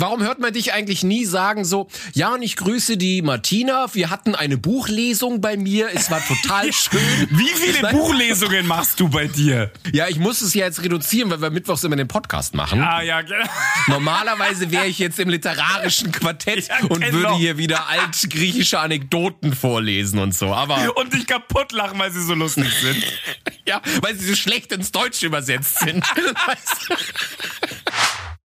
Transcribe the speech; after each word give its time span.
Warum 0.00 0.22
hört 0.22 0.38
man 0.38 0.52
dich 0.52 0.72
eigentlich 0.72 1.02
nie 1.02 1.24
sagen 1.24 1.64
so, 1.64 1.88
ja, 2.14 2.32
und 2.34 2.42
ich 2.42 2.54
grüße 2.54 2.96
die 2.96 3.20
Martina, 3.20 3.92
wir 3.94 4.10
hatten 4.10 4.36
eine 4.36 4.56
Buchlesung 4.56 5.40
bei 5.40 5.56
mir, 5.56 5.88
es 5.92 6.08
war 6.08 6.24
total 6.24 6.72
schön. 6.72 7.00
Wie 7.30 7.48
viele 7.48 7.90
Buchlesungen 7.90 8.66
machst 8.68 9.00
du 9.00 9.08
bei 9.08 9.26
dir? 9.26 9.72
Ja, 9.92 10.06
ich 10.06 10.20
muss 10.20 10.40
es 10.40 10.54
ja 10.54 10.66
jetzt 10.66 10.84
reduzieren, 10.84 11.30
weil 11.30 11.42
wir 11.42 11.50
mittwochs 11.50 11.82
immer 11.82 11.96
den 11.96 12.06
Podcast 12.06 12.54
machen. 12.54 12.80
Ah, 12.80 13.02
ja, 13.02 13.22
genau. 13.22 13.44
Normalerweise 13.88 14.70
wäre 14.70 14.86
ich 14.86 15.00
jetzt 15.00 15.18
im 15.18 15.30
literarischen 15.30 16.12
Quartett 16.12 16.68
Ja, 16.68 16.86
und 16.88 17.00
genau. 17.00 17.12
würde 17.12 17.34
hier 17.34 17.58
wieder 17.58 17.88
altgriechische 17.88 18.78
Anekdoten 18.78 19.52
vorlesen 19.52 20.20
und 20.20 20.32
so. 20.32 20.54
Aber 20.54 20.96
Und 20.96 21.12
dich 21.12 21.26
kaputt 21.26 21.72
lachen, 21.72 21.98
weil 21.98 22.12
sie 22.12 22.22
so 22.22 22.34
lustig 22.34 22.72
sind. 22.80 23.02
ja, 23.66 23.82
weil 24.02 24.16
sie 24.16 24.28
so 24.28 24.36
schlecht 24.36 24.70
ins 24.70 24.92
Deutsche 24.92 25.26
übersetzt 25.26 25.80
sind. 25.80 26.04
Weißt 26.46 26.88
du? 26.88 26.94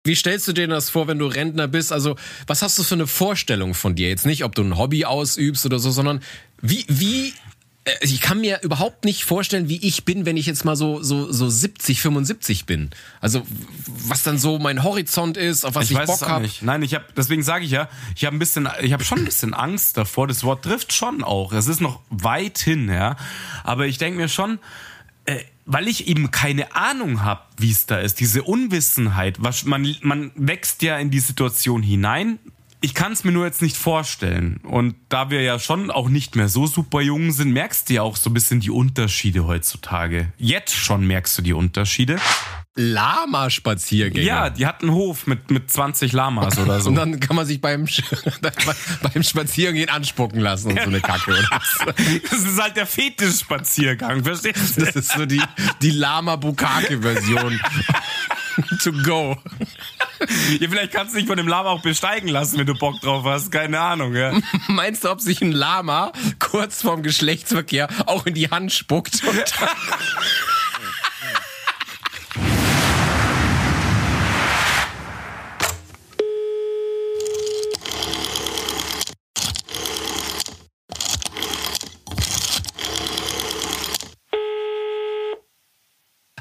Wie 0.09 0.17
stellst 0.17 0.49
du 0.49 0.55
dir 0.55 0.67
das 0.67 0.89
vor, 0.89 1.07
wenn 1.07 1.19
du 1.19 1.27
Rentner 1.27 1.69
bist? 1.69 1.93
Also, 1.93 2.17
was 2.47 2.63
hast 2.63 2.79
du 2.79 2.83
für 2.83 2.95
eine 2.95 3.07
Vorstellung 3.07 3.75
von 3.75 3.95
dir? 3.95 4.09
Jetzt 4.09 4.25
nicht, 4.25 4.43
ob 4.43 4.55
du 4.55 4.63
ein 4.63 4.79
Hobby 4.79 5.05
ausübst 5.05 5.67
oder 5.67 5.79
so, 5.79 5.91
sondern 5.91 6.21
wie, 6.63 6.87
wie, 6.89 7.35
äh, 7.85 7.93
ich 8.01 8.23
kann 8.23 8.41
mir 8.41 8.61
überhaupt 8.63 9.05
nicht 9.05 9.25
vorstellen, 9.25 9.69
wie 9.69 9.77
ich 9.87 10.07
bin, 10.07 10.25
wenn 10.25 10.39
ich 10.39 10.47
jetzt 10.47 10.65
mal 10.65 10.77
so, 10.77 11.03
so, 11.03 11.31
so 11.31 11.51
70, 11.51 12.01
75 12.01 12.65
bin. 12.65 12.89
Also, 13.21 13.43
was 13.87 14.23
dann 14.23 14.39
so 14.39 14.59
mein 14.59 14.83
Horizont 14.83 15.37
ist, 15.37 15.67
auf 15.67 15.75
was 15.75 15.91
ich, 15.91 15.97
Bock 15.99 16.09
es 16.09 16.23
auch 16.23 16.29
habe. 16.29 16.49
Nein, 16.63 16.83
ich 16.83 16.95
habe 16.95 17.05
deswegen 17.15 17.43
sage 17.43 17.67
ich 17.67 17.71
ja, 17.71 17.91
ich 18.17 18.25
habe 18.25 18.35
ein 18.35 18.39
bisschen 18.39 18.67
ich 18.81 18.95
habe 18.95 19.05
schon 19.05 19.19
ein 19.19 19.25
bisschen 19.27 19.53
Angst 19.53 19.99
davor. 19.99 20.27
Das 20.27 20.43
Wort 20.43 20.65
trifft 20.65 20.95
schon 20.95 21.23
auch. 21.23 21.53
Es 21.53 21.67
ist 21.67 21.83
noch 21.83 22.01
weit 22.09 22.59
hin, 22.59 22.89
ja, 22.89 23.17
aber 23.63 23.87
ich 23.87 23.99
denke 23.99 24.17
mir 24.17 24.29
schon 24.31 24.59
äh, 25.27 25.45
weil 25.71 25.87
ich 25.87 26.09
eben 26.09 26.31
keine 26.31 26.75
Ahnung 26.75 27.23
habe, 27.23 27.43
wie 27.59 27.71
es 27.71 27.85
da 27.85 28.01
ist, 28.01 28.21
diese 28.21 28.43
Unwissenheit, 28.43 29.37
was 29.43 29.65
man 29.65 29.95
man 30.01 30.33
wächst 30.35 30.83
ja 30.83 30.99
in 30.99 31.11
die 31.11 31.21
Situation 31.21 31.83
hinein. 31.83 32.39
Ich 32.81 32.95
kann 32.95 33.13
es 33.13 33.25
mir 33.25 33.33
nur 33.33 33.45
jetzt 33.45 33.61
nicht 33.61 33.77
vorstellen. 33.77 34.59
Und 34.63 34.95
da 35.09 35.31
wir 35.31 35.43
ja 35.43 35.59
schon 35.59 35.91
auch 35.91 36.09
nicht 36.09 36.37
mehr 36.37 36.49
so 36.49 36.67
super 36.67 37.01
jung 37.01 37.33
sind, 37.33 37.53
merkst 37.53 37.89
du 37.89 37.95
ja 37.95 38.03
auch 38.03 38.17
so 38.17 38.31
ein 38.31 38.35
bisschen 38.35 38.61
die 38.61 38.71
Unterschiede 38.71 39.47
heutzutage. 39.47 40.33
Jetzt 40.39 40.77
schon 40.77 41.07
merkst 41.07 41.37
du 41.39 41.43
die 41.43 41.53
Unterschiede. 41.53 42.19
Lama-Spaziergänge. 42.79 44.25
Ja, 44.25 44.51
die 44.51 44.65
hat 44.65 44.83
einen 44.83 44.93
Hof 44.93 45.27
mit, 45.27 45.51
mit 45.51 45.69
20 45.69 46.13
Lamas 46.13 46.57
oder 46.59 46.81
so. 46.81 46.89
Und 46.91 46.95
dann 46.95 47.19
kann 47.19 47.35
man 47.35 47.45
sich 47.45 47.61
beim, 47.61 47.89
beim 49.13 49.23
Spazierengehen 49.25 49.89
anspucken 49.89 50.41
lassen 50.41 50.71
und 50.71 50.81
so 50.81 50.89
eine 50.89 51.01
Kacke. 51.01 51.33
Oder. 51.33 51.61
Das 52.31 52.41
ist 52.41 52.61
halt 52.61 52.77
der 52.77 52.87
Fetisch-Spaziergang, 52.87 54.23
verstehst 54.23 54.77
du? 54.77 54.85
Das 54.85 54.95
ist 54.95 55.13
so 55.13 55.27
die, 55.27 55.43
die 55.83 55.91
Lama-Bukake-Version. 55.91 57.61
to 58.83 58.93
go. 59.05 59.37
Ja, 60.61 60.69
vielleicht 60.69 60.93
kannst 60.93 61.15
du 61.15 61.19
dich 61.19 61.29
von 61.29 61.37
dem 61.37 61.49
Lama 61.49 61.71
auch 61.71 61.83
besteigen 61.83 62.29
lassen, 62.29 62.59
wenn 62.59 62.67
du 62.67 62.75
Bock 62.75 63.01
drauf 63.01 63.25
hast. 63.25 63.53
Keine 63.53 63.79
Ahnung, 63.81 64.15
ja. 64.15 64.33
Meinst 64.69 65.05
du, 65.05 65.11
ob 65.11 65.21
sich 65.21 65.41
ein 65.41 65.53
Lama 65.53 66.13
kurz 66.39 66.83
vorm 66.83 67.03
Geschlechtsverkehr 67.03 67.89
auch 68.07 68.27
in 68.27 68.35
die 68.35 68.51
Hand 68.51 68.73
spuckt? 68.73 69.23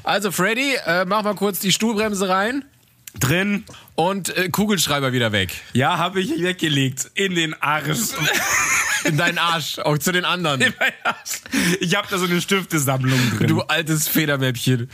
also, 0.08 0.32
Freddy, 0.32 0.74
äh, 0.86 1.04
mach 1.04 1.22
mal 1.22 1.34
kurz 1.34 1.58
die 1.58 1.70
Stuhlbremse 1.70 2.30
rein 2.30 2.64
Drin. 3.20 3.64
und 3.94 4.34
äh, 4.34 4.48
Kugelschreiber 4.48 5.12
wieder 5.12 5.32
weg. 5.32 5.50
Ja, 5.74 5.98
habe 5.98 6.20
ich 6.20 6.42
weggelegt. 6.42 7.10
In 7.14 7.34
den 7.34 7.54
Arsch. 7.60 8.14
In 9.04 9.18
deinen 9.18 9.36
Arsch, 9.36 9.78
auch 9.78 9.98
zu 9.98 10.10
den 10.10 10.24
anderen. 10.24 10.60
In 10.62 10.72
meinen 10.80 10.94
Arsch. 11.04 11.42
Ich 11.80 11.94
habe 11.94 12.08
da 12.10 12.16
so 12.16 12.24
eine 12.24 12.40
Stiftesammlung 12.40 13.20
drin. 13.36 13.48
Du 13.48 13.60
altes 13.60 14.08
Federmäppchen. 14.08 14.90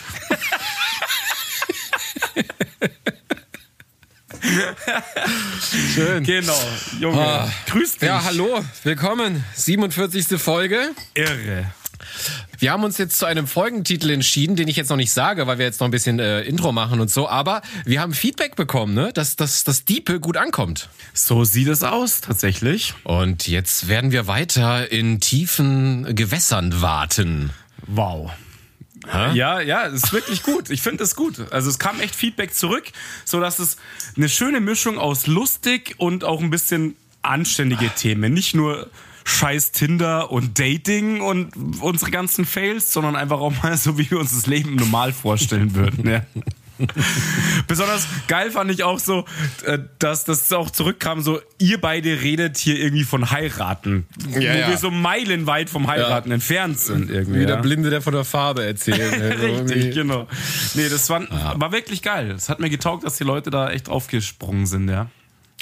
Schön. 5.95 6.25
Genau. 6.25 6.59
Junge. 6.99 7.21
Ah. 7.21 7.53
Grüß 7.67 7.93
dich. 7.99 8.09
Ja, 8.09 8.25
hallo, 8.25 8.65
willkommen. 8.83 9.45
47. 9.55 10.41
Folge. 10.41 10.91
Irre. 11.15 11.73
Wir 12.59 12.73
haben 12.73 12.85
uns 12.85 12.99
jetzt 12.99 13.19
zu 13.19 13.27
einem 13.27 13.47
Folgentitel 13.47 14.11
entschieden, 14.11 14.57
den 14.57 14.69
ich 14.69 14.77
jetzt 14.77 14.91
noch 14.91 14.97
nicht 14.97 15.13
sage, 15.13 15.47
weil 15.47 15.59
wir 15.59 15.67
jetzt 15.67 15.81
noch 15.81 15.89
ein 15.89 15.91
bisschen 15.91 16.19
äh, 16.19 16.43
Intro 16.43 16.73
machen 16.73 17.01
und 17.01 17.11
so. 17.11 17.29
Aber 17.29 17.63
wir 17.85 18.01
haben 18.01 18.15
Feedback 18.15 18.57
bekommen, 18.57 18.95
ne? 18.95 19.13
dass, 19.13 19.37
dass 19.37 19.65
das 19.65 19.85
Diepe 19.85 20.21
gut 20.21 20.37
ankommt. 20.37 20.89
So 21.13 21.45
sieht 21.45 21.69
es 21.69 21.83
aus, 21.83 22.21
tatsächlich. 22.21 22.95
Und 23.05 23.47
jetzt 23.47 23.89
werden 23.89 24.13
wir 24.13 24.27
weiter 24.27 24.91
in 24.91 25.21
tiefen 25.21 26.15
Gewässern 26.15 26.81
warten. 26.81 27.51
Wow. 27.87 28.31
Ja, 29.07 29.61
ja, 29.61 29.87
es 29.87 30.05
ist 30.05 30.13
wirklich 30.13 30.43
gut. 30.43 30.71
Ich 30.71 30.81
finde 30.81 31.05
es 31.05 31.15
gut. 31.15 31.53
Also 31.53 31.69
es 31.69 31.79
kam 31.79 32.01
echt 32.01 32.15
Feedback 32.15 32.55
zurück, 32.55 32.85
so 33.25 33.41
dass 33.41 33.59
es 33.59 33.77
eine 34.17 34.29
schöne 34.29 34.61
Mischung 34.61 34.99
aus 34.99 35.27
lustig 35.27 35.95
und 35.99 36.25
auch 36.25 36.41
ein 36.41 36.51
bisschen 36.51 36.97
anständige 37.23 37.91
Themen. 37.91 38.33
Nicht 38.33 38.55
nur 38.55 38.91
scheiß 39.25 39.73
Tinder 39.73 40.31
und 40.31 40.59
Dating 40.59 41.21
und 41.21 41.51
unsere 41.81 42.11
ganzen 42.11 42.45
Fails, 42.45 42.93
sondern 42.93 43.17
einfach 43.17 43.41
auch 43.41 43.63
mal 43.63 43.77
so, 43.77 43.99
wie 43.99 44.11
wir 44.11 44.19
uns 44.21 44.33
das 44.35 44.47
Leben 44.47 44.77
normal 44.77 45.13
vorstellen 45.13 45.75
würden. 45.75 46.09
Ja. 46.09 46.23
Besonders 47.69 48.07
geil 48.27 48.51
fand 48.51 48.71
ich 48.71 48.83
auch 48.83 48.99
so, 48.99 49.25
äh, 49.65 49.79
dass 49.99 50.25
das 50.25 50.53
auch 50.53 50.71
zurückkam, 50.71 51.21
so 51.21 51.41
ihr 51.59 51.81
beide 51.81 52.21
redet 52.23 52.57
hier 52.57 52.77
irgendwie 52.79 53.05
von 53.05 53.31
heiraten. 53.31 54.07
Ja, 54.31 54.37
wo 54.37 54.41
ja. 54.41 54.69
wir 54.69 54.77
so 54.77 54.91
meilenweit 54.91 55.71
vom 55.71 55.87
Heiraten 55.87 56.31
Ja. 56.31 56.35
entfernt 56.35 56.79
sind 56.81 57.11
irgendwie. 57.11 57.41
Wie 57.41 57.47
der. 57.47 57.59
Blinde, 57.59 57.91
der 57.91 58.03
von 58.03 58.13
der 58.13 58.25
Farbe 58.25 58.65
erzählt. 58.67 58.99
Irgendwie- 59.21 59.75
Richtig, 59.75 59.95
genau. 59.95 60.27
Nee, 60.75 60.89
das 60.89 61.09
war, 61.11 61.23
war 61.59 61.73
wirklich 61.73 62.03
geil. 62.03 62.33
Es 62.33 62.49
hat 62.49 62.59
mir 62.61 62.71
getaugt, 62.71 63.05
dass 63.05 63.17
die 63.17 63.25
Leute 63.25 63.51
da 63.51 63.71
echt 63.71 63.89
aufgesprungen 63.89 64.67
sind, 64.67 64.89
ja. 64.89 65.07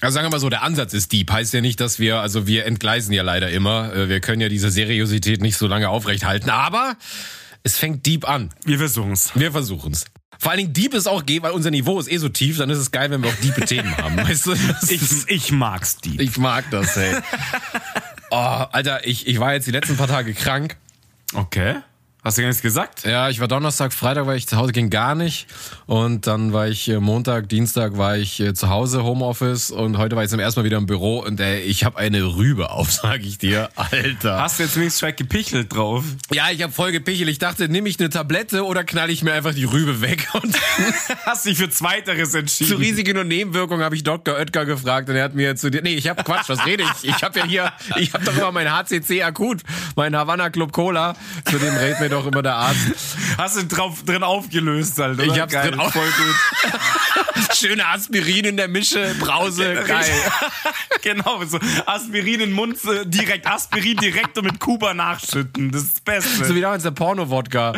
Also 0.03 0.15
sagen 0.15 0.27
wir 0.27 0.31
mal 0.31 0.41
so, 0.41 0.51
der 0.51 0.63
Ansatz 0.63 0.95
ist 0.95 1.13
deep. 1.13 1.31
Heißt 1.31 1.55
ja 1.55 1.61
nicht, 1.61 1.81
dass 1.81 1.99
wir, 2.01 2.21
also 2.21 2.47
wir 2.49 2.67
entgleisen 2.67 3.13
ja 3.13 3.23
leider 3.23 3.51
immer. 3.51 3.95
Äh, 3.95 4.09
Wir 4.09 4.21
können 4.21 4.41
ja 4.41 4.49
diese 4.49 4.71
Seriosität 4.71 5.41
nicht 5.41 5.57
so 5.57 5.69
lange 5.69 5.89
aufrechthalten. 5.89 6.51
Aber 6.51 6.97
es 7.63 7.79
fängt 7.79 8.05
deep 8.05 8.29
an. 8.29 8.51
Wir 8.65 8.79
versuchen's. 8.79 9.31
Wir 9.35 9.53
versuchen's. 9.53 10.05
Vor 10.41 10.51
allen 10.51 10.59
Dingen 10.59 10.73
deep 10.73 10.93
ist 10.95 11.07
auch 11.07 11.25
geh, 11.25 11.41
weil 11.43 11.53
unser 11.53 11.71
Niveau 11.71 12.01
ist 12.01 12.11
eh 12.11 12.17
so 12.17 12.29
tief, 12.29 12.59
dann 12.59 12.69
ist 12.69 12.79
es 12.79 12.91
geil, 12.91 13.13
wenn 13.13 13.23
wir 13.23 13.31
auch 13.31 13.41
diepe 13.45 13.65
Themen 13.65 13.97
haben. 13.97 14.17
Weißt 14.29 14.47
du? 14.47 14.55
Ich, 14.91 15.29
ich 15.29 15.53
mag's 15.53 15.99
die. 15.99 16.21
ich 16.21 16.37
mag 16.37 16.65
das, 16.71 16.97
ey. 16.97 17.15
Oh, 18.34 18.37
Alter, 18.37 19.07
ich, 19.07 19.27
ich 19.27 19.39
war 19.41 19.53
jetzt 19.53 19.67
die 19.67 19.73
letzten 19.73 19.99
paar 19.99 20.09
Tage 20.09 20.33
krank. 20.33 20.79
Okay. 21.34 21.77
Hast 22.25 22.38
du 22.38 22.43
gar 22.43 22.49
nichts 22.50 22.62
gesagt? 22.62 23.05
Ja, 23.05 23.31
ich 23.31 23.41
war 23.41 23.49
Donnerstag, 23.49 23.93
Freitag 23.93 24.27
war 24.27 24.37
ich 24.37 24.47
zu 24.47 24.56
Hause, 24.56 24.71
ging 24.71 24.91
gar 24.91 25.16
nicht. 25.16 25.49
Und 25.87 26.28
dann 26.28 26.53
war 26.53 26.69
ich 26.69 26.88
äh, 26.88 27.00
Montag, 27.00 27.49
Dienstag 27.49 27.99
war 27.99 28.16
ich 28.16 28.38
äh, 28.38 28.55
zu 28.55 28.69
Hause, 28.69 29.03
Homeoffice. 29.03 29.72
Und 29.72 29.99
heute 29.99 30.15
war 30.15 30.22
ich 30.22 30.31
zum 30.31 30.38
ersten 30.38 30.60
Mal 30.60 30.65
wieder 30.65 30.77
im 30.78 30.87
Büro. 30.87 31.19
Und 31.19 31.41
äh, 31.41 31.59
ich 31.62 31.83
habe 31.83 31.99
eine 31.99 32.22
Rübe 32.22 32.71
auf, 32.71 32.93
sag 33.03 33.22
ich 33.25 33.38
dir. 33.38 33.71
Alter. 33.75 34.41
Hast 34.41 34.60
du 34.60 34.62
jetzt 34.62 34.77
wenigstens 34.77 35.00
schon 35.00 35.16
gepichelt 35.16 35.75
drauf? 35.75 36.05
Ja, 36.33 36.49
ich 36.53 36.62
habe 36.62 36.72
voll 36.72 36.93
gepichelt. 36.93 37.28
Ich 37.28 37.41
dachte, 37.41 37.69
nehme 37.69 37.88
ich 37.88 37.99
eine 37.99 38.09
Tablette 38.09 38.65
oder 38.65 38.84
knall 38.84 39.10
ich 39.10 39.25
mir 39.25 39.33
einfach 39.33 39.53
die 39.53 39.65
Rübe 39.65 40.00
weg? 40.00 40.28
Und 40.41 40.54
Hast 41.27 41.44
dich 41.44 41.59
für 41.59 41.71
Zweiteres 41.71 42.34
entschieden. 42.34 42.71
zu 42.71 42.77
Risiken 42.77 43.19
und 43.19 43.27
Nebenwirkungen 43.27 43.84
habe 43.84 43.97
ich 43.97 44.04
Dr. 44.04 44.37
Oetker 44.37 44.65
gefragt 44.65 45.09
und 45.09 45.16
er 45.16 45.25
hat 45.25 45.34
mir 45.34 45.56
zu 45.56 45.71
dir, 45.71 45.83
nee, 45.83 45.94
ich 45.94 46.09
habe 46.09 46.22
Quatsch, 46.22 46.49
was 46.49 46.65
rede 46.66 46.84
ich? 46.84 47.09
Ich 47.09 47.22
habe 47.22 47.39
ja 47.39 47.44
hier, 47.44 47.72
ich 47.97 48.12
habe 48.15 48.25
doch 48.25 48.37
immer 48.37 48.53
mein 48.53 48.71
HCC 48.71 49.22
akut, 49.22 49.62
mein 49.97 50.15
Havana 50.16 50.50
Club 50.50 50.72
Cola, 50.72 51.15
zu 51.50 51.59
dem 51.59 51.75
rät 51.75 51.99
mir 52.12 52.21
doch 52.21 52.27
immer 52.27 52.43
der 52.43 52.55
Arzt. 52.55 52.78
Hast 53.39 53.56
du 53.56 53.67
drauf, 53.67 54.03
drin 54.05 54.23
aufgelöst, 54.23 54.99
halt, 54.99 55.19
oder? 55.19 55.25
Ich 55.33 55.41
hab's 55.41 55.53
Geil, 55.53 55.71
drin 55.71 55.81
auf- 55.81 55.93
voll 55.93 56.03
gut. 56.03 56.81
Schöne 57.56 57.87
Aspirin 57.87 58.45
in 58.45 58.56
der 58.56 58.69
Mische, 58.69 59.15
Brause, 59.19 59.83
geil. 59.86 60.04
genau, 61.03 61.42
so 61.45 61.59
Aspirin 61.86 62.34
in 62.34 62.41
den 62.41 62.53
Mund, 62.53 62.77
direkt 63.07 63.47
Aspirin 63.47 63.97
direkt 63.97 64.36
und 64.39 64.45
mit 64.45 64.60
Kuba 64.60 64.95
nachschütten. 64.95 65.71
Das 65.71 65.83
ist 65.83 65.95
das 65.95 66.01
Beste. 66.01 66.45
So 66.45 66.54
wie 66.54 66.60
damals 66.60 66.83
der 66.83 66.91
Porno-Wodka, 66.91 67.72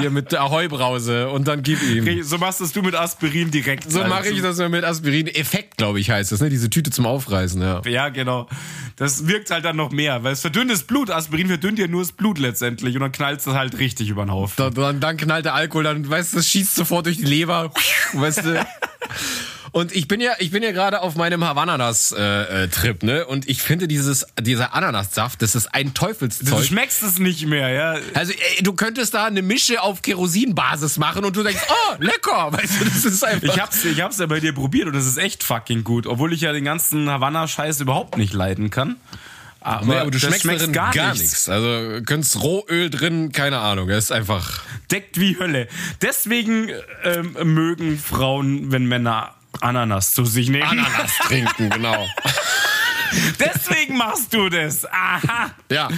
hier 0.00 0.10
mit 0.10 0.32
der 0.32 0.42
Ahoi-Brause 0.42 1.28
und 1.28 1.46
dann 1.46 1.62
gib 1.62 1.82
ihm. 1.82 2.22
so 2.22 2.38
machst 2.38 2.60
das 2.60 2.72
du 2.72 2.82
mit 2.82 2.94
Aspirin 2.94 3.50
direkt. 3.50 3.90
So 3.90 4.00
halt. 4.00 4.08
mache 4.08 4.28
ich 4.28 4.40
das 4.40 4.58
mit 4.58 4.84
Aspirin. 4.84 5.26
Effekt, 5.26 5.76
glaube 5.76 6.00
ich, 6.00 6.10
heißt 6.10 6.32
das, 6.32 6.40
ne? 6.40 6.48
Diese 6.48 6.70
Tüte 6.70 6.90
zum 6.90 7.06
Aufreißen, 7.06 7.60
ja. 7.60 7.82
Ja, 7.86 8.08
genau. 8.08 8.48
Das 8.96 9.26
wirkt 9.26 9.50
halt 9.50 9.64
dann 9.64 9.76
noch 9.76 9.90
mehr, 9.90 10.22
weil 10.22 10.32
es 10.32 10.40
verdünnt 10.40 10.70
das 10.70 10.84
Blut. 10.84 11.10
Aspirin 11.10 11.48
verdünnt 11.48 11.78
ja 11.78 11.86
nur 11.88 12.02
das 12.02 12.12
Blut 12.12 12.38
letztendlich 12.38 12.94
und 12.94 13.00
dann 13.02 13.12
knallt 13.12 13.40
es 13.40 13.46
halt 13.46 13.73
richtig 13.78 14.08
über 14.08 14.24
den 14.24 14.30
Haufen. 14.32 14.54
Dann, 14.56 14.74
dann, 14.74 15.00
dann 15.00 15.16
knallt 15.16 15.44
der 15.44 15.54
Alkohol, 15.54 15.84
dann, 15.84 16.08
weißt 16.08 16.32
du, 16.32 16.36
das 16.38 16.48
schießt 16.48 16.74
sofort 16.74 17.06
durch 17.06 17.18
die 17.18 17.24
Leber, 17.24 17.72
weißt 18.12 18.44
du. 18.44 18.66
Und 19.74 19.92
ich 19.92 20.06
bin 20.06 20.20
ja, 20.20 20.34
ich 20.38 20.52
bin 20.52 20.62
ja 20.62 20.70
gerade 20.70 21.00
auf 21.00 21.16
meinem 21.16 21.42
Havanas-Trip, 21.42 23.02
äh, 23.02 23.06
ne? 23.06 23.26
Und 23.26 23.48
ich 23.48 23.60
finde 23.60 23.88
dieses, 23.88 24.24
dieser 24.40 24.72
Ananassaft, 24.72 25.42
das 25.42 25.56
ist 25.56 25.74
ein 25.74 25.94
Teufelszeug. 25.94 26.58
Du 26.58 26.62
schmeckst 26.62 27.02
es 27.02 27.18
nicht 27.18 27.44
mehr, 27.46 27.70
ja. 27.70 27.96
Also 28.14 28.32
ey, 28.32 28.62
du 28.62 28.74
könntest 28.74 29.14
da 29.14 29.24
eine 29.24 29.42
Mische 29.42 29.82
auf 29.82 30.02
Kerosinbasis 30.02 30.96
machen 30.98 31.24
und 31.24 31.34
du 31.34 31.42
denkst, 31.42 31.62
oh, 31.68 31.94
lecker, 31.98 32.52
weißt 32.52 32.80
du, 32.80 32.84
das 32.84 33.04
ist 33.04 33.24
einfach. 33.24 33.48
Ich 33.48 33.60
hab's, 33.60 33.84
ich 33.84 34.00
hab's 34.00 34.20
ja 34.20 34.26
bei 34.26 34.38
dir 34.38 34.52
probiert 34.52 34.86
und 34.86 34.94
es 34.94 35.06
ist 35.06 35.18
echt 35.18 35.42
fucking 35.42 35.82
gut, 35.82 36.06
obwohl 36.06 36.32
ich 36.32 36.42
ja 36.42 36.52
den 36.52 36.64
ganzen 36.64 37.10
Havanna-Scheiß 37.10 37.80
überhaupt 37.80 38.16
nicht 38.16 38.32
leiden 38.32 38.70
kann. 38.70 38.94
Aber, 39.64 39.86
nee, 39.86 39.94
aber 39.94 40.10
du 40.10 40.18
schmeckst, 40.18 40.42
schmeckst 40.42 40.72
gar, 40.74 40.92
gar 40.92 41.12
nichts. 41.12 41.22
nichts. 41.22 41.48
Also 41.48 42.02
könntest 42.04 42.42
Rohöl 42.42 42.90
drin, 42.90 43.32
keine 43.32 43.60
Ahnung. 43.60 43.88
Es 43.88 44.04
ist 44.04 44.12
einfach 44.12 44.60
deckt 44.90 45.18
wie 45.18 45.38
Hölle. 45.38 45.68
Deswegen 46.02 46.68
ähm, 47.02 47.34
mögen 47.42 47.98
Frauen, 47.98 48.70
wenn 48.72 48.84
Männer 48.84 49.34
Ananas 49.62 50.12
zu 50.12 50.26
sich 50.26 50.50
nehmen. 50.50 50.64
Ananas 50.64 51.16
trinken, 51.26 51.70
genau. 51.70 52.06
Deswegen 53.38 53.96
machst 53.96 54.34
du 54.34 54.50
das. 54.50 54.84
Aha. 54.84 55.52
Ja. 55.70 55.88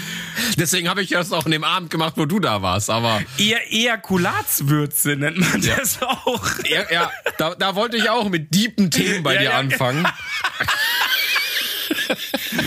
Deswegen 0.56 0.88
habe 0.88 1.02
ich 1.02 1.10
das 1.10 1.32
auch 1.32 1.46
in 1.46 1.52
dem 1.52 1.64
Abend 1.64 1.90
gemacht, 1.90 2.14
wo 2.16 2.26
du 2.26 2.38
da 2.38 2.62
warst. 2.62 2.88
Aber 2.90 3.20
Eher 3.38 3.72
Ejakulatswürze 3.72 5.16
nennt 5.16 5.38
man 5.38 5.60
ja. 5.62 5.76
das 5.76 6.00
auch. 6.02 6.44
Ja, 6.69 6.84
ja 6.90 7.10
da, 7.38 7.54
da, 7.54 7.74
wollte 7.74 7.96
ich 7.96 8.10
auch 8.10 8.28
mit 8.28 8.54
deepen 8.54 8.90
Themen 8.90 9.22
bei 9.22 9.34
ja, 9.34 9.40
dir 9.40 9.50
ja, 9.50 9.58
anfangen. 9.58 10.06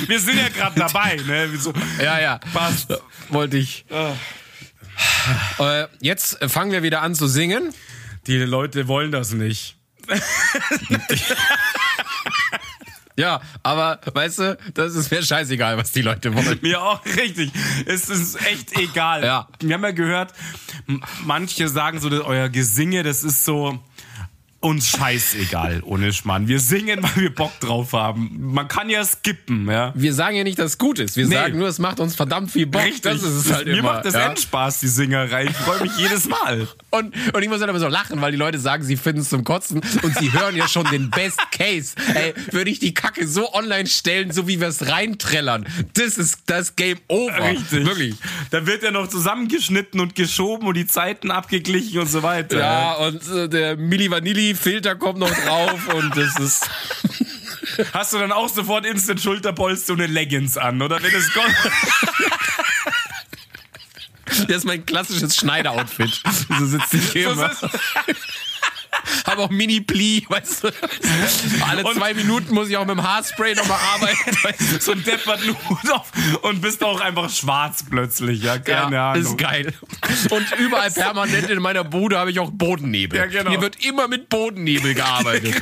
Wir 0.07 0.19
sind 0.19 0.37
ja 0.37 0.49
gerade 0.49 0.79
dabei, 0.79 1.17
ne? 1.25 1.49
So, 1.57 1.73
ja, 2.01 2.19
ja. 2.19 2.39
Passt. 2.53 2.93
Wollte 3.29 3.57
ich. 3.57 3.85
Äh, 5.59 5.85
jetzt 6.01 6.37
fangen 6.49 6.71
wir 6.71 6.83
wieder 6.83 7.01
an 7.01 7.15
zu 7.15 7.27
singen. 7.27 7.73
Die 8.27 8.37
Leute 8.37 8.87
wollen 8.87 9.11
das 9.11 9.31
nicht. 9.31 9.77
Ja, 13.19 13.41
aber 13.63 13.99
weißt 14.13 14.39
du, 14.39 14.57
das 14.75 14.95
ist 14.95 15.11
mir 15.11 15.21
scheißegal, 15.21 15.75
was 15.75 15.91
die 15.91 16.01
Leute 16.01 16.33
wollen. 16.33 16.57
Mir 16.61 16.81
auch 16.81 17.05
richtig. 17.05 17.51
Es 17.85 18.07
ist 18.07 18.41
echt 18.45 18.79
egal. 18.79 19.25
Ja. 19.25 19.49
Wir 19.59 19.73
haben 19.75 19.83
ja 19.83 19.91
gehört, 19.91 20.33
manche 21.25 21.67
sagen 21.67 21.99
so, 21.99 22.07
dass 22.07 22.21
euer 22.21 22.47
Gesinge, 22.47 23.03
das 23.03 23.23
ist 23.23 23.43
so, 23.43 23.77
uns 24.61 24.89
scheißegal, 24.89 25.81
ohne 25.85 26.11
Schmarrn. 26.11 26.49
Wir 26.49 26.59
singen, 26.59 27.01
weil 27.01 27.15
wir 27.15 27.33
Bock 27.33 27.57
drauf 27.61 27.93
haben. 27.93 28.51
Man 28.53 28.67
kann 28.67 28.89
ja 28.89 29.05
skippen, 29.05 29.69
ja. 29.69 29.93
Wir 29.95 30.13
sagen 30.13 30.35
ja 30.35 30.43
nicht, 30.43 30.59
dass 30.59 30.71
es 30.71 30.77
gut 30.77 30.99
ist. 30.99 31.15
Wir 31.15 31.27
nee. 31.27 31.35
sagen 31.35 31.57
nur, 31.57 31.69
es 31.69 31.79
macht 31.79 31.99
uns 32.01 32.15
verdammt 32.15 32.51
viel 32.51 32.65
Bock. 32.65 32.83
Richtig. 32.83 33.03
Das 33.03 33.23
ist 33.23 33.45
es 33.45 33.53
halt 33.53 33.67
Mir 33.67 33.77
immer, 33.77 33.93
macht 33.93 34.05
das 34.05 34.15
ja? 34.15 34.29
Endspaß, 34.29 34.81
die 34.81 34.89
Singerei. 34.89 35.45
Ich 35.45 35.55
freue 35.55 35.81
mich 35.83 35.95
jedes 35.97 36.27
Mal. 36.27 36.67
Und, 36.91 37.13
und 37.33 37.43
ich 37.43 37.49
muss 37.49 37.59
halt 37.59 37.69
immer 37.69 37.79
so 37.79 37.87
lachen, 37.87 38.19
weil 38.19 38.31
die 38.31 38.37
Leute 38.37 38.57
sagen, 38.57 38.83
sie 38.83 38.97
finden 38.97 39.21
es 39.21 39.29
zum 39.29 39.43
Kotzen 39.43 39.79
und 40.01 40.17
sie 40.17 40.33
hören 40.33 40.55
ja 40.55 40.67
schon 40.67 40.85
den 40.89 41.11
Best 41.11 41.39
Case. 41.51 41.93
Ey, 42.15 42.33
würde 42.49 42.71
ich 42.71 42.79
die 42.79 42.95
Kacke 42.95 43.27
so 43.27 43.53
online 43.53 43.85
stellen, 43.85 44.31
so 44.31 44.47
wie 44.47 44.59
wir 44.59 44.69
es 44.69 44.87
reintrellern. 44.87 45.67
Das 45.93 46.17
ist 46.17 46.39
das 46.47 46.75
Game 46.75 46.97
over. 47.07 47.43
Richtig. 47.43 47.85
Wirklich. 47.85 48.15
Da 48.49 48.65
wird 48.65 48.81
ja 48.81 48.89
noch 48.89 49.07
zusammengeschnitten 49.07 49.99
und 49.99 50.15
geschoben 50.15 50.67
und 50.67 50.77
die 50.77 50.87
Zeiten 50.87 51.29
abgeglichen 51.29 51.99
und 51.99 52.09
so 52.09 52.23
weiter. 52.23 52.57
Ja, 52.57 52.93
und 52.93 53.27
äh, 53.29 53.47
der 53.47 53.77
Milli 53.77 54.09
Vanilli 54.09 54.48
Filter 54.55 54.95
kommt 54.95 55.19
noch 55.19 55.33
drauf 55.33 55.93
und 55.93 56.15
das 56.15 56.39
ist. 56.39 56.69
Hast 57.93 58.13
du 58.13 58.17
dann 58.17 58.31
auch 58.31 58.49
sofort 58.49 58.85
Instant 58.85 59.21
Schulterpolster 59.21 59.93
und 59.93 60.01
eine 60.01 60.11
Leggings 60.11 60.57
an, 60.57 60.81
oder? 60.81 61.01
Wenn 61.01 61.13
es 61.13 61.31
kommt. 61.33 61.55
Das 64.47 64.57
ist 64.57 64.65
mein 64.65 64.85
klassisches 64.85 65.35
Schneider-Outfit. 65.35 66.21
So 66.59 66.65
sitzt 66.65 66.93
ich 66.93 67.11
hier 67.11 67.31
immer. 67.31 67.51
Habe 69.25 69.41
auch 69.41 69.49
Mini-Pli, 69.49 70.25
weißt 70.27 70.63
du. 70.63 70.71
Alle 71.67 71.83
und 71.83 71.95
zwei 71.95 72.13
Minuten 72.13 72.53
muss 72.53 72.69
ich 72.69 72.77
auch 72.77 72.85
mit 72.85 72.97
dem 72.97 73.03
Haarspray 73.03 73.55
nochmal 73.55 73.79
arbeiten. 73.93 74.79
so 74.79 74.91
ein 74.91 75.03
depperten 75.03 75.55
Hut 75.69 75.91
auf 75.91 76.11
und 76.41 76.61
bist 76.61 76.83
auch 76.83 77.01
einfach 77.01 77.29
schwarz 77.29 77.85
plötzlich, 77.89 78.43
ja. 78.43 78.57
Keine 78.59 78.95
ja, 78.95 79.11
Ahnung. 79.11 79.23
Ist 79.23 79.37
geil. 79.37 79.73
Und 80.29 80.45
überall 80.59 80.91
permanent 80.91 81.49
in 81.49 81.61
meiner 81.61 81.83
Bude 81.83 82.17
habe 82.17 82.31
ich 82.31 82.39
auch 82.39 82.51
Bodennebel. 82.51 83.19
Ja, 83.19 83.25
genau. 83.25 83.51
Hier 83.51 83.61
wird 83.61 83.83
immer 83.85 84.07
mit 84.07 84.29
Bodennebel 84.29 84.93
gearbeitet. 84.93 85.55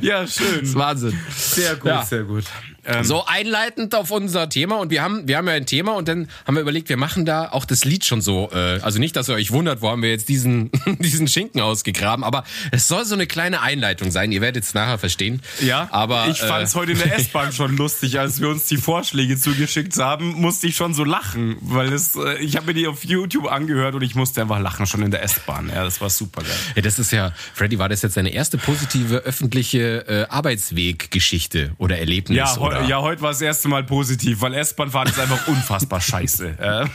ja, 0.00 0.26
schön. 0.26 0.60
Das 0.60 0.68
ist 0.68 0.74
Wahnsinn. 0.74 1.18
Sehr 1.36 1.76
gut, 1.76 1.86
ja. 1.86 2.04
sehr 2.04 2.24
gut. 2.24 2.44
Ähm, 2.84 3.04
so 3.04 3.24
einleitend 3.26 3.94
auf 3.94 4.10
unser 4.10 4.48
Thema 4.48 4.76
und 4.76 4.90
wir 4.90 5.02
haben 5.02 5.28
wir 5.28 5.36
haben 5.36 5.46
ja 5.46 5.54
ein 5.54 5.66
Thema 5.66 5.92
und 5.92 6.08
dann 6.08 6.28
haben 6.46 6.54
wir 6.54 6.62
überlegt, 6.62 6.88
wir 6.88 6.96
machen 6.96 7.24
da 7.24 7.50
auch 7.50 7.64
das 7.64 7.84
Lied 7.84 8.04
schon 8.04 8.20
so, 8.20 8.50
äh, 8.52 8.80
also 8.82 8.98
nicht, 8.98 9.14
dass 9.14 9.28
ihr 9.28 9.34
euch 9.34 9.52
wundert, 9.52 9.82
wo 9.82 9.88
haben 9.90 10.02
wir 10.02 10.10
jetzt 10.10 10.28
diesen 10.28 10.70
diesen 10.98 11.28
Schinken 11.28 11.60
ausgegraben, 11.60 12.24
aber 12.24 12.44
es 12.72 12.88
soll 12.88 13.04
so 13.04 13.14
eine 13.14 13.26
kleine 13.26 13.60
Einleitung 13.60 14.10
sein. 14.10 14.32
Ihr 14.32 14.40
werdet 14.40 14.64
es 14.64 14.74
nachher 14.74 14.98
verstehen. 14.98 15.42
Ja, 15.60 15.88
aber 15.92 16.28
ich 16.28 16.40
fand 16.40 16.64
es 16.64 16.74
äh, 16.74 16.78
heute 16.78 16.92
in 16.92 16.98
der 16.98 17.16
S-Bahn 17.18 17.52
schon 17.52 17.76
lustig, 17.76 18.18
als 18.18 18.40
wir 18.40 18.48
uns 18.48 18.66
die 18.66 18.78
Vorschläge 18.78 19.36
zugeschickt 19.36 19.96
haben, 19.98 20.32
musste 20.32 20.66
ich 20.66 20.74
schon 20.74 20.92
so 20.92 21.04
lachen, 21.04 21.56
weil 21.60 21.92
es 21.92 22.16
äh, 22.16 22.38
ich 22.38 22.56
habe 22.56 22.66
mir 22.66 22.74
die 22.74 22.88
auf 22.88 23.04
YouTube 23.04 23.46
angehört 23.46 23.94
und 23.94 24.02
ich 24.02 24.14
musste 24.14 24.42
einfach 24.42 24.60
lachen 24.60 24.86
schon 24.86 25.02
in 25.02 25.10
der 25.10 25.22
S-Bahn. 25.22 25.70
Ja, 25.72 25.84
das 25.84 26.00
war 26.00 26.10
super 26.10 26.42
geil. 26.42 26.50
Ja, 26.74 26.82
das 26.82 26.98
ist 26.98 27.12
ja 27.12 27.32
Freddy, 27.54 27.78
war 27.78 27.88
das 27.88 28.02
jetzt 28.02 28.14
seine 28.14 28.30
erste 28.30 28.58
positive 28.58 29.18
öffentliche 29.18 30.04
äh, 30.08 30.26
Arbeitsweggeschichte 30.28 31.72
oder 31.78 31.98
Erlebnis? 31.98 32.38
Ja, 32.38 32.71
oder? 32.78 32.88
Ja, 32.88 33.00
heute 33.00 33.22
war 33.22 33.30
das 33.30 33.40
erste 33.40 33.68
Mal 33.68 33.84
positiv, 33.84 34.40
weil 34.40 34.54
S-Bahn 34.54 34.90
fahren 34.90 35.08
ist 35.08 35.18
einfach 35.18 35.46
unfassbar 35.48 36.00
scheiße. 36.00 36.58
Äh, 36.58 36.86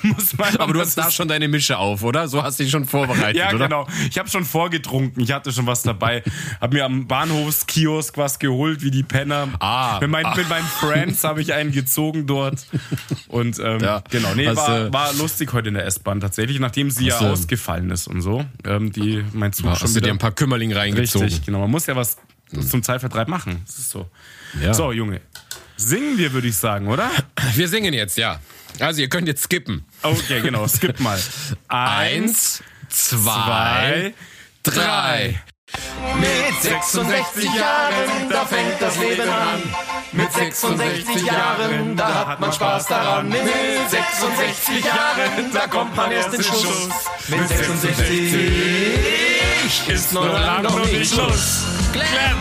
Aber 0.57 0.73
du 0.73 0.79
hast 0.79 0.97
da 0.97 1.09
schon 1.11 1.27
deine 1.27 1.47
Mische 1.47 1.77
auf, 1.77 2.03
oder? 2.03 2.27
So 2.27 2.43
hast 2.43 2.59
du 2.59 2.63
dich 2.63 2.71
schon 2.71 2.85
vorbereitet, 2.85 3.37
ja, 3.37 3.49
oder? 3.49 3.67
genau. 3.67 3.87
Ich 4.09 4.17
habe 4.17 4.29
schon 4.29 4.45
vorgetrunken. 4.45 5.21
Ich 5.23 5.31
hatte 5.31 5.51
schon 5.51 5.67
was 5.67 5.83
dabei. 5.83 6.23
Hab 6.59 6.73
mir 6.73 6.85
am 6.85 7.07
Bahnhofskiosk 7.07 8.17
was 8.17 8.39
geholt, 8.39 8.81
wie 8.81 8.91
die 8.91 9.03
Penner. 9.03 9.47
Ah. 9.59 9.99
Mit, 10.01 10.09
mein, 10.09 10.25
ah. 10.25 10.35
mit 10.35 10.49
meinen 10.49 10.67
Friends 10.79 11.23
habe 11.23 11.41
ich 11.41 11.53
einen 11.53 11.71
gezogen 11.71 12.27
dort. 12.27 12.65
Und 13.27 13.59
ähm, 13.59 13.79
ja. 13.79 14.03
genau, 14.09 14.33
nee, 14.35 14.47
hast, 14.47 14.57
war, 14.57 14.91
war 14.93 15.13
lustig 15.13 15.53
heute 15.53 15.69
in 15.69 15.75
der 15.75 15.85
S-Bahn 15.85 16.19
tatsächlich, 16.19 16.59
nachdem 16.59 16.91
sie 16.91 17.07
ja 17.07 17.19
ausgefallen 17.19 17.89
ist 17.91 18.07
und 18.07 18.21
so. 18.21 18.45
Ähm, 18.65 18.91
die, 18.91 19.23
mein 19.33 19.53
Zug 19.53 19.67
war, 19.67 19.75
schon 19.75 19.83
hast 19.83 19.95
wieder, 19.95 20.01
du 20.01 20.07
dir 20.07 20.13
ein 20.13 20.19
paar 20.19 20.31
Kümmerling 20.31 20.73
reingezogen. 20.73 21.27
Richtig, 21.27 21.45
genau. 21.45 21.59
Man 21.59 21.71
muss 21.71 21.85
ja 21.85 21.95
was 21.95 22.17
zum 22.69 22.83
Zeitvertreib 22.83 23.27
machen. 23.27 23.61
Das 23.65 23.77
ist 23.77 23.89
so. 23.89 24.09
Ja. 24.61 24.73
So, 24.73 24.91
Junge. 24.91 25.21
Singen 25.77 26.17
wir, 26.17 26.33
würde 26.33 26.47
ich 26.47 26.57
sagen, 26.57 26.87
oder? 26.87 27.09
Wir 27.53 27.67
singen 27.67 27.93
jetzt, 27.93 28.17
ja. 28.17 28.39
Also 28.79 29.01
ihr 29.01 29.09
könnt 29.09 29.27
jetzt 29.27 29.43
skippen. 29.43 29.85
Okay, 30.01 30.41
genau, 30.41 30.67
skip 30.67 30.99
mal. 30.99 31.19
Eins, 31.67 32.63
zwei, 32.89 34.13
drei. 34.63 35.39
Mit 36.19 36.61
66 36.61 37.43
Jahren, 37.43 38.29
da 38.29 38.45
fängt 38.45 38.81
das 38.81 38.97
Leben 38.97 39.29
an. 39.29 39.61
Mit 40.13 40.31
66 40.31 41.25
Jahren, 41.25 41.95
da 41.95 42.27
hat 42.27 42.39
man 42.39 42.53
Spaß 42.53 42.87
daran. 42.87 43.29
Mit 43.29 43.41
66 43.89 44.85
Jahren, 44.85 45.51
da 45.53 45.67
kommt 45.67 45.95
man 45.95 46.11
erst 46.11 46.33
in 46.33 46.43
Schuss. 46.43 46.89
Mit 47.27 47.47
66 47.47 49.89
ist 49.89 50.13
noch 50.13 50.25
lang 50.25 50.63
noch 50.63 50.85
nicht 50.85 51.13
Schluss. 51.13 51.65
Glenn! 51.91 52.37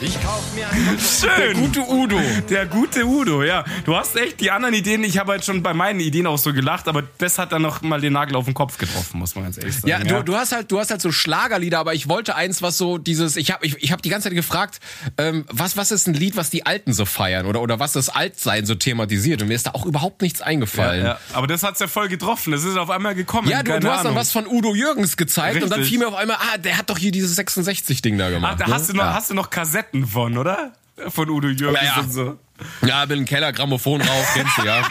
Ich 0.00 0.22
kauf 0.22 0.42
mir 0.54 0.68
einen 0.68 0.98
Schön. 1.20 1.30
Der 1.38 1.54
gute 1.54 1.80
Udo. 1.80 2.20
Der 2.48 2.66
gute 2.66 3.04
Udo, 3.06 3.42
ja. 3.42 3.64
Du 3.84 3.96
hast 3.96 4.16
echt 4.16 4.40
die 4.40 4.50
anderen 4.50 4.74
Ideen. 4.74 5.02
Ich 5.02 5.18
habe 5.18 5.32
halt 5.32 5.44
schon 5.44 5.62
bei 5.62 5.74
meinen 5.74 6.00
Ideen 6.00 6.26
auch 6.26 6.38
so 6.38 6.52
gelacht, 6.52 6.88
aber 6.88 7.02
das 7.18 7.38
hat 7.38 7.52
dann 7.52 7.62
noch 7.62 7.82
mal 7.82 8.00
den 8.00 8.12
Nagel 8.12 8.36
auf 8.36 8.44
den 8.44 8.54
Kopf 8.54 8.78
getroffen, 8.78 9.18
muss 9.18 9.34
man 9.34 9.44
ganz 9.44 9.58
ehrlich 9.58 9.74
sagen. 9.74 9.88
Ja, 9.88 9.98
du, 9.98 10.22
du 10.22 10.36
hast 10.36 10.52
halt, 10.52 10.70
du 10.70 10.78
hast 10.78 10.90
halt 10.90 11.00
so 11.00 11.10
Schlagerlieder, 11.10 11.78
aber 11.78 11.94
ich 11.94 12.08
wollte 12.08 12.36
eins, 12.36 12.62
was 12.62 12.78
so 12.78 12.98
dieses, 12.98 13.36
ich 13.36 13.50
habe, 13.50 13.66
ich, 13.66 13.82
ich 13.82 13.90
habe 13.90 14.02
die 14.02 14.08
ganze 14.08 14.28
Zeit 14.28 14.36
gefragt, 14.36 14.78
ähm, 15.16 15.44
was, 15.50 15.76
was 15.76 15.90
ist 15.90 16.06
ein 16.06 16.14
Lied, 16.14 16.36
was 16.36 16.50
die 16.50 16.66
Alten 16.66 16.92
so 16.92 17.04
feiern 17.04 17.46
oder 17.46 17.60
oder 17.60 17.80
was 17.80 17.92
das 17.92 18.08
Altsein 18.08 18.66
so 18.66 18.74
thematisiert 18.74 19.42
und 19.42 19.48
mir 19.48 19.54
ist 19.54 19.66
da 19.66 19.72
auch 19.72 19.86
überhaupt 19.86 20.22
nichts 20.22 20.42
eingefallen. 20.42 21.02
Ja, 21.04 21.12
ja. 21.12 21.20
Aber 21.32 21.46
das 21.46 21.62
hat's 21.62 21.80
ja 21.80 21.88
voll 21.88 22.08
getroffen. 22.08 22.52
Das 22.52 22.64
ist 22.64 22.76
auf 22.76 22.90
einmal 22.90 23.14
gekommen. 23.14 23.48
Ja, 23.48 23.62
du, 23.62 23.80
du 23.80 23.90
hast 23.90 24.04
dann 24.04 24.14
was 24.14 24.30
von 24.30 24.46
Udo 24.46 24.74
Jürgens 24.74 25.16
gezeigt 25.16 25.56
Richtig. 25.56 25.64
und 25.64 25.76
dann 25.76 25.84
fiel 25.84 25.98
mir 25.98 26.08
auf 26.08 26.14
einmal, 26.14 26.36
ah, 26.36 26.58
der 26.58 26.76
hat 26.78 26.90
doch 26.90 26.98
hier 26.98 27.10
dieses 27.10 27.34
66 27.36 28.02
Ding 28.02 28.18
da 28.18 28.30
gemacht. 28.30 28.54
Ach, 28.54 28.58
da 28.58 28.66
ne? 28.68 28.74
hast 28.74 28.88
du 28.90 28.94
noch, 28.94 29.04
ja. 29.04 29.14
hast 29.14 29.30
du 29.30 29.34
noch 29.34 29.50
Kassetten 29.50 29.77
von, 30.06 30.38
oder? 30.38 30.72
Von 31.08 31.30
Udo 31.30 31.48
Jürgens 31.48 31.82
ja, 31.82 32.00
und 32.00 32.12
so. 32.12 32.38
Ja, 32.84 33.04
bin 33.04 33.20
im 33.20 33.24
Keller, 33.24 33.52
Grammophon 33.52 34.00
rauf, 34.00 34.30
kennst 34.34 34.58
du, 34.58 34.64
ja. 34.64 34.82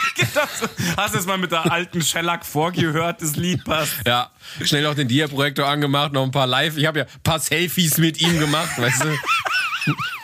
Hast 0.97 1.13
du 1.13 1.19
es 1.19 1.25
mal 1.25 1.37
mit 1.37 1.51
der 1.51 1.69
alten 1.69 2.01
Shellac 2.01 2.45
vorgehört, 2.45 3.21
das 3.21 3.35
Lied 3.35 3.63
passt? 3.65 3.93
Ja, 4.05 4.31
schnell 4.63 4.83
noch 4.83 4.95
den 4.95 5.07
Dia-Projektor 5.07 5.67
angemacht, 5.67 6.13
noch 6.13 6.23
ein 6.23 6.31
paar 6.31 6.47
Live. 6.47 6.77
Ich 6.77 6.85
habe 6.85 6.99
ja 6.99 7.05
ein 7.05 7.21
paar 7.23 7.39
Selfies 7.39 7.97
mit 7.97 8.21
ihm 8.21 8.39
gemacht, 8.39 8.77
weißt 8.77 9.03
du. 9.03 9.07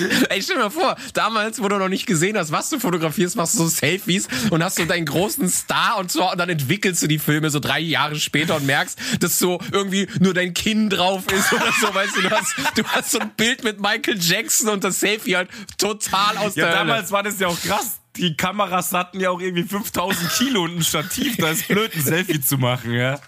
Ey, 0.28 0.42
stell 0.42 0.56
dir 0.56 0.62
mal 0.62 0.70
vor, 0.70 0.96
damals, 1.14 1.62
wo 1.62 1.68
du 1.68 1.78
noch 1.78 1.88
nicht 1.88 2.06
gesehen 2.06 2.36
hast, 2.36 2.52
was 2.52 2.70
du 2.70 2.78
fotografierst, 2.78 3.36
machst 3.36 3.54
du 3.54 3.58
so 3.58 3.68
Selfies 3.68 4.28
und 4.50 4.62
hast 4.62 4.76
so 4.76 4.84
deinen 4.84 5.06
großen 5.06 5.48
Star 5.48 5.98
und 5.98 6.10
so, 6.10 6.30
und 6.30 6.38
dann 6.38 6.48
entwickelst 6.48 7.02
du 7.02 7.06
die 7.06 7.18
Filme 7.18 7.50
so 7.50 7.60
drei 7.60 7.80
Jahre 7.80 8.16
später 8.16 8.56
und 8.56 8.66
merkst, 8.66 8.98
dass 9.20 9.38
so 9.38 9.60
irgendwie 9.72 10.08
nur 10.18 10.34
dein 10.34 10.54
Kinn 10.54 10.90
drauf 10.90 11.24
ist 11.32 11.52
oder 11.52 11.72
so, 11.80 11.94
weißt 11.94 12.16
du, 12.16 12.22
du 12.22 12.30
hast, 12.30 12.54
du 12.74 12.84
hast 12.84 13.10
so 13.10 13.18
ein 13.18 13.30
Bild 13.36 13.64
mit 13.64 13.80
Michael 13.80 14.18
Jackson 14.18 14.68
und 14.68 14.84
das 14.84 15.00
Selfie 15.00 15.36
halt 15.36 15.50
total 15.78 16.36
aus 16.38 16.54
ja, 16.56 16.66
der 16.66 16.74
Ja, 16.74 16.78
damals 16.80 17.10
war 17.12 17.22
das 17.22 17.38
ja 17.38 17.48
auch 17.48 17.60
krass. 17.60 18.00
Die 18.16 18.36
Kameras 18.36 18.92
hatten 18.92 19.20
ja 19.20 19.30
auch 19.30 19.40
irgendwie 19.40 19.62
5000 19.62 20.32
Kilo 20.32 20.64
und 20.64 20.78
ein 20.78 20.82
Stativ, 20.82 21.36
da 21.36 21.50
ist 21.50 21.68
blöd, 21.68 21.94
ein 21.94 22.02
Selfie 22.02 22.40
zu 22.40 22.58
machen, 22.58 22.92
ja. 22.92 23.20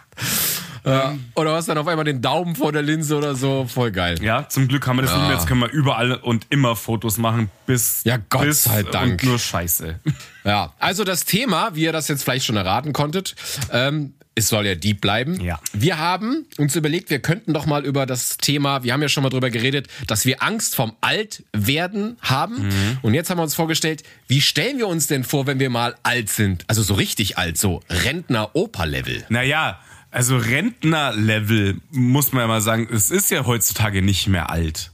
Ja. 0.84 1.14
Oder 1.36 1.54
hast 1.54 1.68
dann 1.68 1.78
auf 1.78 1.86
einmal 1.86 2.04
den 2.04 2.20
Daumen 2.22 2.56
vor 2.56 2.72
der 2.72 2.82
Linse 2.82 3.16
oder 3.16 3.34
so. 3.34 3.66
Voll 3.68 3.92
geil. 3.92 4.20
Ja, 4.22 4.48
zum 4.48 4.66
Glück 4.68 4.86
haben 4.86 4.96
wir 4.96 5.02
das 5.02 5.12
Ja. 5.12 5.18
nicht 5.18 5.28
mehr. 5.28 5.36
Jetzt 5.36 5.46
können 5.46 5.60
wir 5.60 5.70
überall 5.70 6.12
und 6.14 6.46
immer 6.50 6.74
Fotos 6.76 7.18
machen, 7.18 7.50
bis. 7.66 8.02
Ja, 8.04 8.18
Gott 8.28 8.42
bis 8.42 8.64
sei 8.64 8.82
Dank. 8.82 9.22
Und 9.22 9.24
nur 9.28 9.38
Scheiße. 9.38 10.00
Ja, 10.44 10.72
also 10.80 11.04
das 11.04 11.24
Thema, 11.24 11.76
wie 11.76 11.82
ihr 11.84 11.92
das 11.92 12.08
jetzt 12.08 12.24
vielleicht 12.24 12.44
schon 12.46 12.56
erraten 12.56 12.92
konntet, 12.92 13.36
ähm, 13.70 14.14
es 14.34 14.48
soll 14.48 14.66
ja 14.66 14.74
deep 14.74 15.00
bleiben. 15.00 15.38
Ja. 15.40 15.60
Wir 15.72 15.98
haben 16.00 16.46
uns 16.58 16.74
überlegt, 16.74 17.10
wir 17.10 17.20
könnten 17.20 17.52
doch 17.52 17.66
mal 17.66 17.84
über 17.84 18.06
das 18.06 18.38
Thema, 18.38 18.82
wir 18.82 18.92
haben 18.92 19.02
ja 19.02 19.08
schon 19.08 19.22
mal 19.22 19.28
drüber 19.28 19.50
geredet, 19.50 19.86
dass 20.08 20.24
wir 20.26 20.42
Angst 20.42 20.74
vom 20.74 20.94
Altwerden 21.00 22.16
haben. 22.22 22.68
Und 23.02 23.14
jetzt 23.14 23.30
haben 23.30 23.38
wir 23.38 23.42
uns 23.44 23.54
vorgestellt, 23.54 24.02
wie 24.26 24.40
stellen 24.40 24.78
wir 24.78 24.88
uns 24.88 25.06
denn 25.06 25.22
vor, 25.22 25.46
wenn 25.46 25.60
wir 25.60 25.70
mal 25.70 25.94
alt 26.02 26.28
sind? 26.28 26.64
Also 26.66 26.82
so 26.82 26.94
richtig 26.94 27.38
alt, 27.38 27.56
so 27.56 27.80
Rentner-Oper-Level. 27.88 29.24
Naja, 29.28 29.78
also 30.12 30.36
Rentner-Level, 30.36 31.78
muss 31.90 32.32
man 32.32 32.42
ja 32.42 32.46
mal 32.46 32.60
sagen, 32.60 32.86
es 32.92 33.10
ist 33.10 33.30
ja 33.30 33.44
heutzutage 33.46 34.02
nicht 34.02 34.28
mehr 34.28 34.50
alt. 34.50 34.92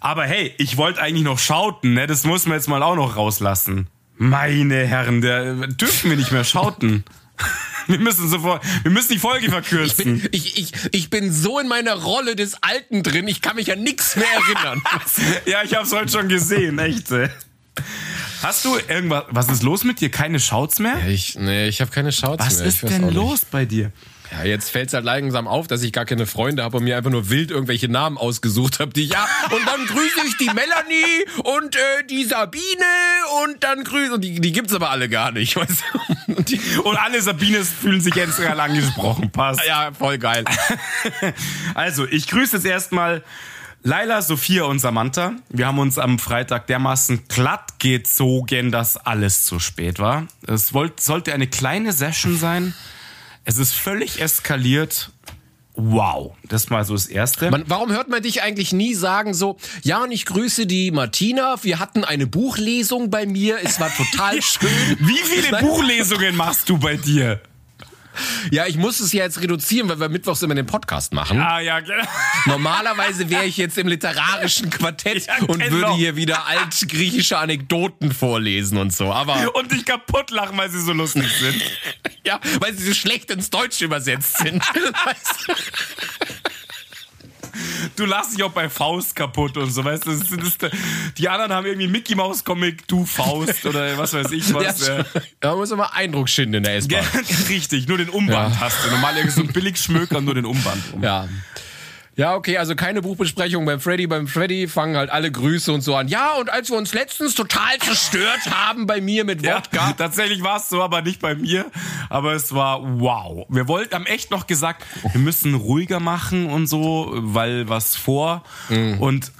Aber 0.00 0.24
hey, 0.24 0.54
ich 0.58 0.76
wollte 0.76 1.00
eigentlich 1.00 1.24
noch 1.24 1.38
schauten, 1.38 1.92
ne? 1.94 2.06
Das 2.06 2.24
muss 2.24 2.46
man 2.46 2.56
jetzt 2.56 2.68
mal 2.68 2.82
auch 2.82 2.96
noch 2.96 3.16
rauslassen. 3.16 3.86
Meine 4.16 4.86
Herren, 4.86 5.20
der 5.20 5.66
dürfen 5.68 6.10
wir 6.10 6.16
nicht 6.16 6.32
mehr 6.32 6.44
schauten. 6.44 7.04
Wir 7.86 7.98
müssen 7.98 8.28
sofort, 8.28 8.62
wir 8.84 8.90
müssen 8.92 9.14
die 9.14 9.18
Folge 9.18 9.46
Ich 9.46 9.50
verkürzen. 9.50 10.20
bin, 10.20 10.28
ich, 10.30 10.58
ich, 10.58 10.72
ich 10.92 11.10
bin 11.10 11.32
so 11.32 11.58
in 11.58 11.66
meiner 11.66 11.94
Rolle 11.94 12.36
des 12.36 12.62
Alten 12.62 13.02
drin, 13.02 13.26
ich 13.26 13.40
kann 13.40 13.56
mich 13.56 13.72
an 13.72 13.82
nichts 13.82 14.14
mehr 14.14 14.26
erinnern. 14.30 14.82
ja, 15.46 15.62
ich 15.64 15.74
hab's 15.74 15.90
heute 15.92 16.12
schon 16.12 16.28
gesehen, 16.28 16.78
echt. 16.78 17.10
ey. 17.10 17.30
Hast 18.42 18.64
du 18.64 18.76
irgendwas, 18.76 19.24
was 19.30 19.48
ist 19.48 19.62
los 19.62 19.82
mit 19.82 20.00
dir? 20.00 20.10
Keine 20.10 20.38
Shouts 20.38 20.78
mehr? 20.78 21.04
Ich, 21.08 21.36
nee, 21.36 21.66
ich 21.68 21.80
habe 21.80 21.90
keine 21.90 22.12
Shouts 22.12 22.44
Was 22.46 22.58
mehr. 22.58 22.66
ist 22.66 22.74
ich 22.76 22.82
weiß 22.84 22.90
denn 22.90 23.10
los 23.12 23.44
bei 23.50 23.64
dir? 23.64 23.90
Ja, 24.32 24.44
jetzt 24.44 24.70
fällt's 24.70 24.94
halt 24.94 25.04
langsam 25.04 25.48
auf, 25.48 25.66
dass 25.66 25.82
ich 25.82 25.92
gar 25.92 26.04
keine 26.04 26.26
Freunde 26.26 26.62
habe 26.62 26.76
und 26.76 26.84
mir 26.84 26.96
einfach 26.96 27.10
nur 27.10 27.30
wild 27.30 27.50
irgendwelche 27.50 27.88
Namen 27.88 28.16
ausgesucht 28.16 28.78
habe, 28.78 28.92
die 28.92 29.04
ich 29.04 29.10
ja 29.10 29.26
und 29.50 29.66
dann 29.66 29.84
grüße 29.86 30.26
ich 30.26 30.36
die 30.36 30.46
Melanie 30.46 31.26
und 31.42 31.74
äh, 31.74 32.04
die 32.08 32.24
Sabine 32.24 32.62
und 33.44 33.62
dann 33.64 33.82
grüße 33.82 34.14
und 34.14 34.20
die, 34.22 34.40
die 34.40 34.52
gibt's 34.52 34.72
aber 34.72 34.90
alle 34.90 35.08
gar 35.08 35.32
nicht, 35.32 35.56
weißt 35.56 35.82
du? 35.92 36.34
Und 36.34 36.50
die, 36.50 36.60
Und 36.84 36.96
alle 36.96 37.20
Sabines 37.20 37.70
fühlen 37.70 38.00
sich 38.00 38.14
jetzt 38.14 38.36
gerade 38.36 38.62
angesprochen. 38.62 39.30
Passt. 39.30 39.62
ja, 39.66 39.90
voll 39.92 40.18
geil. 40.18 40.44
Also, 41.74 42.06
ich 42.06 42.26
grüße 42.26 42.56
jetzt 42.56 42.66
erstmal 42.66 43.22
Laila, 43.82 44.20
Sophia 44.22 44.64
und 44.64 44.78
Samantha. 44.78 45.32
Wir 45.48 45.66
haben 45.66 45.78
uns 45.78 45.98
am 45.98 46.18
Freitag 46.18 46.66
dermaßen 46.66 47.26
glatt 47.28 47.78
gezogen, 47.78 48.70
dass 48.70 48.96
alles 48.96 49.44
zu 49.44 49.58
spät 49.58 49.98
war. 49.98 50.26
Es 50.46 50.74
wollt, 50.74 51.00
sollte 51.00 51.32
eine 51.32 51.46
kleine 51.46 51.92
Session 51.92 52.36
sein. 52.36 52.74
Es 53.44 53.58
ist 53.58 53.74
völlig 53.74 54.20
eskaliert. 54.20 55.10
Wow, 55.74 56.34
das 56.48 56.64
ist 56.64 56.70
mal 56.70 56.84
so 56.84 56.94
das 56.94 57.06
Erste. 57.06 57.50
Man, 57.50 57.64
warum 57.68 57.90
hört 57.90 58.08
man 58.08 58.22
dich 58.22 58.42
eigentlich 58.42 58.72
nie 58.72 58.94
sagen 58.94 59.32
so, 59.32 59.56
ja, 59.82 60.02
und 60.02 60.12
ich 60.12 60.26
grüße 60.26 60.66
die 60.66 60.90
Martina, 60.90 61.56
wir 61.62 61.78
hatten 61.78 62.04
eine 62.04 62.26
Buchlesung 62.26 63.08
bei 63.08 63.24
mir, 63.24 63.58
es 63.62 63.80
war 63.80 63.90
total 63.94 64.42
schön. 64.42 64.68
Wie 64.98 65.18
viele. 65.24 65.58
Buchlesungen 65.58 66.36
machst 66.36 66.68
du 66.68 66.76
bei 66.76 66.96
dir? 66.96 67.40
Ja, 68.50 68.66
ich 68.66 68.76
muss 68.76 69.00
es 69.00 69.12
ja 69.12 69.24
jetzt 69.24 69.40
reduzieren, 69.40 69.88
weil 69.88 70.00
wir 70.00 70.08
mittwochs 70.08 70.42
immer 70.42 70.54
den 70.54 70.66
Podcast 70.66 71.12
machen. 71.12 71.40
Ah 71.40 71.60
ja, 71.60 71.80
genau. 71.80 72.04
Normalerweise 72.46 73.28
wäre 73.30 73.44
ich 73.44 73.56
jetzt 73.56 73.78
im 73.78 73.88
literarischen 73.88 74.70
Quartett 74.70 75.26
Ja, 75.26 75.46
und 75.46 75.58
genau. 75.58 75.70
würde 75.70 75.94
hier 75.94 76.16
wieder 76.16 76.46
altgriechische 76.46 77.38
Anekdoten 77.38 78.12
vorlesen 78.12 78.78
und 78.78 78.92
so. 78.92 79.12
Aber 79.12 79.54
Und 79.54 79.72
dich 79.72 79.84
kaputt 79.84 80.30
lachen, 80.30 80.56
weil 80.56 80.70
sie 80.70 80.80
so 80.80 80.92
lustig 80.92 81.26
sind. 81.38 81.62
ja, 82.26 82.40
weil 82.60 82.74
sie 82.74 82.86
so 82.88 82.94
schlecht 82.94 83.30
ins 83.30 83.50
Deutsche 83.50 83.84
übersetzt 83.84 84.38
sind. 84.38 84.62
Weißt 85.04 85.44
du? 85.46 85.52
Du 87.96 88.04
lachst 88.04 88.36
dich 88.36 88.42
auch 88.42 88.52
bei 88.52 88.68
Faust 88.68 89.14
kaputt 89.16 89.56
und 89.56 89.70
so, 89.70 89.84
weißt 89.84 90.06
du? 90.06 90.10
Das 90.10 90.28
das 90.28 90.30
ist, 90.30 90.58
die 91.18 91.28
anderen 91.28 91.52
haben 91.52 91.66
irgendwie 91.66 91.88
Mickey 91.88 92.14
Mouse 92.14 92.44
Comic, 92.44 92.86
du 92.88 93.04
Faust 93.04 93.64
oder 93.66 93.96
was 93.98 94.12
weiß 94.12 94.30
ich 94.32 94.52
was. 94.54 94.86
ja, 94.86 95.04
da 95.40 95.54
muss 95.54 95.70
immer 95.70 95.94
Eindruck 95.94 96.28
schinden 96.28 96.54
in 96.54 96.62
der 96.62 96.76
S-Bahn. 96.76 97.04
Richtig, 97.48 97.88
nur 97.88 97.98
den 97.98 98.08
Umband 98.10 98.54
Ja. 98.54 98.60
hast 98.60 98.84
du. 98.84 98.90
Normal 98.90 99.28
so 99.30 99.42
ein 99.42 99.48
Billigschmöker, 99.48 100.20
nur 100.20 100.34
den 100.34 100.46
Umband. 100.46 100.82
Um. 100.92 101.02
Ja. 101.02 101.28
Ja, 102.20 102.34
okay, 102.34 102.58
also 102.58 102.76
keine 102.76 103.00
Buchbesprechung 103.00 103.64
beim 103.64 103.80
Freddy. 103.80 104.06
Beim 104.06 104.28
Freddy 104.28 104.68
fangen 104.68 104.94
halt 104.94 105.08
alle 105.08 105.32
Grüße 105.32 105.72
und 105.72 105.80
so 105.80 105.96
an. 105.96 106.06
Ja, 106.06 106.34
und 106.34 106.50
als 106.50 106.68
wir 106.68 106.76
uns 106.76 106.92
letztens 106.92 107.34
total 107.34 107.78
zerstört 107.78 108.40
haben 108.50 108.86
bei 108.86 109.00
mir 109.00 109.24
mit 109.24 109.40
Ja, 109.40 109.56
Wodka. 109.56 109.92
tatsächlich 109.96 110.42
war 110.42 110.58
es 110.58 110.68
so, 110.68 110.82
aber 110.82 111.00
nicht 111.00 111.22
bei 111.22 111.34
mir. 111.34 111.70
Aber 112.10 112.34
es 112.34 112.54
war 112.54 113.00
wow. 113.00 113.46
Wir 113.48 113.68
wollten, 113.68 113.94
haben 113.94 114.04
echt 114.04 114.30
noch 114.30 114.46
gesagt, 114.46 114.84
wir 115.12 115.18
müssen 115.18 115.54
ruhiger 115.54 115.98
machen 115.98 116.50
und 116.50 116.66
so, 116.66 117.10
weil 117.10 117.70
was 117.70 117.96
vor. 117.96 118.44
Und 118.98 119.32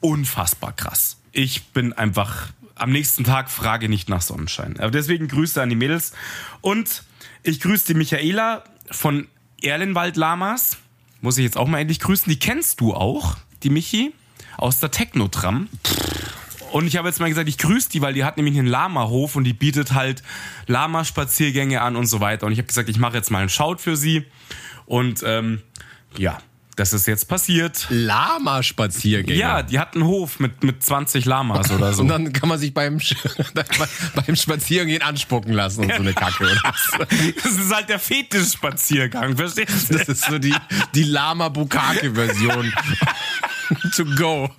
unfassbar 0.00 0.74
krass. 0.74 1.16
Ich 1.32 1.68
bin 1.68 1.94
einfach 1.94 2.48
am 2.74 2.92
nächsten 2.92 3.24
Tag 3.24 3.50
frage 3.50 3.88
nicht 3.88 4.10
nach 4.10 4.20
Sonnenschein. 4.20 4.78
Aber 4.78 4.90
deswegen 4.90 5.26
Grüße 5.26 5.62
an 5.62 5.70
die 5.70 5.74
Mädels. 5.74 6.12
Und 6.60 7.02
ich 7.42 7.60
grüße 7.60 7.86
die 7.86 7.94
Michaela 7.94 8.64
von 8.90 9.26
Erlenwald 9.62 10.18
Lamas. 10.18 10.76
Muss 11.20 11.38
ich 11.38 11.44
jetzt 11.44 11.56
auch 11.56 11.66
mal 11.66 11.78
endlich 11.78 12.00
grüßen. 12.00 12.30
Die 12.30 12.38
kennst 12.38 12.80
du 12.80 12.94
auch, 12.94 13.36
die 13.62 13.70
Michi, 13.70 14.12
aus 14.56 14.78
der 14.80 14.90
Technotram. 14.90 15.68
Und 16.72 16.86
ich 16.86 16.96
habe 16.96 17.08
jetzt 17.08 17.18
mal 17.18 17.28
gesagt, 17.28 17.48
ich 17.48 17.58
grüße 17.58 17.90
die, 17.90 18.00
weil 18.00 18.14
die 18.14 18.24
hat 18.24 18.36
nämlich 18.36 18.56
einen 18.58 18.68
Lama-Hof 18.68 19.34
und 19.36 19.44
die 19.44 19.52
bietet 19.52 19.92
halt 19.92 20.22
Lama-Spaziergänge 20.66 21.80
an 21.80 21.96
und 21.96 22.06
so 22.06 22.20
weiter. 22.20 22.46
Und 22.46 22.52
ich 22.52 22.58
habe 22.58 22.68
gesagt, 22.68 22.88
ich 22.88 22.98
mache 22.98 23.16
jetzt 23.16 23.30
mal 23.30 23.40
einen 23.40 23.48
Shout 23.48 23.76
für 23.78 23.96
sie. 23.96 24.24
Und 24.86 25.22
ähm, 25.26 25.62
ja, 26.16 26.38
das 26.76 26.92
ist 26.92 27.06
jetzt 27.06 27.28
passiert. 27.28 27.86
Lama-Spaziergänge. 27.90 29.38
Ja, 29.38 29.62
die 29.62 29.78
hat 29.78 29.94
einen 29.94 30.04
Hof 30.04 30.40
mit, 30.40 30.62
mit 30.64 30.82
20 30.82 31.24
Lamas 31.24 31.70
oder 31.70 31.92
so. 31.92 32.02
Und 32.02 32.08
dann 32.08 32.32
kann 32.32 32.48
man 32.48 32.58
sich 32.58 32.72
beim, 32.74 32.98
beim 34.14 34.36
Spazierengehen 34.36 35.02
anspucken 35.02 35.52
lassen 35.52 35.84
und 35.84 35.92
so 35.92 36.00
eine 36.00 36.14
Kacke. 36.14 36.46
Das 37.42 37.52
ist 37.52 37.74
halt 37.74 37.88
der 37.88 37.98
Fetisch-Spaziergang, 37.98 39.36
verstehst 39.36 39.90
du? 39.90 39.98
Das 39.98 40.08
ist 40.08 40.24
so 40.24 40.38
die, 40.38 40.54
die 40.94 41.04
Lama-Bukake-Version. 41.04 42.72
to 43.96 44.04
go. 44.04 44.50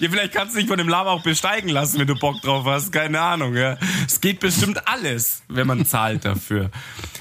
Ja, 0.00 0.08
vielleicht 0.08 0.34
kannst 0.34 0.54
du 0.54 0.60
dich 0.60 0.68
von 0.68 0.78
dem 0.78 0.88
Lama 0.88 1.10
auch 1.10 1.24
besteigen 1.24 1.68
lassen, 1.68 1.98
wenn 1.98 2.06
du 2.06 2.14
Bock 2.14 2.40
drauf 2.42 2.64
hast. 2.64 2.92
Keine 2.92 3.20
Ahnung, 3.20 3.56
ja. 3.56 3.76
Es 4.06 4.20
geht 4.20 4.38
bestimmt 4.38 4.86
alles, 4.86 5.42
wenn 5.48 5.66
man 5.66 5.84
zahlt 5.84 6.24
dafür. 6.24 6.70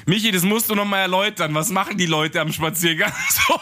Michi, 0.06 0.32
das 0.32 0.44
musst 0.44 0.70
du 0.70 0.76
noch 0.76 0.86
mal 0.86 1.00
erläutern. 1.00 1.56
Was 1.56 1.70
machen 1.70 1.98
die 1.98 2.06
Leute 2.06 2.40
am 2.40 2.54
Spaziergang 2.54 3.12
so? 3.30 3.60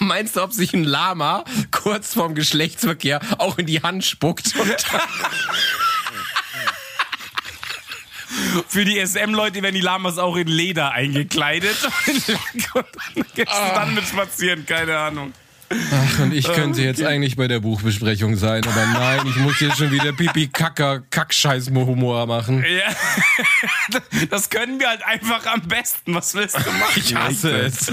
Meinst 0.00 0.34
du, 0.34 0.42
ob 0.42 0.52
sich 0.52 0.74
ein 0.74 0.82
Lama 0.82 1.44
kurz 1.70 2.14
vorm 2.14 2.34
Geschlechtsverkehr 2.34 3.20
auch 3.38 3.58
in 3.58 3.66
die 3.66 3.80
Hand 3.80 4.04
spuckt? 4.04 4.56
Und 4.56 4.84
Für 8.66 8.84
die 8.84 8.98
SM-Leute 8.98 9.62
werden 9.62 9.76
die 9.76 9.80
Lamas 9.80 10.18
auch 10.18 10.34
in 10.34 10.48
Leder 10.48 10.90
eingekleidet. 10.90 11.76
Und 12.08 12.28
dann 12.28 13.24
gehst 13.34 13.52
du 13.52 13.74
dann 13.74 13.94
mit 13.94 14.04
spazieren, 14.08 14.66
keine 14.66 14.98
Ahnung. 14.98 15.32
Ach, 15.92 16.18
und 16.20 16.34
ich 16.34 16.46
könnte 16.52 16.82
jetzt 16.82 17.02
eigentlich 17.02 17.36
bei 17.36 17.48
der 17.48 17.60
Buchbesprechung 17.60 18.36
sein, 18.36 18.62
aber 18.64 18.86
nein, 18.86 19.20
ich 19.26 19.36
muss 19.36 19.56
hier 19.58 19.74
schon 19.74 19.90
wieder 19.90 20.12
Pipi-Kacker-Kackscheiß-Humor 20.12 22.26
machen. 22.26 22.64
Ja. 22.64 22.92
Das 24.30 24.50
können 24.50 24.78
wir 24.78 24.88
halt 24.88 25.04
einfach 25.04 25.46
am 25.46 25.62
besten. 25.62 26.14
Was 26.14 26.34
willst 26.34 26.56
du 26.56 26.60
machen? 26.60 26.92
Ich 26.96 27.14
hasse 27.14 27.50
es. 27.52 27.92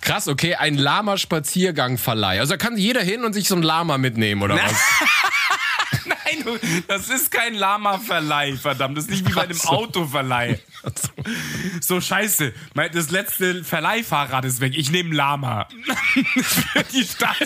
Krass, 0.00 0.28
okay, 0.28 0.54
ein 0.54 0.76
Lama-Spaziergang-Verleih. 0.76 2.40
Also 2.40 2.52
da 2.52 2.56
kann 2.56 2.76
jeder 2.76 3.02
hin 3.02 3.24
und 3.24 3.32
sich 3.32 3.48
so 3.48 3.56
ein 3.56 3.62
Lama 3.62 3.98
mitnehmen, 3.98 4.42
oder 4.42 4.54
was? 4.62 4.72
Nein, 6.26 6.60
das 6.88 7.08
ist 7.08 7.30
kein 7.30 7.54
Lama-Verleih, 7.54 8.56
verdammt. 8.56 8.96
Das 8.96 9.04
ist 9.04 9.10
nicht 9.10 9.28
wie 9.28 9.32
bei 9.32 9.42
einem 9.42 9.54
so. 9.54 9.68
Autoverleih. 9.68 10.58
So 11.80 12.00
scheiße. 12.00 12.52
Das 12.92 13.10
letzte 13.10 13.64
Verleihfahrrad 13.64 14.44
ist 14.44 14.60
weg. 14.60 14.74
Ich 14.76 14.90
nehme 14.90 15.14
Lama. 15.14 15.68
Für 16.42 16.84
die 16.84 17.04
Stadt. 17.04 17.36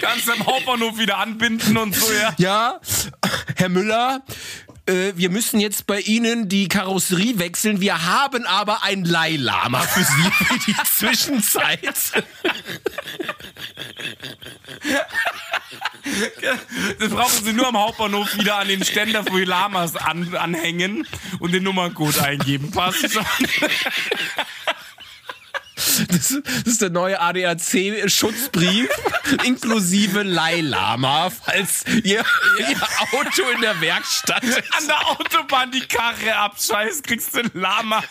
Kannst 0.00 0.28
du 0.28 0.32
am 0.32 0.46
Hauptbahnhof 0.46 0.98
wieder 0.98 1.18
anbinden 1.18 1.76
und 1.76 1.94
so, 1.94 2.12
ja. 2.12 2.34
Ja, 2.38 2.80
Herr 3.56 3.68
Müller, 3.68 4.22
äh, 4.86 5.12
wir 5.16 5.30
müssen 5.30 5.58
jetzt 5.58 5.86
bei 5.86 6.00
Ihnen 6.00 6.48
die 6.48 6.68
Karosserie 6.68 7.38
wechseln. 7.38 7.80
Wir 7.80 8.04
haben 8.06 8.46
aber 8.46 8.82
ein 8.84 9.04
Leihlama 9.04 9.80
für 9.80 10.04
Sie 10.04 10.30
für 10.44 10.58
die 10.66 10.76
Zwischenzeit. 10.84 11.94
Das 16.98 17.10
brauchen 17.10 17.44
sie 17.44 17.52
nur 17.52 17.66
am 17.68 17.76
Hauptbahnhof 17.76 18.36
wieder 18.38 18.56
an 18.56 18.68
den 18.68 18.84
Ständer 18.84 19.24
für 19.24 19.38
die 19.38 19.44
Lamas 19.44 19.96
an, 19.96 20.34
anhängen 20.36 21.06
und 21.40 21.52
den 21.52 21.64
Nummerncode 21.64 22.20
eingeben. 22.20 22.70
Passt 22.70 23.12
schon. 23.12 23.24
Das, 26.08 26.08
das 26.08 26.62
ist 26.64 26.82
der 26.82 26.90
neue 26.90 27.20
ADAC-Schutzbrief 27.20 28.88
inklusive 29.44 30.22
Leihlama, 30.22 31.30
falls 31.30 31.84
Ihr, 31.86 32.24
Ihr 32.58 32.82
Auto 33.12 33.42
in 33.54 33.60
der 33.60 33.80
Werkstatt 33.80 34.42
ist. 34.42 34.62
An 34.76 34.86
der 34.86 35.06
Autobahn 35.08 35.70
die 35.70 35.86
Karre 35.86 36.36
abscheißt, 36.36 37.06
kriegst 37.06 37.34
du 37.34 37.40
ein 37.40 37.50
Lama. 37.54 38.02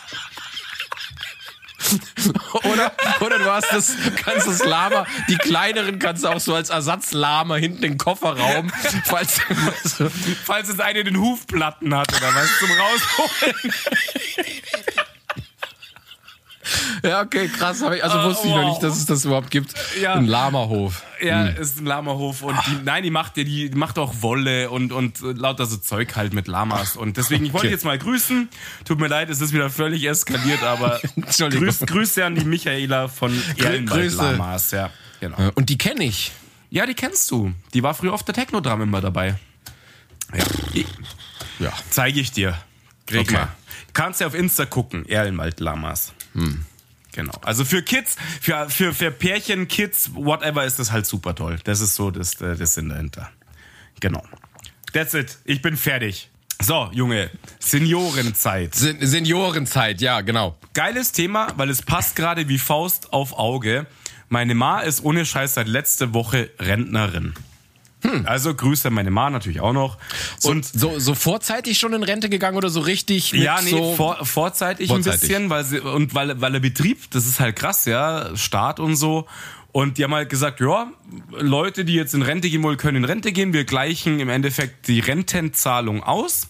Oder, 2.64 2.92
oder 3.20 3.38
du 3.38 3.50
hast 3.50 3.70
das, 3.72 3.94
kannst 4.22 4.46
das 4.46 4.64
Lama, 4.64 5.06
die 5.28 5.36
kleineren 5.36 5.98
kannst 5.98 6.24
du 6.24 6.28
auch 6.28 6.40
so 6.40 6.54
als 6.54 6.70
Ersatzlama 6.70 7.56
hinten 7.56 7.84
im 7.84 7.98
Kofferraum, 7.98 8.72
falls, 9.04 9.40
falls 10.44 10.68
es 10.68 10.80
eine 10.80 11.04
den 11.04 11.20
Hufplatten 11.20 11.94
hat 11.94 12.08
oder 12.08 12.34
was 12.34 12.48
zum 12.58 12.70
Rausholen. 12.70 13.72
Ja, 17.02 17.22
okay, 17.22 17.48
krass. 17.48 17.82
Ich, 17.94 18.02
also 18.02 18.22
wusste 18.22 18.48
ich 18.48 18.54
noch 18.54 18.68
nicht, 18.68 18.82
dass 18.82 18.96
es 18.96 19.06
das 19.06 19.24
überhaupt 19.24 19.50
gibt. 19.50 19.74
Ja. 20.00 20.14
Ein 20.14 20.26
Lamahof. 20.26 21.02
Ja, 21.20 21.46
hm. 21.46 21.56
ist 21.56 21.80
ein 21.80 21.86
Lamahof. 21.86 22.42
Und 22.42 22.56
die, 22.66 22.78
nein, 22.84 23.02
die 23.02 23.10
macht, 23.10 23.36
die, 23.36 23.44
die 23.44 23.70
macht 23.76 23.98
auch 23.98 24.22
Wolle 24.22 24.70
und, 24.70 24.92
und 24.92 25.20
lauter 25.20 25.66
so 25.66 25.76
Zeug 25.76 26.16
halt 26.16 26.34
mit 26.34 26.48
Lamas. 26.48 26.96
Und 26.96 27.16
deswegen, 27.16 27.44
ich 27.46 27.52
wollte 27.52 27.66
okay. 27.66 27.74
jetzt 27.74 27.84
mal 27.84 27.98
grüßen. 27.98 28.48
Tut 28.84 29.00
mir 29.00 29.08
leid, 29.08 29.30
es 29.30 29.40
ist 29.40 29.52
wieder 29.52 29.70
völlig 29.70 30.04
eskaliert, 30.04 30.62
aber 30.62 31.00
grüß, 31.38 31.80
Grüße 31.80 32.24
an 32.24 32.34
die 32.34 32.44
Michaela 32.44 33.08
von 33.08 33.32
Ehrenwald 33.56 34.14
Lamas. 34.14 34.70
Ja, 34.72 34.90
genau. 35.20 35.36
Und 35.54 35.68
die 35.70 35.78
kenne 35.78 36.04
ich. 36.04 36.32
Ja, 36.70 36.86
die 36.86 36.94
kennst 36.94 37.30
du. 37.30 37.52
Die 37.74 37.82
war 37.82 37.94
früher 37.94 38.12
auf 38.12 38.22
der 38.22 38.34
Technodram 38.34 38.82
immer 38.82 39.00
dabei. 39.00 39.36
Ja. 40.34 40.44
ja. 41.60 41.72
Zeige 41.90 42.20
ich 42.20 42.32
dir. 42.32 42.58
Krieg 43.06 43.20
okay. 43.20 43.34
mal. 43.34 43.48
Kannst 43.92 44.20
ja 44.20 44.26
auf 44.26 44.34
Insta 44.34 44.66
gucken, 44.66 45.08
Erlenwald 45.08 45.60
Lamas. 45.60 46.12
Hm. 46.36 46.64
Genau. 47.12 47.32
Also 47.42 47.64
für 47.64 47.82
Kids, 47.82 48.16
für, 48.40 48.68
für, 48.68 48.92
für 48.92 49.10
Pärchen, 49.10 49.68
Kids, 49.68 50.10
whatever, 50.14 50.64
ist 50.64 50.78
das 50.78 50.92
halt 50.92 51.06
super 51.06 51.34
toll. 51.34 51.58
Das 51.64 51.80
ist 51.80 51.94
so 51.94 52.10
das, 52.10 52.40
äh, 52.42 52.56
das 52.56 52.74
Sinn 52.74 52.90
dahinter. 52.90 53.30
Genau. 54.00 54.22
That's 54.92 55.14
it. 55.14 55.38
Ich 55.44 55.62
bin 55.62 55.76
fertig. 55.78 56.30
So, 56.60 56.90
Junge, 56.92 57.30
Seniorenzeit. 57.58 58.74
Sen 58.74 58.98
Seniorenzeit, 59.00 60.00
ja, 60.00 60.20
genau. 60.20 60.56
Geiles 60.74 61.12
Thema, 61.12 61.48
weil 61.56 61.70
es 61.70 61.82
passt 61.82 62.16
gerade 62.16 62.48
wie 62.48 62.58
Faust 62.58 63.12
auf 63.12 63.38
Auge. 63.38 63.86
Meine 64.28 64.54
Ma 64.54 64.80
ist 64.80 65.02
ohne 65.04 65.24
Scheiß 65.24 65.54
seit 65.54 65.68
letzte 65.68 66.12
Woche 66.14 66.50
Rentnerin. 66.58 67.34
Hm. 68.02 68.26
Also 68.26 68.54
Grüße 68.54 68.88
an 68.88 68.94
meine 68.94 69.10
Ma 69.10 69.30
natürlich 69.30 69.60
auch 69.60 69.72
noch. 69.72 69.96
Und 70.42 70.64
so, 70.64 70.92
so, 70.92 70.98
so 70.98 71.14
vorzeitig 71.14 71.78
schon 71.78 71.92
in 71.94 72.02
Rente 72.02 72.28
gegangen 72.28 72.56
oder 72.56 72.68
so 72.68 72.80
richtig? 72.80 73.32
ja, 73.32 73.60
nee, 73.62 73.70
so 73.70 73.94
vor, 73.94 74.24
vorzeitig, 74.24 74.88
vorzeitig, 74.88 75.14
ein 75.14 75.20
bisschen, 75.20 75.50
weil 75.50 75.64
sie, 75.64 75.80
und 75.80 76.14
weil, 76.14 76.40
weil 76.40 76.52
der 76.52 76.60
Betrieb, 76.60 77.10
das 77.10 77.26
ist 77.26 77.40
halt 77.40 77.56
krass, 77.56 77.86
ja, 77.86 78.36
Staat 78.36 78.80
und 78.80 78.96
so. 78.96 79.26
Und 79.72 79.98
die 79.98 80.04
haben 80.04 80.14
halt 80.14 80.30
gesagt, 80.30 80.60
ja, 80.60 80.90
Leute, 81.32 81.84
die 81.84 81.94
jetzt 81.94 82.14
in 82.14 82.22
Rente 82.22 82.48
gehen 82.48 82.62
wollen, 82.62 82.78
können 82.78 82.98
in 82.98 83.04
Rente 83.04 83.32
gehen. 83.32 83.52
Wir 83.52 83.64
gleichen 83.64 84.20
im 84.20 84.30
Endeffekt 84.30 84.88
die 84.88 85.00
Rentenzahlung 85.00 86.02
aus. 86.02 86.48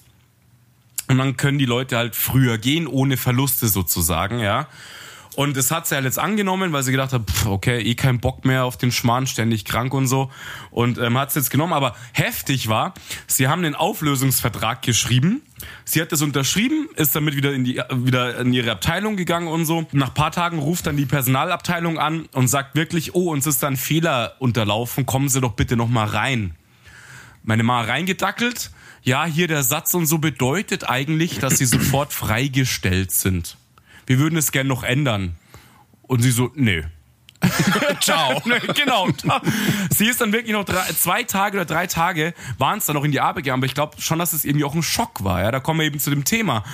Und 1.08 1.18
dann 1.18 1.36
können 1.36 1.58
die 1.58 1.66
Leute 1.66 1.96
halt 1.96 2.14
früher 2.14 2.58
gehen, 2.58 2.86
ohne 2.86 3.16
Verluste 3.16 3.68
sozusagen, 3.68 4.38
ja. 4.40 4.68
Und 5.36 5.54
das 5.54 5.70
hat 5.70 5.86
sie 5.86 5.94
halt 5.94 6.06
jetzt 6.06 6.18
angenommen, 6.18 6.72
weil 6.72 6.82
sie 6.82 6.92
gedacht 6.92 7.12
hat, 7.12 7.30
pff, 7.30 7.44
okay, 7.44 7.78
eh 7.78 7.94
kein 7.94 8.20
Bock 8.20 8.46
mehr 8.46 8.64
auf 8.64 8.78
den 8.78 8.90
Schmarrn, 8.90 9.26
ständig 9.26 9.66
krank 9.66 9.92
und 9.92 10.06
so. 10.06 10.30
Und 10.70 10.96
ähm, 10.96 11.18
hat 11.18 11.28
es 11.28 11.34
jetzt 11.34 11.50
genommen. 11.50 11.74
Aber 11.74 11.94
heftig 12.12 12.68
war, 12.68 12.94
sie 13.26 13.46
haben 13.46 13.62
den 13.62 13.74
Auflösungsvertrag 13.74 14.80
geschrieben. 14.80 15.42
Sie 15.84 16.00
hat 16.00 16.10
das 16.10 16.22
unterschrieben, 16.22 16.88
ist 16.96 17.14
damit 17.14 17.36
wieder 17.36 17.52
in, 17.52 17.64
die, 17.64 17.82
wieder 17.92 18.40
in 18.40 18.54
ihre 18.54 18.70
Abteilung 18.70 19.16
gegangen 19.16 19.48
und 19.48 19.66
so. 19.66 19.86
Nach 19.92 20.14
paar 20.14 20.32
Tagen 20.32 20.58
ruft 20.58 20.86
dann 20.86 20.96
die 20.96 21.04
Personalabteilung 21.04 21.98
an 21.98 22.30
und 22.32 22.48
sagt 22.48 22.74
wirklich, 22.74 23.14
oh, 23.14 23.30
uns 23.30 23.46
ist 23.46 23.62
da 23.62 23.66
ein 23.66 23.76
Fehler 23.76 24.36
unterlaufen, 24.38 25.04
kommen 25.04 25.28
Sie 25.28 25.42
doch 25.42 25.52
bitte 25.52 25.76
nochmal 25.76 26.06
rein. 26.06 26.54
Meine 27.42 27.62
Ma 27.62 27.82
reingedackelt. 27.82 28.70
Ja, 29.02 29.26
hier 29.26 29.48
der 29.48 29.62
Satz 29.62 29.92
und 29.92 30.06
so 30.06 30.16
bedeutet 30.16 30.88
eigentlich, 30.88 31.38
dass 31.38 31.58
sie 31.58 31.66
sofort 31.66 32.14
freigestellt 32.14 33.12
sind 33.12 33.58
wir 34.06 34.18
würden 34.18 34.36
es 34.36 34.52
gerne 34.52 34.68
noch 34.68 34.82
ändern. 34.82 35.36
Und 36.02 36.22
sie 36.22 36.30
so, 36.30 36.52
nö. 36.54 36.82
Ciao. 38.00 38.40
genau. 38.74 39.08
Sie 39.90 40.06
ist 40.06 40.20
dann 40.20 40.32
wirklich 40.32 40.52
noch 40.52 40.64
drei, 40.64 40.84
zwei 40.92 41.22
Tage 41.24 41.58
oder 41.58 41.64
drei 41.64 41.86
Tage 41.86 42.34
waren 42.58 42.78
es 42.78 42.86
dann 42.86 42.94
noch 42.94 43.04
in 43.04 43.12
die 43.12 43.20
Arbeit 43.20 43.44
gegangen, 43.44 43.60
aber 43.60 43.66
ich 43.66 43.74
glaube 43.74 44.00
schon, 44.00 44.18
dass 44.18 44.32
es 44.32 44.44
irgendwie 44.44 44.64
auch 44.64 44.74
ein 44.74 44.82
Schock 44.82 45.24
war. 45.24 45.42
Ja, 45.42 45.50
da 45.50 45.60
kommen 45.60 45.80
wir 45.80 45.86
eben 45.86 46.00
zu 46.00 46.10
dem 46.10 46.24
Thema. 46.24 46.64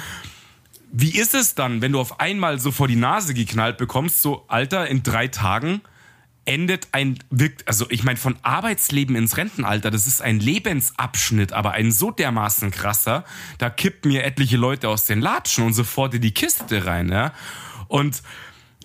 Wie 0.92 1.18
ist 1.18 1.34
es 1.34 1.54
dann, 1.54 1.80
wenn 1.80 1.92
du 1.92 2.00
auf 2.00 2.20
einmal 2.20 2.58
so 2.58 2.70
vor 2.70 2.86
die 2.86 2.96
Nase 2.96 3.32
geknallt 3.32 3.78
bekommst, 3.78 4.20
so 4.20 4.44
Alter, 4.48 4.86
in 4.88 5.02
drei 5.02 5.26
Tagen 5.28 5.80
endet 6.44 6.88
ein, 6.92 7.18
also 7.66 7.87
ich 7.90 8.02
meine, 8.02 8.18
von 8.18 8.37
Arbeitsleben 8.42 9.14
ins 9.14 9.37
Rentenalter, 9.37 9.90
das 9.90 10.07
ist 10.07 10.20
ein 10.20 10.40
Lebensabschnitt, 10.40 11.52
aber 11.52 11.72
ein 11.72 11.92
so 11.92 12.11
dermaßen 12.11 12.70
krasser, 12.70 13.24
da 13.59 13.70
kippt 13.70 14.05
mir 14.05 14.24
etliche 14.24 14.57
Leute 14.57 14.88
aus 14.88 15.07
den 15.07 15.20
Latschen 15.20 15.64
und 15.64 15.74
sofort 15.74 16.14
in 16.14 16.22
die 16.22 16.35
Kiste 16.35 16.85
rein, 16.87 17.11
ja. 17.11 17.33
Und 17.87 18.22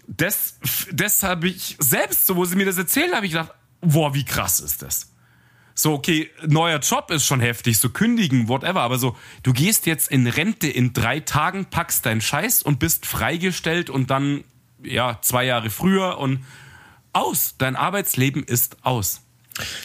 das, 0.07 0.59
das 0.91 1.23
habe 1.23 1.47
ich 1.47 1.75
selbst, 1.79 2.27
so 2.27 2.35
wo 2.35 2.45
sie 2.45 2.55
mir 2.55 2.65
das 2.65 2.77
erzählt, 2.77 3.13
habe 3.13 3.25
ich 3.25 3.31
gedacht, 3.31 3.51
boah, 3.81 4.13
wie 4.13 4.25
krass 4.25 4.59
ist 4.59 4.81
das? 4.81 5.11
So, 5.73 5.93
okay, 5.93 6.29
neuer 6.45 6.79
Job 6.79 7.11
ist 7.11 7.25
schon 7.25 7.39
heftig, 7.39 7.77
so 7.77 7.89
kündigen, 7.89 8.47
whatever, 8.47 8.81
aber 8.81 8.97
so, 8.97 9.15
du 9.43 9.53
gehst 9.53 9.85
jetzt 9.85 10.09
in 10.09 10.25
Rente 10.25 10.67
in 10.67 10.93
drei 10.93 11.19
Tagen, 11.19 11.65
packst 11.65 12.05
deinen 12.05 12.21
Scheiß 12.21 12.63
und 12.63 12.79
bist 12.79 13.05
freigestellt 13.05 13.89
und 13.89 14.09
dann, 14.09 14.43
ja, 14.83 15.19
zwei 15.21 15.43
Jahre 15.45 15.69
früher 15.69 16.17
und 16.17 16.43
aus. 17.17 17.55
Dein 17.57 17.75
Arbeitsleben 17.75 18.43
ist 18.43 18.77
aus. 18.83 19.21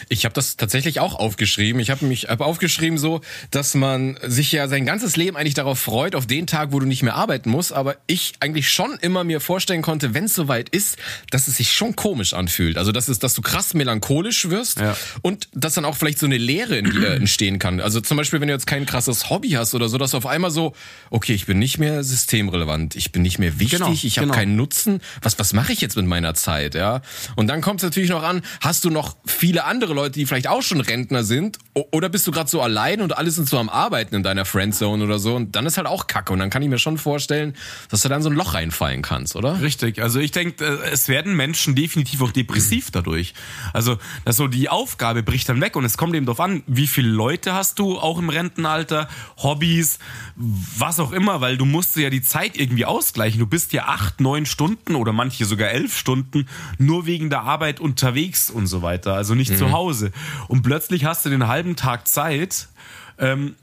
Ich 0.09 0.25
habe 0.25 0.33
das 0.33 0.57
tatsächlich 0.57 0.99
auch 0.99 1.15
aufgeschrieben. 1.15 1.81
Ich 1.81 1.89
habe 1.89 2.05
mich 2.05 2.25
hab 2.25 2.41
aufgeschrieben 2.41 2.97
so, 2.97 3.21
dass 3.51 3.75
man 3.75 4.17
sich 4.23 4.51
ja 4.51 4.67
sein 4.67 4.85
ganzes 4.85 5.15
Leben 5.15 5.37
eigentlich 5.37 5.53
darauf 5.53 5.79
freut, 5.79 6.15
auf 6.15 6.27
den 6.27 6.47
Tag, 6.47 6.71
wo 6.71 6.79
du 6.79 6.85
nicht 6.85 7.03
mehr 7.03 7.15
arbeiten 7.15 7.49
musst. 7.49 7.73
Aber 7.73 7.97
ich 8.07 8.33
eigentlich 8.39 8.69
schon 8.69 8.97
immer 9.01 9.23
mir 9.23 9.39
vorstellen 9.39 9.81
konnte, 9.81 10.13
wenn 10.13 10.25
es 10.25 10.35
soweit 10.35 10.69
ist, 10.69 10.97
dass 11.29 11.47
es 11.47 11.57
sich 11.57 11.73
schon 11.73 11.95
komisch 11.95 12.33
anfühlt. 12.33 12.77
Also 12.77 12.91
dass 12.91 13.07
es, 13.07 13.19
dass 13.19 13.33
du 13.33 13.41
krass 13.41 13.73
melancholisch 13.73 14.49
wirst 14.49 14.79
ja. 14.79 14.95
und 15.21 15.49
dass 15.53 15.73
dann 15.73 15.85
auch 15.85 15.95
vielleicht 15.95 16.19
so 16.19 16.25
eine 16.25 16.37
Leere 16.37 16.77
in 16.77 16.89
dir 16.89 17.11
entstehen 17.15 17.59
kann. 17.59 17.79
Also 17.79 18.01
zum 18.01 18.17
Beispiel, 18.17 18.41
wenn 18.41 18.47
du 18.47 18.53
jetzt 18.53 18.67
kein 18.67 18.85
krasses 18.85 19.29
Hobby 19.29 19.51
hast 19.51 19.75
oder 19.75 19.89
so, 19.89 19.97
dass 19.97 20.11
du 20.11 20.17
auf 20.17 20.25
einmal 20.25 20.51
so, 20.51 20.73
okay, 21.09 21.33
ich 21.33 21.45
bin 21.45 21.59
nicht 21.59 21.77
mehr 21.77 22.03
systemrelevant, 22.03 22.95
ich 22.95 23.11
bin 23.11 23.21
nicht 23.21 23.39
mehr 23.39 23.59
wichtig, 23.59 23.79
genau, 23.79 23.91
ich 23.91 24.17
habe 24.17 24.27
genau. 24.27 24.37
keinen 24.37 24.55
Nutzen. 24.55 25.01
Was 25.21 25.37
was 25.39 25.53
mache 25.53 25.73
ich 25.73 25.81
jetzt 25.81 25.95
mit 25.95 26.05
meiner 26.05 26.33
Zeit? 26.33 26.75
Ja. 26.75 27.01
Und 27.35 27.47
dann 27.47 27.61
kommt 27.61 27.81
es 27.81 27.83
natürlich 27.83 28.09
noch 28.09 28.23
an, 28.23 28.41
hast 28.61 28.85
du 28.85 28.89
noch 28.89 29.17
viele 29.25 29.62
andere 29.65 29.93
Leute, 29.93 30.19
die 30.19 30.25
vielleicht 30.25 30.47
auch 30.47 30.61
schon 30.61 30.81
Rentner 30.81 31.23
sind? 31.23 31.57
Oder 31.73 32.09
bist 32.09 32.27
du 32.27 32.31
gerade 32.31 32.49
so 32.49 32.61
allein 32.61 33.01
und 33.01 33.17
alle 33.17 33.31
sind 33.31 33.49
so 33.49 33.57
am 33.57 33.69
Arbeiten 33.69 34.15
in 34.15 34.23
deiner 34.23 34.45
Friendzone 34.45 35.03
oder 35.03 35.19
so? 35.19 35.35
Und 35.35 35.55
dann 35.55 35.65
ist 35.65 35.77
halt 35.77 35.87
auch 35.87 36.07
Kacke. 36.07 36.33
Und 36.33 36.39
dann 36.39 36.49
kann 36.49 36.61
ich 36.61 36.69
mir 36.69 36.77
schon 36.77 36.97
vorstellen, 36.97 37.55
dass 37.89 38.01
du 38.01 38.09
dann 38.09 38.21
so 38.21 38.29
ein 38.29 38.35
Loch 38.35 38.53
reinfallen 38.53 39.01
kannst, 39.01 39.35
oder? 39.35 39.61
Richtig. 39.61 40.01
Also 40.01 40.19
ich 40.19 40.31
denke, 40.31 40.63
äh, 40.63 40.91
es 40.91 41.07
werden 41.07 41.35
Menschen 41.35 41.75
definitiv 41.75 42.21
auch 42.21 42.31
depressiv 42.31 42.91
dadurch. 42.91 43.33
Also, 43.73 43.97
dass 44.25 44.37
so 44.37 44.47
die 44.47 44.69
Aufgabe 44.69 45.23
bricht 45.23 45.49
dann 45.49 45.61
weg 45.61 45.75
und 45.75 45.85
es 45.85 45.97
kommt 45.97 46.15
eben 46.15 46.25
darauf 46.25 46.39
an, 46.39 46.63
wie 46.67 46.87
viele 46.87 47.09
Leute 47.09 47.53
hast 47.53 47.79
du 47.79 47.97
auch 47.99 48.19
im 48.19 48.29
Rentenalter, 48.29 49.07
Hobbys, 49.37 49.99
was 50.35 50.99
auch 50.99 51.11
immer, 51.11 51.41
weil 51.41 51.57
du 51.57 51.65
musst 51.65 51.95
ja 51.95 52.09
die 52.09 52.21
Zeit 52.21 52.57
irgendwie 52.57 52.85
ausgleichen. 52.85 53.39
Du 53.39 53.47
bist 53.47 53.73
ja 53.73 53.85
acht, 53.85 54.21
neun 54.21 54.45
Stunden 54.45 54.95
oder 54.95 55.13
manche 55.13 55.45
sogar 55.45 55.69
elf 55.69 55.97
Stunden 55.97 56.47
nur 56.77 57.05
wegen 57.05 57.29
der 57.29 57.41
Arbeit 57.41 57.79
unterwegs 57.79 58.49
und 58.49 58.67
so 58.67 58.81
weiter. 58.81 59.13
Also 59.13 59.35
nicht 59.35 59.52
mhm. 59.53 59.57
zu 59.57 59.71
Hause. 59.71 60.11
Und 60.47 60.61
plötzlich 60.63 61.05
hast 61.05 61.25
du 61.25 61.29
den 61.29 61.47
halben 61.47 61.75
Tag 61.75 62.07
Zeit, 62.07 62.67
ähm, 63.17 63.55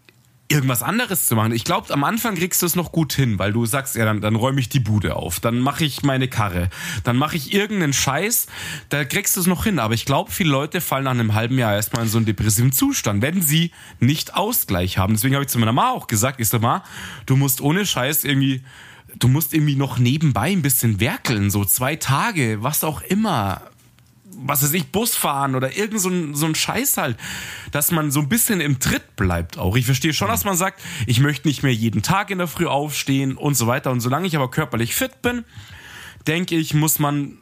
irgendwas 0.51 0.83
anderes 0.83 1.27
zu 1.27 1.37
machen. 1.37 1.53
Ich 1.53 1.65
glaube, 1.65 1.93
am 1.95 2.03
Anfang 2.03 2.35
kriegst 2.35 2.61
du 2.61 2.67
es 2.67 2.75
noch 2.75 2.91
gut 2.91 3.13
hin, 3.13 3.39
weil 3.39 3.53
du 3.53 3.67
sagst, 3.67 3.95
ja, 3.95 4.05
dann, 4.05 4.21
dann 4.21 4.35
räume 4.35 4.61
ich 4.61 4.69
die 4.69 4.81
Bude 4.81 5.15
auf, 5.15 5.39
dann 5.39 5.61
mache 5.61 5.85
ich 5.85 6.03
meine 6.03 6.27
Karre, 6.27 6.71
dann 7.05 7.17
mache 7.17 7.37
ich 7.37 7.55
irgendeinen 7.55 7.93
Scheiß, 7.93 8.49
da 8.89 9.05
kriegst 9.05 9.37
du 9.37 9.41
es 9.41 9.47
noch 9.47 9.65
hin. 9.65 9.79
Aber 9.79 9.95
ich 9.95 10.05
glaube, 10.05 10.33
viele 10.33 10.51
Leute 10.51 10.81
fallen 10.81 11.05
nach 11.05 11.13
einem 11.13 11.35
halben 11.35 11.57
Jahr 11.57 11.75
erstmal 11.75 12.03
in 12.03 12.09
so 12.09 12.19
einen 12.19 12.27
depressiven 12.27 12.73
Zustand, 12.73 13.23
wenn 13.23 13.43
sie 13.43 13.71
nicht 14.01 14.35
Ausgleich 14.35 14.99
haben. 14.99 15.15
Deswegen 15.15 15.35
habe 15.35 15.45
ich 15.45 15.51
zu 15.51 15.61
meiner 15.61 15.73
Ma 15.73 15.91
auch 15.91 16.09
gesagt, 16.09 16.41
ich 16.41 16.49
sag 16.49 16.61
mal, 16.61 16.83
du 17.27 17.37
musst 17.37 17.61
ohne 17.61 17.87
Scheiß 17.87 18.25
irgendwie, 18.25 18.65
du 19.17 19.29
musst 19.29 19.55
irgendwie 19.55 19.77
noch 19.77 19.99
nebenbei 19.99 20.51
ein 20.51 20.63
bisschen 20.63 20.99
werkeln, 20.99 21.51
so 21.51 21.65
zwei 21.65 21.95
Tage, 21.95 22.61
was 22.61 22.83
auch 22.83 23.03
immer 23.03 23.63
was 24.37 24.63
weiß 24.63 24.73
ich, 24.73 24.91
Bus 24.91 25.15
fahren 25.15 25.55
oder 25.55 25.77
irgend 25.77 26.01
so 26.01 26.09
ein, 26.09 26.35
so 26.35 26.47
ein 26.47 26.55
Scheiß 26.55 26.97
halt, 26.97 27.17
dass 27.73 27.91
man 27.91 28.11
so 28.11 28.21
ein 28.21 28.29
bisschen 28.29 28.61
im 28.61 28.79
Tritt 28.79 29.17
bleibt 29.17 29.59
auch. 29.59 29.77
Ich 29.77 29.87
verstehe 29.87 30.13
schon, 30.13 30.29
dass 30.29 30.45
man 30.45 30.57
sagt, 30.57 30.81
ich 31.07 31.21
möchte 31.21 31.49
nicht 31.49 31.63
mehr 31.63 31.75
jeden 31.75 32.03
Tag 32.03 32.31
in 32.31 32.39
der 32.39 32.47
Früh 32.47 32.67
aufstehen 32.67 33.37
und 33.37 33.55
so 33.55 33.67
weiter. 33.67 33.91
Und 33.91 34.01
solange 34.01 34.27
ich 34.27 34.37
aber 34.37 34.51
körperlich 34.51 34.95
fit 34.95 35.23
bin, 35.23 35.45
denke 36.27 36.57
ich, 36.57 36.75
muss 36.75 36.99
man, 36.99 37.39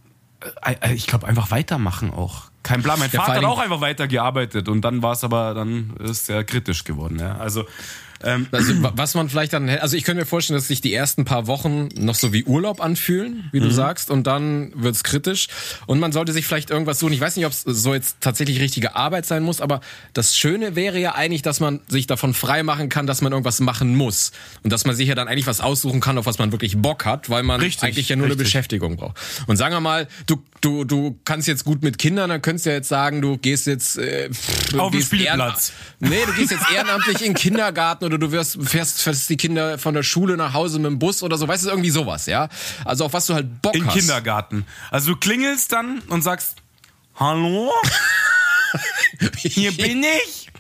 äh, 0.62 0.74
äh 0.80 0.94
ich 0.94 1.06
glaube, 1.06 1.26
einfach 1.26 1.50
weitermachen 1.50 2.12
auch. 2.12 2.50
Kein 2.62 2.82
Plan. 2.82 2.98
Mein 2.98 3.10
ja, 3.10 3.20
Vater 3.22 3.36
hat 3.36 3.44
auch 3.44 3.58
einfach 3.58 3.80
weitergearbeitet 3.80 4.68
und 4.68 4.82
dann 4.82 5.02
war 5.02 5.12
es 5.12 5.24
aber, 5.24 5.54
dann 5.54 5.94
ist 6.00 6.28
er 6.28 6.44
kritisch 6.44 6.84
geworden. 6.84 7.18
Ja. 7.18 7.36
Also 7.36 7.64
Ähm, 8.22 8.46
also, 8.50 8.72
was 8.80 9.14
man 9.14 9.28
vielleicht 9.28 9.52
dann, 9.52 9.68
also 9.68 9.96
ich 9.96 10.04
könnte 10.04 10.20
mir 10.20 10.26
vorstellen, 10.26 10.58
dass 10.58 10.68
sich 10.68 10.80
die 10.80 10.92
ersten 10.92 11.24
paar 11.24 11.46
Wochen 11.46 11.88
noch 11.96 12.14
so 12.14 12.32
wie 12.32 12.44
Urlaub 12.44 12.80
anfühlen, 12.80 13.48
wie 13.52 13.60
du 13.60 13.66
mhm. 13.66 13.72
sagst, 13.72 14.10
und 14.10 14.26
dann 14.26 14.72
wird's 14.74 15.04
kritisch. 15.04 15.48
Und 15.86 16.00
man 16.00 16.12
sollte 16.12 16.32
sich 16.32 16.46
vielleicht 16.46 16.70
irgendwas 16.70 16.98
suchen. 16.98 17.12
Ich 17.12 17.20
weiß 17.20 17.36
nicht, 17.36 17.46
ob 17.46 17.52
es 17.52 17.62
so 17.62 17.94
jetzt 17.94 18.16
tatsächlich 18.20 18.60
richtige 18.60 18.96
Arbeit 18.96 19.26
sein 19.26 19.42
muss, 19.42 19.60
aber 19.60 19.80
das 20.12 20.36
Schöne 20.36 20.74
wäre 20.74 20.98
ja 20.98 21.14
eigentlich, 21.14 21.42
dass 21.42 21.60
man 21.60 21.80
sich 21.88 22.06
davon 22.06 22.34
frei 22.34 22.62
machen 22.62 22.88
kann, 22.88 23.06
dass 23.06 23.20
man 23.20 23.32
irgendwas 23.32 23.60
machen 23.60 23.94
muss. 23.94 24.32
Und 24.62 24.72
dass 24.72 24.84
man 24.84 24.96
sich 24.96 25.08
ja 25.08 25.14
dann 25.14 25.28
eigentlich 25.28 25.46
was 25.46 25.60
aussuchen 25.60 26.00
kann, 26.00 26.18
auf 26.18 26.26
was 26.26 26.38
man 26.38 26.52
wirklich 26.52 26.76
Bock 26.76 27.04
hat, 27.04 27.30
weil 27.30 27.42
man 27.42 27.60
richtig, 27.60 27.84
eigentlich 27.84 28.08
ja 28.08 28.16
nur 28.16 28.26
richtig. 28.26 28.38
eine 28.38 28.44
Beschäftigung 28.44 28.96
braucht. 28.96 29.16
Und 29.46 29.56
sagen 29.56 29.74
wir 29.74 29.80
mal, 29.80 30.08
du, 30.26 30.42
du, 30.60 30.84
du 30.84 31.18
kannst 31.24 31.46
jetzt 31.46 31.64
gut 31.64 31.82
mit 31.82 31.98
Kindern, 31.98 32.30
dann 32.30 32.42
könntest 32.42 32.66
du 32.66 32.70
ja 32.70 32.76
jetzt 32.76 32.88
sagen, 32.88 33.22
du 33.22 33.38
gehst 33.38 33.66
jetzt 33.66 33.98
äh, 33.98 34.28
auf 34.76 34.92
den 34.92 35.02
Spielplatz. 35.02 35.72
Nee, 36.00 36.24
du 36.26 36.32
gehst 36.32 36.50
jetzt 36.50 36.70
ehrenamtlich 36.72 37.20
in 37.20 37.32
den 37.32 37.34
Kindergarten 37.34 38.07
oder 38.08 38.18
du 38.18 38.32
wirst, 38.32 38.58
fährst, 38.62 39.02
fährst 39.02 39.28
die 39.28 39.36
Kinder 39.36 39.78
von 39.78 39.94
der 39.94 40.02
Schule 40.02 40.36
nach 40.36 40.54
Hause 40.54 40.78
mit 40.78 40.90
dem 40.90 40.98
Bus 40.98 41.22
oder 41.22 41.36
so. 41.36 41.46
Weißt 41.46 41.66
du, 41.66 41.68
irgendwie 41.68 41.90
sowas, 41.90 42.26
ja? 42.26 42.48
Also 42.84 43.04
auf 43.04 43.12
was 43.12 43.26
du 43.26 43.34
halt 43.34 43.60
Bock 43.62 43.74
in 43.74 43.86
hast. 43.86 43.94
In 43.94 44.00
Kindergarten. 44.00 44.66
Also 44.90 45.12
du 45.12 45.18
klingelst 45.18 45.72
dann 45.72 46.00
und 46.08 46.22
sagst, 46.22 46.56
hallo? 47.14 47.70
Hier 49.36 49.72
bin 49.72 50.02
ich. 50.02 50.50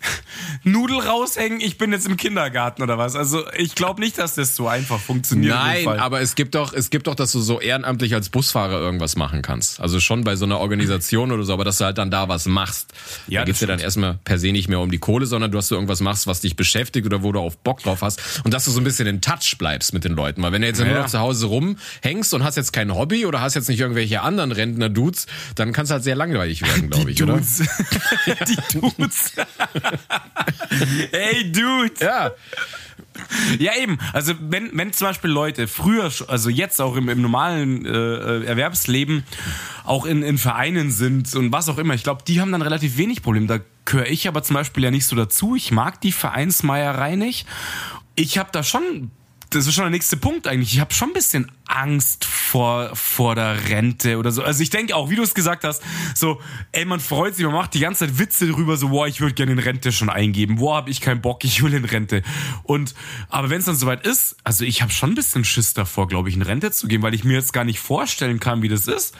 Nudel 0.64 1.00
raushängen, 1.00 1.60
ich 1.60 1.78
bin 1.78 1.92
jetzt 1.92 2.06
im 2.06 2.16
Kindergarten 2.16 2.82
oder 2.82 2.98
was. 2.98 3.16
Also 3.16 3.44
ich 3.56 3.74
glaube 3.74 4.00
nicht, 4.00 4.18
dass 4.18 4.34
das 4.34 4.56
so 4.56 4.68
einfach 4.68 5.00
funktioniert. 5.00 5.54
Nein, 5.54 5.88
aber 5.88 6.20
es 6.20 6.34
gibt 6.34 6.54
doch, 6.54 6.72
es 6.72 6.90
gibt 6.90 7.06
doch, 7.06 7.14
dass 7.14 7.32
du 7.32 7.40
so 7.40 7.60
ehrenamtlich 7.60 8.14
als 8.14 8.28
Busfahrer 8.28 8.80
irgendwas 8.80 9.16
machen 9.16 9.42
kannst. 9.42 9.80
Also 9.80 10.00
schon 10.00 10.24
bei 10.24 10.36
so 10.36 10.44
einer 10.44 10.58
Organisation 10.58 11.32
oder 11.32 11.44
so, 11.44 11.52
aber 11.52 11.64
dass 11.64 11.78
du 11.78 11.84
halt 11.84 11.98
dann 11.98 12.10
da 12.10 12.28
was 12.28 12.46
machst. 12.46 12.92
Ja, 13.26 13.40
da 13.40 13.44
geht's 13.46 13.60
dir 13.60 13.66
dann 13.66 13.80
erstmal 13.80 14.18
per 14.24 14.38
se 14.38 14.52
nicht 14.52 14.68
mehr 14.68 14.80
um 14.80 14.90
die 14.90 14.98
Kohle, 14.98 15.26
sondern 15.26 15.50
du 15.50 15.58
hast 15.58 15.68
so 15.68 15.74
irgendwas 15.74 16.00
machst, 16.00 16.26
was 16.26 16.40
dich 16.40 16.56
beschäftigt 16.56 17.06
oder 17.06 17.22
wo 17.22 17.32
du 17.32 17.40
auf 17.40 17.58
Bock 17.58 17.82
drauf 17.82 18.02
hast 18.02 18.42
und 18.44 18.54
dass 18.54 18.64
du 18.64 18.70
so 18.70 18.80
ein 18.80 18.84
bisschen 18.84 19.06
in 19.06 19.20
Touch 19.20 19.56
bleibst 19.58 19.92
mit 19.92 20.04
den 20.04 20.12
Leuten. 20.12 20.42
Weil 20.42 20.52
wenn 20.52 20.62
du 20.62 20.68
jetzt 20.68 20.80
ja. 20.80 20.86
nur 20.86 20.98
noch 20.98 21.06
zu 21.06 21.18
Hause 21.18 21.46
rumhängst 21.46 22.34
und 22.34 22.44
hast 22.44 22.56
jetzt 22.56 22.72
kein 22.72 22.94
Hobby 22.94 23.26
oder 23.26 23.40
hast 23.40 23.54
jetzt 23.54 23.68
nicht 23.68 23.80
irgendwelche 23.80 24.22
anderen 24.22 24.52
Rentner-Dudes, 24.52 25.26
dann 25.54 25.72
kann 25.72 25.84
es 25.84 25.90
halt 25.90 26.04
sehr 26.04 26.16
langweilig 26.16 26.62
werden, 26.62 26.90
glaube 26.90 27.10
ich, 27.10 27.18
Dudes. 27.18 27.60
oder? 27.60 28.44
die 28.46 28.78
Dudes. 28.78 29.32
hey, 31.12 31.50
Dude. 31.50 31.92
Ja. 32.00 32.32
Ja, 33.58 33.72
eben. 33.76 33.98
Also 34.12 34.34
wenn, 34.40 34.70
wenn 34.76 34.92
zum 34.92 35.08
Beispiel 35.08 35.30
Leute 35.30 35.66
früher, 35.66 36.10
also 36.28 36.50
jetzt 36.50 36.80
auch 36.80 36.96
im, 36.96 37.08
im 37.08 37.20
normalen 37.20 37.84
äh, 37.84 37.90
äh, 37.90 38.44
Erwerbsleben, 38.44 39.24
auch 39.84 40.06
in, 40.06 40.22
in 40.22 40.38
Vereinen 40.38 40.90
sind 40.90 41.34
und 41.34 41.52
was 41.52 41.68
auch 41.68 41.78
immer, 41.78 41.94
ich 41.94 42.04
glaube, 42.04 42.22
die 42.26 42.40
haben 42.40 42.52
dann 42.52 42.62
relativ 42.62 42.96
wenig 42.96 43.22
Probleme. 43.22 43.46
Da 43.46 43.58
gehöre 43.84 44.06
ich 44.06 44.28
aber 44.28 44.42
zum 44.42 44.54
Beispiel 44.54 44.84
ja 44.84 44.90
nicht 44.90 45.06
so 45.06 45.16
dazu. 45.16 45.56
Ich 45.56 45.72
mag 45.72 46.00
die 46.00 46.12
Vereinsmeierei 46.12 47.16
nicht. 47.16 47.46
Ich 48.14 48.38
habe 48.38 48.50
da 48.52 48.62
schon 48.62 49.10
das 49.50 49.66
ist 49.66 49.74
schon 49.74 49.84
der 49.84 49.90
nächste 49.90 50.16
Punkt 50.16 50.46
eigentlich. 50.46 50.74
Ich 50.74 50.80
habe 50.80 50.92
schon 50.92 51.10
ein 51.10 51.14
bisschen 51.14 51.50
Angst 51.66 52.24
vor, 52.24 52.94
vor 52.94 53.34
der 53.34 53.68
Rente 53.68 54.18
oder 54.18 54.30
so. 54.30 54.42
Also 54.42 54.62
ich 54.62 54.70
denke 54.70 54.94
auch, 54.94 55.10
wie 55.10 55.16
du 55.16 55.22
es 55.22 55.34
gesagt 55.34 55.64
hast, 55.64 55.82
so, 56.14 56.40
ey, 56.72 56.84
man 56.84 57.00
freut 57.00 57.34
sich, 57.34 57.44
man 57.44 57.54
macht 57.54 57.74
die 57.74 57.80
ganze 57.80 58.06
Zeit 58.06 58.18
Witze 58.18 58.46
drüber, 58.48 58.76
so, 58.76 58.88
boah, 58.88 59.06
ich 59.06 59.20
würde 59.20 59.34
gerne 59.34 59.52
in 59.52 59.58
Rente 59.58 59.92
schon 59.92 60.10
eingeben. 60.10 60.56
Boah, 60.56 60.76
hab 60.76 60.88
ich 60.88 61.00
keinen 61.00 61.20
Bock, 61.20 61.44
ich 61.44 61.62
will 61.62 61.74
in 61.74 61.84
Rente. 61.84 62.22
Und, 62.62 62.94
aber 63.28 63.50
wenn 63.50 63.58
es 63.58 63.66
dann 63.66 63.76
soweit 63.76 64.06
ist, 64.06 64.36
also 64.44 64.64
ich 64.64 64.82
habe 64.82 64.92
schon 64.92 65.12
ein 65.12 65.14
bisschen 65.14 65.44
Schiss 65.44 65.74
davor, 65.74 66.08
glaube 66.08 66.28
ich, 66.28 66.34
in 66.34 66.42
Rente 66.42 66.70
zu 66.70 66.86
gehen, 66.86 67.02
weil 67.02 67.14
ich 67.14 67.24
mir 67.24 67.34
jetzt 67.34 67.52
gar 67.52 67.64
nicht 67.64 67.80
vorstellen 67.80 68.40
kann, 68.40 68.62
wie 68.62 68.68
das 68.68 68.86
ist. 68.86 69.14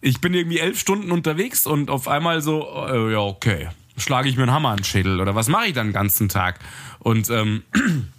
Ich 0.00 0.20
bin 0.20 0.34
irgendwie 0.34 0.58
elf 0.58 0.78
Stunden 0.78 1.12
unterwegs 1.12 1.66
und 1.66 1.88
auf 1.88 2.08
einmal 2.08 2.42
so, 2.42 2.62
äh, 2.88 3.12
ja, 3.12 3.20
okay, 3.20 3.68
schlage 3.96 4.28
ich 4.28 4.36
mir 4.36 4.42
einen 4.42 4.52
Hammer 4.52 4.70
an 4.70 4.78
den 4.78 4.84
Schädel 4.84 5.20
oder 5.20 5.34
was 5.34 5.48
mache 5.48 5.66
ich 5.66 5.72
dann 5.72 5.88
den 5.88 5.92
ganzen 5.92 6.28
Tag? 6.28 6.58
Und, 6.98 7.30
ähm, 7.30 7.62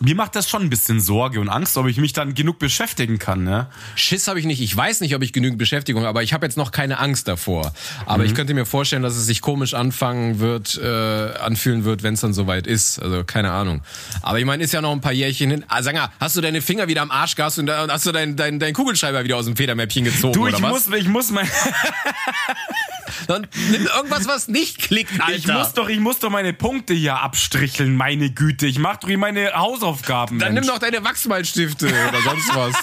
mir 0.00 0.14
macht 0.14 0.36
das 0.36 0.48
schon 0.48 0.62
ein 0.62 0.70
bisschen 0.70 1.00
Sorge 1.00 1.40
und 1.40 1.48
Angst, 1.48 1.76
ob 1.76 1.86
ich 1.86 1.98
mich 1.98 2.12
dann 2.12 2.34
genug 2.34 2.58
beschäftigen 2.58 3.18
kann. 3.18 3.44
Ne? 3.44 3.66
Schiss 3.94 4.28
habe 4.28 4.38
ich 4.38 4.46
nicht. 4.46 4.60
Ich 4.60 4.76
weiß 4.76 5.00
nicht, 5.00 5.14
ob 5.14 5.22
ich 5.22 5.32
genügend 5.32 5.58
Beschäftigung, 5.58 6.04
aber 6.04 6.22
ich 6.22 6.32
habe 6.32 6.46
jetzt 6.46 6.56
noch 6.56 6.70
keine 6.70 6.98
Angst 6.98 7.28
davor. 7.28 7.72
Aber 8.06 8.22
mhm. 8.22 8.28
ich 8.28 8.34
könnte 8.34 8.54
mir 8.54 8.66
vorstellen, 8.66 9.02
dass 9.02 9.16
es 9.16 9.26
sich 9.26 9.40
komisch 9.40 9.74
anfangen 9.74 10.38
wird, 10.38 10.78
äh, 10.78 10.86
anfühlen 10.86 11.84
wird, 11.84 12.02
wenn 12.02 12.14
es 12.14 12.20
dann 12.20 12.34
soweit 12.34 12.66
ist. 12.66 13.00
Also 13.00 13.24
keine 13.24 13.50
Ahnung. 13.50 13.82
Aber 14.22 14.38
ich 14.38 14.44
meine, 14.44 14.62
ist 14.62 14.72
ja 14.72 14.80
noch 14.80 14.92
ein 14.92 15.00
paar 15.00 15.12
Jährchen 15.12 15.50
hin. 15.50 15.64
Ah, 15.68 15.80
mal, 15.82 16.10
hast 16.20 16.36
du 16.36 16.40
deine 16.40 16.62
Finger 16.62 16.88
wieder 16.88 17.02
am 17.02 17.10
Arsch 17.10 17.34
gehabt 17.34 17.58
und 17.58 17.70
hast 17.70 18.06
du 18.06 18.12
deinen 18.12 18.36
dein, 18.36 18.58
dein 18.58 18.74
Kugelschreiber 18.74 19.24
wieder 19.24 19.36
aus 19.36 19.46
dem 19.46 19.56
Federmäppchen 19.56 20.04
gezogen? 20.04 20.34
Du, 20.34 20.46
ich 20.46 20.54
oder 20.54 20.62
was? 20.64 20.88
muss, 20.88 20.98
ich 20.98 21.08
muss 21.08 21.30
mein 21.30 21.48
Dann 23.26 23.46
nimm 23.70 23.86
irgendwas, 23.86 24.26
was 24.26 24.48
nicht 24.48 24.78
klickt, 24.78 25.20
Alter. 25.20 25.34
Ich 25.34 25.46
muss 25.46 25.72
doch, 25.72 25.88
ich 25.88 26.00
muss 26.00 26.18
doch 26.18 26.30
meine 26.30 26.52
Punkte 26.52 26.94
hier 26.94 27.20
abstricheln, 27.20 27.96
meine 27.96 28.30
Güte. 28.30 28.66
Ich 28.66 28.78
mach 28.78 28.96
doch 28.96 29.08
hier 29.08 29.18
meine 29.18 29.54
Hausaufgaben. 29.84 30.38
Dann 30.38 30.54
Mensch. 30.54 30.66
nimm 30.66 30.74
doch 30.74 30.80
deine 30.80 31.04
Wachsmalstifte 31.04 31.86
oder 31.86 32.22
sonst 32.22 32.48
was. 32.54 32.74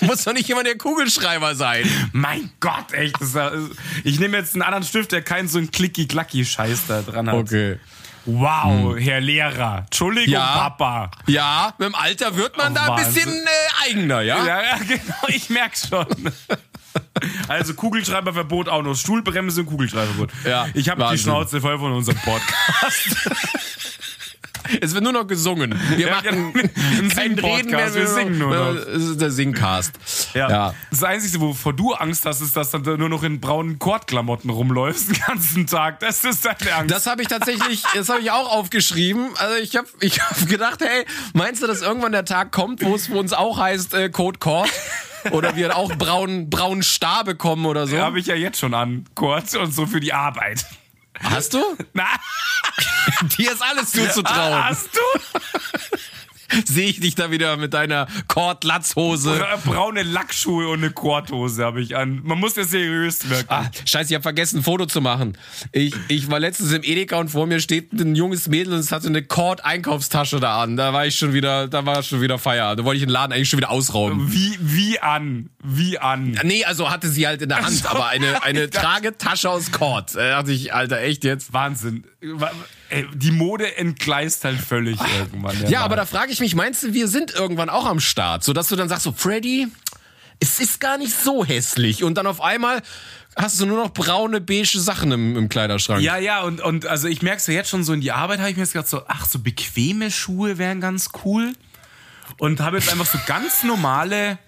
muss 0.00 0.24
doch 0.24 0.32
nicht 0.32 0.48
immer 0.48 0.62
der 0.62 0.78
Kugelschreiber 0.78 1.54
sein. 1.54 1.88
Mein 2.12 2.50
Gott, 2.60 2.92
echt. 2.92 3.16
ich 4.04 4.20
nehme 4.20 4.36
jetzt 4.38 4.54
einen 4.54 4.62
anderen 4.62 4.84
Stift, 4.84 5.12
der 5.12 5.22
keinen 5.22 5.48
so 5.48 5.58
einen 5.58 5.70
Klicki-Klacki-Scheiß 5.70 6.86
da 6.88 7.02
dran 7.02 7.28
hat. 7.28 7.34
Okay. 7.34 7.78
Wow, 8.26 8.94
hm. 8.94 8.96
Herr 8.96 9.20
Lehrer. 9.20 9.82
Entschuldigung, 9.84 10.32
ja, 10.32 10.68
Papa. 10.70 11.10
Ja, 11.26 11.74
mit 11.76 11.88
dem 11.88 11.94
Alter 11.94 12.34
wird 12.36 12.56
man 12.56 12.72
oh, 12.72 12.74
da 12.74 12.94
ein 12.94 13.04
bisschen 13.04 13.30
äh, 13.30 13.90
eigener, 13.90 14.22
ja? 14.22 14.46
Ja, 14.46 14.62
ja, 14.62 14.76
genau, 14.88 15.28
ich 15.28 15.50
merk's 15.50 15.88
schon. 15.88 16.06
Also 17.48 17.74
Kugelschreiberverbot 17.74 18.68
auch 18.68 18.82
noch. 18.82 18.94
Stuhlbremse 18.94 19.60
und 19.62 19.66
Kugelschreiberverbot. 19.66 20.30
Ja, 20.44 20.68
ich 20.74 20.88
habe 20.88 21.08
die 21.10 21.18
Schnauze 21.18 21.60
voll 21.60 21.78
von 21.78 21.92
unserem 21.92 22.18
Podcast. 22.18 23.16
Es 24.80 24.94
wird 24.94 25.04
nur 25.04 25.12
noch 25.12 25.26
gesungen. 25.26 25.78
Wir 25.96 26.06
ja, 26.06 26.14
machen 26.14 26.52
genau. 26.52 26.68
ein 27.00 27.08
kein 27.08 27.38
Reden 27.38 27.70
mehr. 27.70 27.94
Wir 27.94 28.06
singen 28.06 28.38
nur 28.38 28.54
noch. 28.54 28.74
Es 28.74 29.02
ist 29.02 29.20
der 29.20 29.30
Singcast. 29.30 29.98
Ja. 30.34 30.50
ja. 30.50 30.74
Das 30.90 31.02
Einzige, 31.02 31.40
wovor 31.40 31.72
du 31.72 31.92
Angst 31.92 32.26
hast, 32.26 32.40
ist, 32.40 32.56
dass 32.56 32.70
du 32.70 32.78
nur 32.96 33.08
noch 33.08 33.22
in 33.22 33.40
braunen 33.40 33.78
Kordklamotten 33.78 34.50
rumläufst 34.50 35.10
den 35.10 35.22
ganzen 35.26 35.66
Tag. 35.66 36.00
Das 36.00 36.24
ist 36.24 36.44
deine 36.44 36.74
Angst. 36.74 36.94
Das 36.94 37.06
habe 37.06 37.22
ich 37.22 37.28
tatsächlich, 37.28 37.82
das 37.94 38.08
habe 38.08 38.20
ich 38.20 38.30
auch 38.30 38.50
aufgeschrieben. 38.50 39.30
Also 39.36 39.56
ich 39.62 39.76
habe 39.76 39.88
ich 40.00 40.20
hab 40.20 40.46
gedacht, 40.48 40.80
hey, 40.80 41.04
meinst 41.32 41.62
du, 41.62 41.66
dass 41.66 41.82
irgendwann 41.82 42.12
der 42.12 42.24
Tag 42.24 42.52
kommt, 42.52 42.82
wo 42.84 42.94
es 42.94 43.06
für 43.08 43.18
uns 43.18 43.32
auch 43.32 43.58
heißt 43.58 43.94
äh, 43.94 44.10
Code 44.10 44.38
Cord? 44.38 44.70
Oder 45.30 45.56
wir 45.56 45.76
auch 45.76 45.94
braunen 45.96 46.50
braun 46.50 46.82
Star 46.82 47.24
bekommen 47.24 47.64
oder 47.64 47.86
so? 47.86 47.96
Ja, 47.96 48.02
habe 48.02 48.20
ich 48.20 48.26
ja 48.26 48.34
jetzt 48.34 48.58
schon 48.58 48.74
an, 48.74 49.06
kurz 49.14 49.54
und 49.54 49.72
so 49.72 49.86
für 49.86 50.00
die 50.00 50.12
Arbeit. 50.12 50.66
Hast 51.20 51.54
du? 51.54 51.76
Na. 51.92 52.06
Dir 53.38 53.52
ist 53.52 53.62
alles 53.62 53.92
zuzutrauen. 53.92 54.64
Hast 54.64 54.88
du? 54.94 55.38
sehe 56.64 56.88
ich 56.88 57.00
dich 57.00 57.14
da 57.14 57.30
wieder 57.30 57.56
mit 57.56 57.74
deiner 57.74 58.06
Kordlatzhose. 58.28 59.44
Braune 59.64 60.02
Lackschuhe 60.02 60.68
und 60.68 60.78
eine 60.78 60.90
Kordhose 60.90 61.64
habe 61.64 61.80
ich 61.80 61.96
an. 61.96 62.20
Man 62.24 62.38
muss 62.38 62.56
ja 62.56 62.64
seriös 62.64 63.28
wirken. 63.28 63.46
Ah, 63.48 63.70
scheiße, 63.84 64.10
ich 64.10 64.14
habe 64.14 64.22
vergessen, 64.22 64.58
ein 64.58 64.62
Foto 64.62 64.86
zu 64.86 65.00
machen. 65.00 65.36
Ich, 65.72 65.94
ich 66.08 66.30
war 66.30 66.40
letztens 66.40 66.72
im 66.72 66.82
Edeka 66.82 67.16
und 67.16 67.28
vor 67.28 67.46
mir 67.46 67.60
steht 67.60 67.92
ein 67.92 68.14
junges 68.14 68.48
Mädel 68.48 68.72
und 68.72 68.78
es 68.78 68.92
hatte 68.92 69.08
eine 69.08 69.22
Kord-Einkaufstasche 69.22 70.40
da 70.40 70.62
an. 70.62 70.76
Da 70.76 70.92
war 70.92 71.06
ich 71.06 71.16
schon 71.16 71.32
wieder, 71.32 71.68
da 71.68 71.86
war 71.86 72.02
schon 72.02 72.20
wieder 72.20 72.38
Feier. 72.38 72.76
Da 72.76 72.84
wollte 72.84 72.98
ich 72.98 73.04
den 73.04 73.10
Laden 73.10 73.32
eigentlich 73.32 73.48
schon 73.48 73.58
wieder 73.58 73.70
ausrauben. 73.70 74.32
Wie, 74.32 74.56
wie 74.60 75.00
an? 75.00 75.50
Wie 75.62 75.98
an? 75.98 76.38
Nee, 76.42 76.64
also 76.64 76.90
hatte 76.90 77.08
sie 77.08 77.26
halt 77.26 77.42
in 77.42 77.48
der 77.48 77.64
Hand, 77.64 77.84
aber 77.86 78.08
eine, 78.08 78.42
eine 78.42 78.70
Tragetasche 78.70 79.48
aus 79.50 79.72
Kord. 79.72 80.14
Da 80.14 80.40
dachte 80.40 80.52
ich, 80.52 80.74
Alter, 80.74 81.00
echt 81.00 81.24
jetzt? 81.24 81.52
Wahnsinn. 81.52 82.04
Ey, 82.94 83.08
die 83.12 83.32
Mode 83.32 83.76
entgleist 83.76 84.44
halt 84.44 84.60
völlig 84.60 84.98
irgendwann. 85.18 85.68
Ja, 85.68 85.80
aber 85.80 85.96
da 85.96 86.06
frage 86.06 86.30
ich 86.30 86.38
mich, 86.38 86.54
meinst 86.54 86.84
du, 86.84 86.92
wir 86.92 87.08
sind 87.08 87.32
irgendwann 87.32 87.68
auch 87.68 87.86
am 87.86 87.98
Start, 87.98 88.44
sodass 88.44 88.68
du 88.68 88.76
dann 88.76 88.88
sagst, 88.88 89.02
so 89.02 89.12
Freddy, 89.12 89.66
es 90.38 90.60
ist 90.60 90.80
gar 90.80 90.96
nicht 90.96 91.12
so 91.12 91.44
hässlich 91.44 92.04
und 92.04 92.14
dann 92.14 92.26
auf 92.26 92.40
einmal 92.40 92.82
hast 93.36 93.60
du 93.60 93.66
nur 93.66 93.82
noch 93.82 93.92
braune, 93.92 94.40
beige 94.40 94.78
Sachen 94.78 95.10
im, 95.10 95.36
im 95.36 95.48
Kleiderschrank. 95.48 96.02
Ja, 96.02 96.18
ja, 96.18 96.42
und, 96.42 96.60
und 96.60 96.86
also 96.86 97.08
ich 97.08 97.20
merke 97.20 97.38
es 97.38 97.46
ja 97.48 97.54
jetzt 97.54 97.70
schon 97.70 97.82
so 97.82 97.92
in 97.92 98.00
die 98.00 98.12
Arbeit, 98.12 98.38
habe 98.38 98.50
ich 98.50 98.56
mir 98.56 98.62
jetzt 98.62 98.74
gedacht, 98.74 98.88
so, 98.88 99.02
ach, 99.08 99.26
so 99.26 99.40
bequeme 99.40 100.10
Schuhe 100.10 100.58
wären 100.58 100.80
ganz 100.80 101.08
cool. 101.24 101.52
Und 102.38 102.60
habe 102.60 102.78
jetzt 102.78 102.90
einfach 102.90 103.06
so 103.06 103.18
ganz 103.26 103.64
normale, 103.64 104.38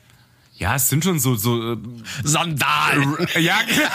ja, 0.55 0.77
es 0.77 0.89
sind 0.89 1.05
schon 1.05 1.19
so, 1.19 1.35
so 1.35 1.73
äh, 1.73 1.77
Sandalen. 2.23 3.17
Ja, 3.39 3.59
genau. 3.67 3.89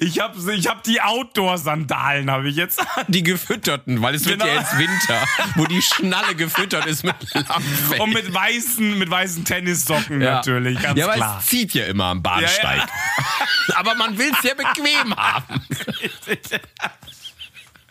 Ich 0.00 0.20
habe 0.20 0.54
ich 0.54 0.66
hab 0.68 0.82
die 0.82 1.00
Outdoor-Sandalen, 1.00 2.30
habe 2.30 2.48
ich 2.48 2.56
jetzt. 2.56 2.84
Die 3.08 3.22
gefütterten, 3.22 4.00
weil 4.02 4.14
es 4.14 4.24
genau. 4.24 4.44
wird 4.44 4.54
ja 4.54 4.60
jetzt 4.60 4.78
Winter, 4.78 5.28
wo 5.56 5.66
die 5.66 5.82
Schnalle 5.82 6.34
gefüttert 6.34 6.86
ist 6.86 7.04
mit 7.04 7.14
Lammfell. 7.34 8.00
Und 8.00 8.12
mit 8.12 8.32
weißen, 8.32 8.98
mit 8.98 9.10
weißen 9.10 9.44
Tennissocken 9.44 10.20
ja. 10.20 10.36
natürlich, 10.36 10.80
ganz 10.80 10.98
ja, 10.98 11.12
klar. 11.12 11.38
es 11.40 11.46
zieht 11.46 11.74
ja 11.74 11.84
immer 11.86 12.06
am 12.06 12.22
Bahnsteig. 12.22 12.78
Ja, 12.78 12.86
ja. 13.68 13.74
Aber 13.76 13.94
man 13.94 14.18
will 14.18 14.32
es 14.32 14.42
ja 14.42 14.54
bequem 14.54 15.14
haben. 15.16 15.62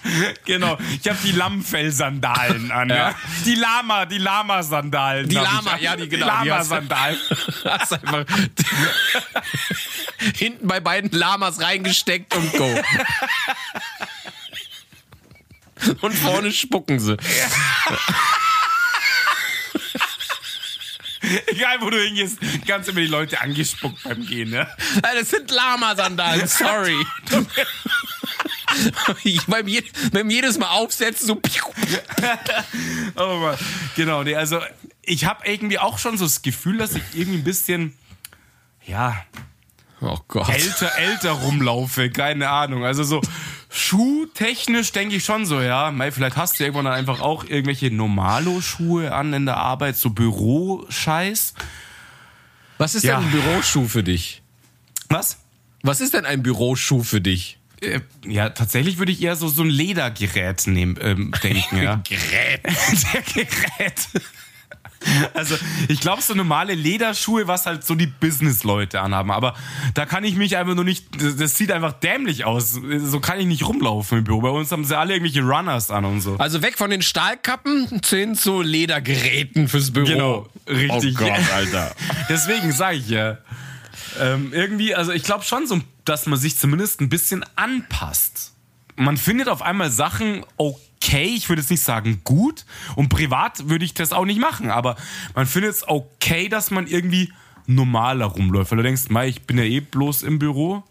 Genau, 0.46 0.78
ich 1.02 1.08
habe 1.08 1.20
die 1.24 1.32
Lammfell-Sandalen 1.32 2.72
an. 2.72 2.90
Ja. 2.90 3.16
Die 3.46 3.56
Lama, 3.56 4.06
die 4.06 4.18
Lama-Sandalen. 4.18 5.30
Die 5.30 5.36
Lama, 5.36 5.78
ja, 5.78 5.96
die 5.96 6.10
genau. 6.10 6.28
Lama-Sandalen. 6.28 7.18
Hast 7.66 7.94
einfach 7.94 8.26
hinten 10.36 10.68
bei 10.68 10.80
beiden 10.80 11.12
Lamas 11.12 11.62
reingesteckt 11.62 12.36
und 12.36 12.54
go. 12.54 12.84
Und 16.02 16.14
vorne 16.14 16.52
spucken 16.52 17.00
sie. 17.00 17.18
Egal, 21.48 21.82
wo 21.82 21.90
du 21.90 22.02
hingehst, 22.02 22.40
ganz 22.66 22.88
immer 22.88 23.00
die 23.00 23.08
Leute 23.08 23.40
angespuckt 23.42 24.04
beim 24.04 24.26
Gehen, 24.26 24.50
ne? 24.50 24.68
Das 25.02 25.30
sind 25.30 25.50
Lama-Sandalen, 25.52 26.48
sorry. 26.48 26.98
ich 29.24 29.46
beim, 29.46 29.68
je, 29.68 29.84
beim 30.12 30.30
jedes 30.30 30.58
Mal 30.58 30.70
aufsetzen, 30.70 31.28
so. 31.28 31.42
oh 33.16 33.38
Mann. 33.38 33.58
Genau, 33.96 34.24
nee, 34.24 34.36
also 34.36 34.60
ich 35.02 35.26
habe 35.26 35.46
irgendwie 35.50 35.80
auch 35.80 35.98
schon 36.00 36.18
so 36.18 36.26
das 36.26 36.42
Gefühl, 36.42 36.78
dass 36.78 36.96
ich 36.96 37.04
irgendwie 37.14 37.40
ein 37.40 37.44
bisschen, 37.44 37.94
ja, 38.86 39.24
Oh 40.04 40.18
Gott. 40.28 40.50
älter, 40.50 40.92
älter 40.98 41.32
rumlaufe, 41.32 42.10
keine 42.10 42.50
Ahnung. 42.50 42.84
Also 42.84 43.04
so 43.04 43.22
schuhtechnisch 43.70 44.92
denke 44.94 45.16
ich 45.16 45.24
schon 45.24 45.46
so, 45.46 45.62
ja, 45.62 45.92
Mei, 45.92 46.12
vielleicht 46.12 46.38
hast 46.38 46.60
du 46.60 46.64
irgendwann 46.64 46.86
dann 46.86 46.96
einfach 46.96 47.20
auch 47.22 47.44
irgendwelche 47.44 47.92
Normalo-Schuhe 47.92 49.14
an 49.14 49.32
in 49.34 49.46
der 49.46 49.58
Arbeit, 49.58 49.98
so 49.98 50.10
Büroscheiß. 50.10 51.54
Was 52.80 52.96
ist 52.96 53.04
Ja. 53.04 53.18
denn 53.20 53.28
ein 53.28 53.32
Büroschuh 53.32 53.88
für 53.88 54.02
dich? 54.02 54.42
Was? 55.10 55.38
Was 55.84 56.02
ist 56.02 56.16
denn 56.16 56.26
ein 56.26 56.42
Büroschuh 56.42 57.04
für 57.04 57.22
dich? 57.22 57.60
Äh, 57.82 58.00
Ja, 58.26 58.50
tatsächlich 58.50 58.98
würde 58.98 59.12
ich 59.12 59.22
eher 59.22 59.36
so, 59.36 59.48
so 59.48 59.64
ein 59.64 59.70
Ledergerät 59.70 60.66
nehmen, 60.68 60.98
ähm, 61.02 61.34
denken, 61.44 61.82
ja. 61.82 61.96
Gerät. 62.08 62.62
Der 63.36 63.46
Gerät. 63.46 64.08
Also, 65.34 65.56
ich 65.88 66.00
glaube, 66.00 66.22
so 66.22 66.36
normale 66.36 66.76
Lederschuhe, 66.76 67.48
was 67.48 67.66
halt 67.66 67.84
so 67.84 67.96
die 67.96 68.06
Business-Leute 68.06 69.02
anhaben. 69.02 69.32
Aber 69.32 69.56
da 69.96 70.06
kann 70.06 70.24
ich 70.24 70.36
mich 70.36 70.58
einfach 70.58 70.76
nur 70.76 70.84
nicht. 70.84 71.08
Das, 71.20 71.38
das 71.38 71.58
sieht 71.58 71.72
einfach 71.72 71.94
dämlich 71.94 72.46
aus. 72.46 72.80
So 73.00 73.20
kann 73.20 73.40
ich 73.40 73.48
nicht 73.48 73.68
rumlaufen 73.68 74.20
im 74.20 74.24
Büro. 74.26 74.42
Bei 74.42 74.50
uns 74.50 74.72
haben 74.72 74.86
sie 74.86 74.96
alle 74.96 75.14
irgendwelche 75.14 75.42
Runners 75.42 75.90
an 75.90 76.06
und 76.06 76.22
so. 76.22 76.36
Also 76.38 76.62
weg 76.62 76.78
von 76.78 76.92
den 76.92 77.02
Stahlkappen 77.02 78.00
hin 78.08 78.36
zu 78.36 78.62
Ledergeräten 78.62 79.68
fürs 79.68 79.90
Büro. 79.92 80.06
Genau, 80.06 80.50
richtig. 80.70 81.16
Oh 81.20 81.24
Gott, 81.24 81.52
Alter. 81.52 81.96
Deswegen 82.30 82.72
sage 82.72 82.98
ich 82.98 83.10
ja. 83.10 83.40
Ähm, 84.20 84.52
irgendwie, 84.54 84.96
also 84.96 85.12
ich 85.12 85.24
glaube 85.24 85.44
schon 85.44 85.68
so, 85.68 85.82
dass 86.06 86.26
man 86.26 86.40
sich 86.40 86.58
zumindest 86.58 87.02
ein 87.02 87.10
bisschen 87.10 87.46
anpasst. 87.56 88.54
Man 88.96 89.18
findet 89.18 89.48
auf 89.48 89.62
einmal 89.62 89.90
Sachen 89.90 90.46
okay, 90.58 91.34
ich 91.36 91.50
würde 91.50 91.62
jetzt 91.62 91.72
nicht 91.72 91.84
sagen 91.84 92.22
gut 92.24 92.66
und 92.96 93.10
privat 93.10 93.70
würde 93.70 93.86
ich 93.86 93.94
das 93.94 94.14
auch 94.14 94.26
nicht 94.26 94.40
machen, 94.40 94.70
aber 94.70 94.96
man 95.34 95.48
findet 95.48 95.72
es 95.72 95.88
okay, 95.88 96.48
dass 96.50 96.72
man 96.72 96.88
irgendwie 96.88 97.32
normaler 97.66 98.26
rumläuft, 98.26 98.72
weil 98.72 98.78
du 98.78 98.84
denkst, 98.84 99.10
Mei, 99.10 99.28
ich 99.28 99.44
bin 99.44 99.58
ja 99.58 99.64
eh 99.64 99.80
bloß 99.80 100.24
im 100.24 100.40
Büro. 100.40 100.84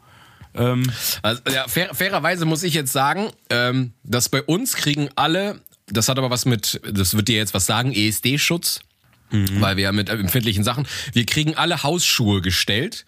Also, 0.52 1.42
ja, 1.48 1.68
fair, 1.68 1.94
fairerweise 1.94 2.44
muss 2.44 2.62
ich 2.62 2.74
jetzt 2.74 2.92
sagen, 2.92 3.30
ähm, 3.50 3.92
dass 4.02 4.28
bei 4.28 4.42
uns 4.42 4.74
kriegen 4.74 5.09
alle, 5.14 5.61
das 5.87 6.09
hat 6.09 6.18
aber 6.18 6.30
was 6.30 6.44
mit, 6.44 6.80
das 6.90 7.14
wird 7.14 7.28
dir 7.28 7.37
jetzt 7.37 7.54
was 7.54 7.66
sagen, 7.66 7.92
ESD-Schutz, 7.92 8.80
weil 9.30 9.76
wir 9.76 9.84
ja 9.84 9.92
mit 9.92 10.08
empfindlichen 10.08 10.64
Sachen, 10.64 10.86
wir 11.12 11.26
kriegen 11.26 11.54
alle 11.56 11.82
Hausschuhe 11.82 12.40
gestellt. 12.40 13.04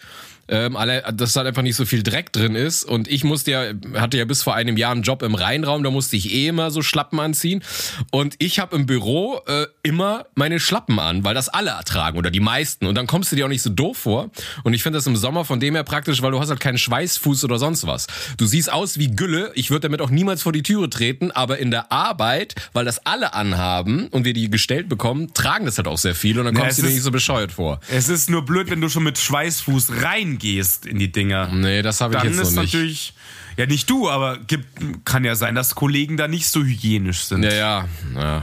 Ähm, 0.48 0.76
alle, 0.76 1.02
dass 1.14 1.32
da 1.32 1.42
einfach 1.42 1.62
nicht 1.62 1.76
so 1.76 1.84
viel 1.84 2.02
Dreck 2.02 2.32
drin 2.32 2.54
ist. 2.54 2.84
Und 2.84 3.08
ich 3.08 3.24
musste 3.24 3.50
ja, 3.50 3.62
hatte 4.00 4.18
ja 4.18 4.24
bis 4.24 4.42
vor 4.42 4.54
einem 4.54 4.76
Jahr 4.76 4.92
einen 4.92 5.02
Job 5.02 5.22
im 5.22 5.34
Rheinraum, 5.34 5.82
da 5.82 5.90
musste 5.90 6.16
ich 6.16 6.32
eh 6.32 6.48
immer 6.48 6.70
so 6.70 6.82
Schlappen 6.82 7.20
anziehen. 7.20 7.62
Und 8.10 8.34
ich 8.38 8.58
habe 8.58 8.76
im 8.76 8.86
Büro 8.86 9.40
äh, 9.46 9.66
immer 9.82 10.26
meine 10.34 10.60
Schlappen 10.60 10.98
an, 10.98 11.24
weil 11.24 11.34
das 11.34 11.48
alle 11.48 11.70
ertragen 11.70 12.18
oder 12.18 12.30
die 12.30 12.40
meisten. 12.40 12.86
Und 12.86 12.96
dann 12.96 13.06
kommst 13.06 13.32
du 13.32 13.36
dir 13.36 13.44
auch 13.44 13.50
nicht 13.50 13.62
so 13.62 13.70
doof 13.70 13.98
vor. 13.98 14.30
Und 14.64 14.74
ich 14.74 14.82
finde 14.82 14.98
das 14.98 15.06
im 15.06 15.16
Sommer 15.16 15.44
von 15.44 15.60
dem 15.60 15.74
her 15.74 15.84
praktisch, 15.84 16.22
weil 16.22 16.32
du 16.32 16.40
hast 16.40 16.50
halt 16.50 16.60
keinen 16.60 16.78
Schweißfuß 16.78 17.44
oder 17.44 17.58
sonst 17.58 17.86
was. 17.86 18.06
Du 18.36 18.46
siehst 18.46 18.72
aus 18.72 18.98
wie 18.98 19.08
Gülle. 19.08 19.52
Ich 19.54 19.70
würde 19.70 19.88
damit 19.88 20.00
auch 20.00 20.10
niemals 20.10 20.42
vor 20.42 20.52
die 20.52 20.62
Türe 20.62 20.90
treten, 20.90 21.30
aber 21.30 21.58
in 21.58 21.70
der 21.70 21.92
Arbeit, 21.92 22.54
weil 22.72 22.84
das 22.84 23.06
alle 23.06 23.34
anhaben 23.34 24.08
und 24.08 24.24
wir 24.24 24.32
die 24.32 24.50
gestellt 24.50 24.88
bekommen, 24.88 25.34
tragen 25.34 25.66
das 25.66 25.76
halt 25.76 25.88
auch 25.88 25.98
sehr 25.98 26.14
viel 26.14 26.38
und 26.38 26.46
dann 26.46 26.54
kommst 26.54 26.72
es 26.72 26.76
du 26.76 26.82
dir 26.82 26.94
nicht 26.94 27.02
so 27.02 27.10
bescheuert 27.10 27.52
vor. 27.52 27.80
Es 27.90 28.08
ist 28.08 28.30
nur 28.30 28.44
blöd, 28.44 28.70
wenn 28.70 28.80
du 28.80 28.88
schon 28.88 29.02
mit 29.02 29.18
Schweißfuß 29.18 30.02
reingehst 30.32 30.86
in 30.86 30.98
die 30.98 31.10
Dinger. 31.12 31.48
Nee, 31.48 31.82
das 31.82 32.00
habe 32.00 32.14
ich 32.14 32.20
Dann 32.20 32.30
jetzt 32.32 32.40
ist 32.40 32.54
noch 32.54 32.62
nicht. 32.62 32.74
natürlich, 32.74 33.14
ja 33.56 33.66
nicht 33.66 33.88
du, 33.88 34.08
aber 34.08 34.38
gibt, 34.38 34.66
kann 35.04 35.24
ja 35.24 35.34
sein, 35.34 35.54
dass 35.54 35.74
Kollegen 35.74 36.16
da 36.16 36.28
nicht 36.28 36.48
so 36.48 36.62
hygienisch 36.62 37.24
sind. 37.24 37.42
Ja, 37.44 37.52
ja, 37.52 37.88
ja. 38.14 38.42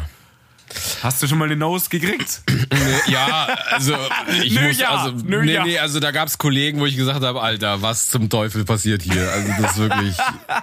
Hast 1.02 1.22
du 1.22 1.28
schon 1.28 1.38
mal 1.38 1.46
eine 1.46 1.56
Nose 1.56 1.90
gekriegt? 1.90 2.42
Ja, 3.08 3.48
also 3.72 3.96
ich 4.44 4.54
Nö, 4.54 4.68
muss, 4.68 4.80
ja. 4.80 4.90
also 4.90 5.16
Nö, 5.24 5.44
nee, 5.44 5.54
ja. 5.54 5.64
nee, 5.64 5.78
also 5.80 6.00
da 6.00 6.12
gab's 6.12 6.38
Kollegen, 6.38 6.80
wo 6.80 6.86
ich 6.86 6.96
gesagt 6.96 7.24
habe, 7.24 7.42
Alter, 7.42 7.82
was 7.82 8.10
zum 8.10 8.30
Teufel 8.30 8.66
passiert 8.66 9.02
hier? 9.04 9.32
Also 9.32 9.52
das 9.62 9.72
ist 9.72 9.78
wirklich, 9.78 10.16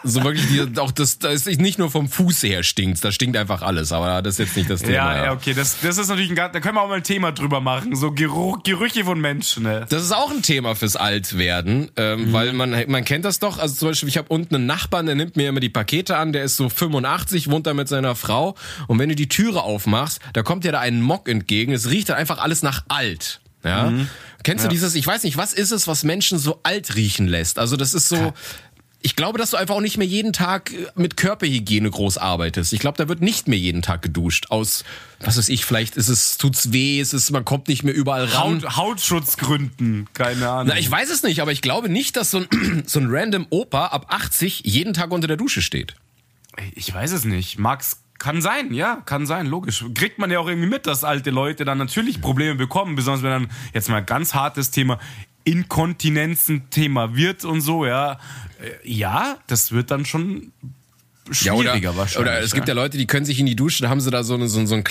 so 0.04 0.24
wirklich, 0.24 0.46
die, 0.48 0.80
auch 0.80 0.90
das, 0.90 1.18
da 1.18 1.28
ist 1.28 1.46
nicht 1.46 1.78
nur 1.78 1.90
vom 1.90 2.08
Fuß 2.08 2.42
her 2.42 2.62
stinkt, 2.62 3.04
da 3.04 3.12
stinkt 3.12 3.36
einfach 3.36 3.62
alles, 3.62 3.92
aber 3.92 4.22
das 4.22 4.34
ist 4.34 4.46
jetzt 4.46 4.56
nicht 4.56 4.70
das 4.70 4.80
Thema. 4.80 4.92
Ja, 4.94 5.24
ja, 5.24 5.32
okay, 5.32 5.54
das, 5.54 5.78
das 5.80 5.98
ist 5.98 6.08
natürlich 6.08 6.30
ein, 6.30 6.36
da 6.36 6.48
können 6.60 6.74
wir 6.74 6.82
auch 6.82 6.88
mal 6.88 6.96
ein 6.96 7.04
Thema 7.04 7.32
drüber 7.32 7.60
machen. 7.60 7.94
So 7.94 8.12
Geruch, 8.12 8.62
Gerüche 8.62 9.04
von 9.04 9.20
Menschen, 9.20 9.64
ne? 9.64 9.86
Das 9.88 10.02
ist 10.02 10.12
auch 10.12 10.30
ein 10.30 10.42
Thema 10.42 10.74
fürs 10.74 10.96
Altwerden, 10.96 11.90
ähm, 11.96 12.32
weil 12.32 12.52
man 12.52 12.74
man 12.88 13.04
kennt 13.04 13.24
das 13.24 13.38
doch. 13.38 13.58
Also 13.58 13.74
zum 13.76 13.88
Beispiel, 13.88 14.08
ich 14.08 14.18
habe 14.18 14.28
unten 14.28 14.54
einen 14.54 14.66
Nachbarn, 14.66 15.06
der 15.06 15.14
nimmt 15.14 15.36
mir 15.36 15.48
immer 15.48 15.60
die 15.60 15.68
Pakete 15.68 16.16
an. 16.16 16.32
Der 16.32 16.44
ist 16.44 16.56
so 16.56 16.68
85, 16.68 17.50
wohnt 17.50 17.66
da 17.66 17.74
mit 17.74 17.88
seiner 17.88 18.14
Frau. 18.14 18.54
Und 18.86 18.98
wenn 18.98 19.08
du 19.08 19.14
die 19.14 19.28
Türe 19.28 19.62
aufmachst, 19.62 19.95
da 20.32 20.42
kommt 20.42 20.64
dir 20.64 20.72
da 20.72 20.80
ein 20.80 21.00
Mock 21.00 21.28
entgegen. 21.28 21.72
Es 21.72 21.90
riecht 21.90 22.08
dann 22.08 22.16
einfach 22.16 22.38
alles 22.38 22.62
nach 22.62 22.84
alt. 22.88 23.40
Ja. 23.64 23.92
Kennst 24.42 24.64
du 24.64 24.68
dieses? 24.68 24.94
Ich 24.94 25.06
weiß 25.06 25.24
nicht, 25.24 25.36
was 25.36 25.52
ist 25.52 25.72
es, 25.72 25.88
was 25.88 26.04
Menschen 26.04 26.38
so 26.38 26.60
alt 26.62 26.94
riechen 26.94 27.26
lässt? 27.26 27.58
Also 27.58 27.76
das 27.76 27.94
ist 27.94 28.08
so. 28.08 28.32
Ich 29.02 29.14
glaube, 29.14 29.38
dass 29.38 29.50
du 29.50 29.56
einfach 29.56 29.76
auch 29.76 29.80
nicht 29.80 29.98
mehr 29.98 30.06
jeden 30.06 30.32
Tag 30.32 30.72
äh, 30.72 30.86
mit 30.96 31.16
Körperhygiene 31.16 31.88
groß 31.88 32.18
arbeitest. 32.18 32.72
Ich 32.72 32.80
glaube, 32.80 32.98
da 32.98 33.08
wird 33.08 33.20
nicht 33.20 33.46
mehr 33.46 33.58
jeden 33.58 33.80
Tag 33.80 34.02
geduscht. 34.02 34.46
Aus, 34.50 34.82
was 35.20 35.36
weiß 35.36 35.48
ich, 35.48 35.64
vielleicht 35.64 35.96
ist 35.96 36.08
es, 36.08 36.38
tut's 36.38 36.72
weh, 36.72 37.00
ist 37.00 37.12
es, 37.12 37.30
man 37.30 37.44
kommt 37.44 37.68
nicht 37.68 37.84
mehr 37.84 37.94
überall 37.94 38.24
ran. 38.24 38.64
Haut, 38.64 38.76
Hautschutzgründen, 38.76 40.08
keine 40.12 40.48
Ahnung. 40.48 40.68
Na, 40.68 40.78
ich 40.78 40.90
weiß 40.90 41.10
es 41.10 41.22
nicht, 41.22 41.40
aber 41.40 41.52
ich 41.52 41.62
glaube 41.62 41.88
nicht, 41.88 42.16
dass 42.16 42.32
so 42.32 42.38
ein, 42.38 42.84
so 42.86 42.98
ein 42.98 43.06
random 43.08 43.46
Opa 43.50 43.86
ab 43.86 44.06
80 44.08 44.62
jeden 44.64 44.92
Tag 44.92 45.12
unter 45.12 45.28
der 45.28 45.36
Dusche 45.36 45.62
steht. 45.62 45.94
Ich 46.74 46.92
weiß 46.92 47.12
es 47.12 47.24
nicht. 47.24 47.58
Max, 47.58 47.98
kann 48.18 48.40
sein, 48.40 48.72
ja, 48.72 49.02
kann 49.04 49.26
sein, 49.26 49.46
logisch. 49.46 49.84
Kriegt 49.94 50.18
man 50.18 50.30
ja 50.30 50.38
auch 50.38 50.48
irgendwie 50.48 50.68
mit, 50.68 50.86
dass 50.86 51.04
alte 51.04 51.30
Leute 51.30 51.64
dann 51.64 51.78
natürlich 51.78 52.20
Probleme 52.20 52.54
bekommen, 52.54 52.96
besonders 52.96 53.22
wenn 53.22 53.30
dann 53.30 53.48
jetzt 53.74 53.88
mal 53.88 54.00
ganz 54.00 54.34
hartes 54.34 54.70
Thema 54.70 54.98
Inkontinenzen 55.44 56.70
Thema 56.70 57.14
wird 57.14 57.44
und 57.44 57.60
so, 57.60 57.86
ja. 57.86 58.12
Äh, 58.60 58.90
Ja, 58.90 59.36
das 59.46 59.72
wird 59.72 59.90
dann 59.90 60.04
schon 60.04 60.52
schwieriger 61.30 61.90
oder, 61.90 61.96
wahrscheinlich. 61.96 62.32
oder 62.32 62.40
es 62.40 62.52
gibt 62.52 62.68
ja 62.68 62.74
Leute, 62.74 62.98
die 62.98 63.06
können 63.06 63.26
sich 63.26 63.38
in 63.38 63.46
die 63.46 63.56
Dusche, 63.56 63.82
da 63.82 63.88
haben 63.88 64.00
sie 64.00 64.10
da 64.10 64.24
so, 64.24 64.34
eine, 64.34 64.48
so, 64.48 64.64
so 64.66 64.74
einen 64.74 64.84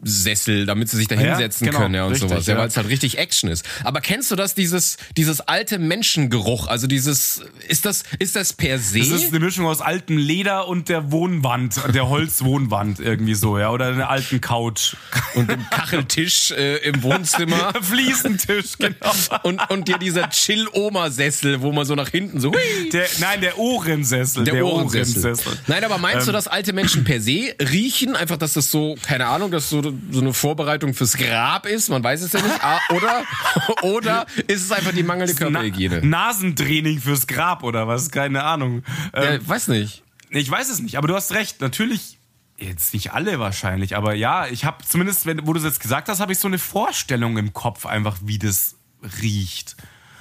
Klappsessel, 0.00 0.66
damit 0.66 0.88
sie 0.88 0.96
sich 0.96 1.08
da 1.08 1.14
Ja, 1.14 1.30
hinsetzen 1.30 1.66
genau, 1.66 1.80
können 1.80 1.94
ja, 1.94 2.04
und 2.04 2.12
richtig, 2.12 2.28
sowas, 2.30 2.46
ja, 2.46 2.54
ja. 2.54 2.60
weil 2.60 2.68
es 2.68 2.76
halt 2.76 2.88
richtig 2.88 3.18
Action 3.18 3.50
ist. 3.50 3.64
Aber 3.84 4.00
kennst 4.00 4.30
du 4.30 4.36
das, 4.36 4.54
dieses, 4.54 4.96
dieses 5.16 5.40
alte 5.40 5.78
Menschengeruch? 5.78 6.68
Also 6.68 6.86
dieses, 6.86 7.42
ist 7.68 7.84
das, 7.84 8.04
ist 8.18 8.36
das 8.36 8.52
per 8.52 8.78
se? 8.78 9.00
Das 9.00 9.08
ist 9.08 9.28
eine 9.30 9.44
Mischung 9.44 9.66
aus 9.66 9.80
altem 9.80 10.16
Leder 10.16 10.68
und 10.68 10.88
der 10.88 11.12
Wohnwand, 11.12 11.80
der 11.94 12.08
Holzwohnwand 12.08 13.00
irgendwie 13.00 13.34
so, 13.34 13.58
ja, 13.58 13.70
oder 13.70 13.88
einer 13.88 14.08
alten 14.10 14.40
Couch. 14.40 14.94
und 15.34 15.50
dem 15.50 15.68
Kacheltisch 15.70 16.50
äh, 16.52 16.76
im 16.78 17.02
Wohnzimmer. 17.02 17.72
Fliesentisch, 17.82 18.78
genau. 18.78 19.12
Und, 19.42 19.60
und 19.70 19.88
dir 19.88 19.98
dieser 19.98 20.30
Chill-Oma-Sessel, 20.30 21.60
wo 21.60 21.72
man 21.72 21.84
so 21.84 21.94
nach 21.94 22.08
hinten 22.08 22.40
so, 22.40 22.52
hui, 22.52 22.88
Der, 22.90 23.06
nein, 23.18 23.40
der 23.40 23.58
Ohrensessel. 23.58 24.44
Der, 24.44 24.54
Der, 24.54 24.66
Ohrensessel. 24.66 25.24
Ohrensessel. 25.24 25.58
Nein, 25.66 25.84
aber 25.84 25.98
meinst 25.98 26.26
du, 26.26 26.32
dass 26.32 26.48
alte 26.48 26.72
Menschen 26.72 27.04
per 27.04 27.20
se 27.20 27.54
riechen? 27.60 28.16
Einfach, 28.16 28.36
dass 28.36 28.54
das 28.54 28.70
so, 28.70 28.96
keine 29.02 29.26
Ahnung, 29.26 29.50
dass 29.50 29.68
so, 29.70 29.89
so 30.10 30.20
eine 30.20 30.32
Vorbereitung 30.32 30.94
fürs 30.94 31.16
Grab 31.16 31.66
ist? 31.66 31.88
Man 31.88 32.02
weiß 32.02 32.22
es 32.22 32.32
ja 32.32 32.40
nicht. 32.42 32.62
Ah, 32.62 32.80
Oder, 32.94 33.24
oder 33.82 34.26
ist 34.46 34.62
es 34.64 34.72
einfach 34.72 34.92
die 34.92 35.02
mangelnde 35.02 35.34
Körperhygiene? 35.34 36.00
Na, 36.02 36.26
Nasentraining 36.28 37.00
fürs 37.00 37.26
Grab 37.26 37.62
oder 37.62 37.86
was? 37.88 38.10
Keine 38.10 38.42
Ahnung. 38.44 38.82
Ähm, 39.12 39.40
Ja, 39.40 39.48
weiß 39.48 39.68
nicht. 39.68 40.02
Ich 40.30 40.50
weiß 40.50 40.70
es 40.70 40.80
nicht, 40.80 40.96
aber 40.96 41.08
du 41.08 41.14
hast 41.14 41.32
recht. 41.32 41.60
Natürlich, 41.60 42.18
jetzt 42.56 42.94
nicht 42.94 43.12
alle 43.12 43.38
wahrscheinlich, 43.40 43.96
aber 43.96 44.14
ja, 44.14 44.46
ich 44.46 44.64
habe 44.64 44.84
zumindest, 44.84 45.26
wenn, 45.26 45.46
wo 45.46 45.52
du 45.52 45.58
es 45.58 45.64
jetzt 45.64 45.80
gesagt 45.80 46.08
hast, 46.08 46.20
habe 46.20 46.32
ich 46.32 46.38
so 46.38 46.48
eine 46.48 46.58
Vorstellung 46.58 47.36
im 47.38 47.52
Kopf 47.52 47.86
einfach, 47.86 48.18
wie 48.22 48.38
das 48.38 48.76
riecht. 49.22 49.76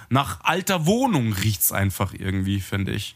Nach 0.09 0.39
alter 0.43 0.85
Wohnung 0.85 1.33
riecht's 1.33 1.71
einfach 1.71 2.13
irgendwie, 2.13 2.59
finde 2.61 2.93
ich. 2.93 3.15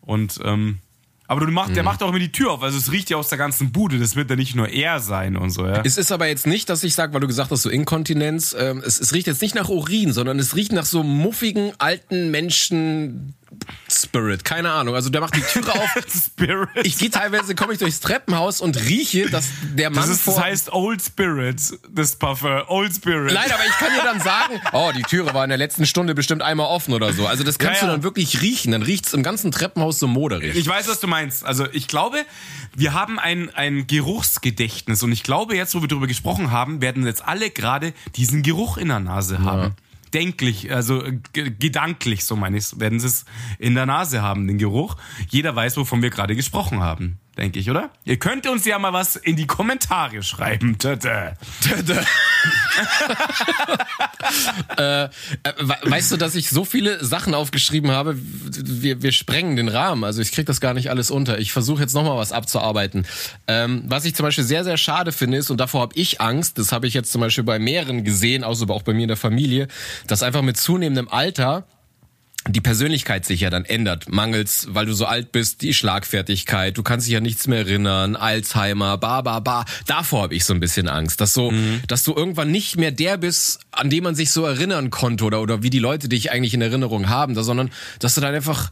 Und, 0.00 0.38
ähm, 0.44 0.78
aber 1.28 1.44
du 1.44 1.50
macht, 1.52 1.74
der 1.76 1.82
Mhm. 1.82 1.84
macht 1.86 2.02
auch 2.02 2.08
immer 2.10 2.18
die 2.18 2.32
Tür 2.32 2.52
auf, 2.52 2.62
also 2.62 2.76
es 2.78 2.90
riecht 2.92 3.10
ja 3.10 3.16
aus 3.16 3.28
der 3.28 3.38
ganzen 3.38 3.72
Bude, 3.72 3.98
das 3.98 4.16
wird 4.16 4.30
ja 4.30 4.36
nicht 4.36 4.54
nur 4.54 4.68
er 4.68 5.00
sein 5.00 5.36
und 5.36 5.50
so, 5.50 5.66
ja. 5.66 5.82
Es 5.84 5.98
ist 5.98 6.12
aber 6.12 6.26
jetzt 6.28 6.46
nicht, 6.46 6.68
dass 6.68 6.84
ich 6.84 6.94
sage, 6.94 7.12
weil 7.14 7.20
du 7.20 7.26
gesagt 7.26 7.50
hast, 7.50 7.62
so 7.62 7.70
Inkontinenz, 7.70 8.54
ähm, 8.58 8.82
es, 8.84 9.00
es 9.00 9.12
riecht 9.12 9.26
jetzt 9.26 9.42
nicht 9.42 9.54
nach 9.54 9.68
Urin, 9.68 10.12
sondern 10.12 10.38
es 10.38 10.54
riecht 10.56 10.72
nach 10.72 10.84
so 10.86 11.02
muffigen 11.02 11.72
alten 11.78 12.30
Menschen 12.30 13.34
Spirit, 13.90 14.44
keine 14.44 14.72
Ahnung. 14.72 14.94
Also 14.94 15.10
der 15.10 15.20
macht 15.20 15.36
die 15.36 15.40
Türe 15.40 15.72
auf. 15.72 15.90
Spirit. 16.26 16.68
Ich 16.84 16.98
gehe 16.98 17.10
teilweise, 17.10 17.54
komme 17.54 17.72
ich 17.72 17.78
durchs 17.78 18.00
Treppenhaus 18.00 18.60
und 18.60 18.76
rieche, 18.76 19.28
dass 19.30 19.48
der 19.74 19.90
Mann 19.90 20.00
Das, 20.02 20.08
ist, 20.10 20.22
vor... 20.22 20.34
das 20.34 20.44
heißt 20.44 20.72
Old 20.72 21.02
Spirit, 21.02 21.60
das 21.90 22.16
Parfum. 22.16 22.62
Old 22.68 22.94
Spirit. 22.94 23.32
Nein, 23.32 23.50
aber 23.50 23.64
ich 23.64 23.72
kann 23.78 23.88
dir 23.94 24.02
dann 24.04 24.20
sagen, 24.20 24.60
oh, 24.72 24.90
die 24.96 25.02
Türe 25.02 25.32
war 25.34 25.44
in 25.44 25.50
der 25.50 25.58
letzten 25.58 25.86
Stunde 25.86 26.14
bestimmt 26.14 26.42
einmal 26.42 26.66
offen 26.66 26.94
oder 26.94 27.12
so. 27.12 27.26
Also 27.26 27.44
das 27.44 27.58
kannst 27.58 27.80
Ja, 27.82 27.86
ja. 27.88 27.92
du 27.92 27.96
dann 27.98 28.02
wirklich 28.02 28.42
riechen. 28.42 28.72
Dann 28.72 28.82
riecht's 28.82 29.12
im 29.14 29.22
ganzen 29.22 29.50
Treppenhaus 29.52 29.98
so 29.98 30.06
moderig. 30.06 30.54
Ich 30.56 30.66
weiß, 30.66 30.88
was 30.88 31.00
du 31.00 31.06
meinst. 31.06 31.44
Also 31.44 31.66
ich 31.72 31.88
glaube, 31.88 32.18
wir 32.74 32.92
haben 32.94 33.18
ein, 33.18 33.50
ein 33.54 33.86
Geruchsgedächtnis 33.86 35.02
und 35.02 35.12
ich 35.12 35.22
glaube, 35.22 35.56
jetzt, 35.56 35.74
wo 35.74 35.80
wir 35.80 35.88
darüber 35.88 36.06
gesprochen 36.06 36.50
haben, 36.50 36.80
werden 36.80 37.06
jetzt 37.06 37.24
alle 37.24 37.50
gerade 37.50 37.92
diesen 38.16 38.42
Geruch 38.42 38.76
in 38.76 38.88
der 38.88 39.00
Nase 39.00 39.40
haben. 39.40 39.74
Denklich, 40.16 40.72
also 40.72 41.04
äh, 41.04 41.18
ge- 41.34 41.50
gedanklich, 41.58 42.24
so 42.24 42.36
meine 42.36 42.56
ich 42.56 42.80
werden 42.80 42.98
sie 43.00 43.06
es 43.08 43.26
in 43.58 43.74
der 43.74 43.84
Nase 43.84 44.22
haben, 44.22 44.46
den 44.46 44.56
Geruch. 44.56 44.96
Jeder 45.28 45.54
weiß, 45.54 45.76
wovon 45.76 46.00
wir 46.00 46.08
gerade 46.08 46.34
gesprochen 46.34 46.80
haben, 46.80 47.18
denke 47.36 47.58
ich, 47.58 47.70
oder? 47.70 47.90
Ihr 48.04 48.18
könnt 48.18 48.46
uns 48.46 48.64
ja 48.64 48.78
mal 48.78 48.92
was 48.92 49.16
in 49.16 49.36
die 49.36 49.46
Kommentare 49.46 50.22
schreiben. 50.22 50.78
Tada. 50.78 51.34
Äh, 54.76 55.08
we- 55.58 55.76
weißt 55.82 56.12
du, 56.12 56.16
dass 56.16 56.34
ich 56.34 56.50
so 56.50 56.64
viele 56.64 57.04
Sachen 57.04 57.34
aufgeschrieben 57.34 57.90
habe? 57.92 58.16
Wir, 58.18 59.02
wir 59.02 59.12
sprengen 59.12 59.56
den 59.56 59.68
Rahmen. 59.68 60.04
Also 60.04 60.20
ich 60.22 60.32
krieg 60.32 60.46
das 60.46 60.60
gar 60.60 60.74
nicht 60.74 60.90
alles 60.90 61.10
unter. 61.10 61.38
Ich 61.38 61.52
versuche 61.52 61.80
jetzt 61.82 61.94
nochmal 61.94 62.16
was 62.16 62.32
abzuarbeiten. 62.32 63.06
Ähm, 63.46 63.84
was 63.86 64.04
ich 64.04 64.14
zum 64.14 64.24
Beispiel 64.24 64.44
sehr, 64.44 64.64
sehr 64.64 64.76
schade 64.76 65.12
finde 65.12 65.38
ist, 65.38 65.50
und 65.50 65.58
davor 65.58 65.82
habe 65.82 65.94
ich 65.96 66.20
Angst, 66.20 66.58
das 66.58 66.72
habe 66.72 66.86
ich 66.86 66.94
jetzt 66.94 67.12
zum 67.12 67.20
Beispiel 67.20 67.44
bei 67.44 67.58
mehreren 67.58 68.04
gesehen, 68.04 68.44
außer 68.44 68.68
auch 68.70 68.82
bei 68.82 68.92
mir 68.94 69.02
in 69.02 69.08
der 69.08 69.16
Familie, 69.16 69.68
dass 70.06 70.22
einfach 70.22 70.42
mit 70.42 70.56
zunehmendem 70.56 71.08
Alter 71.08 71.66
die 72.48 72.60
Persönlichkeit 72.60 73.24
sich 73.24 73.40
ja 73.40 73.50
dann 73.50 73.64
ändert, 73.64 74.08
mangels, 74.08 74.68
weil 74.70 74.86
du 74.86 74.92
so 74.92 75.06
alt 75.06 75.32
bist, 75.32 75.62
die 75.62 75.74
Schlagfertigkeit, 75.74 76.76
du 76.76 76.82
kannst 76.82 77.06
dich 77.06 77.14
ja 77.14 77.20
nichts 77.20 77.46
mehr 77.46 77.58
erinnern, 77.60 78.16
Alzheimer, 78.16 78.98
ba 78.98 79.22
ba 79.22 79.40
ba. 79.40 79.64
Davor 79.86 80.22
habe 80.22 80.34
ich 80.34 80.44
so 80.44 80.54
ein 80.54 80.60
bisschen 80.60 80.88
Angst, 80.88 81.20
dass 81.20 81.32
so, 81.32 81.52
dass 81.88 82.04
du 82.04 82.14
irgendwann 82.14 82.50
nicht 82.50 82.76
mehr 82.76 82.90
der 82.90 83.16
bist, 83.16 83.60
an 83.72 83.90
dem 83.90 84.04
man 84.04 84.14
sich 84.14 84.30
so 84.30 84.44
erinnern 84.44 84.90
konnte 84.90 85.24
oder 85.24 85.40
oder 85.40 85.62
wie 85.62 85.70
die 85.70 85.78
Leute 85.78 86.08
dich 86.08 86.30
eigentlich 86.30 86.54
in 86.54 86.62
Erinnerung 86.62 87.08
haben, 87.08 87.34
da, 87.34 87.42
sondern 87.42 87.70
dass 87.98 88.14
du 88.14 88.20
dann 88.20 88.34
einfach 88.34 88.70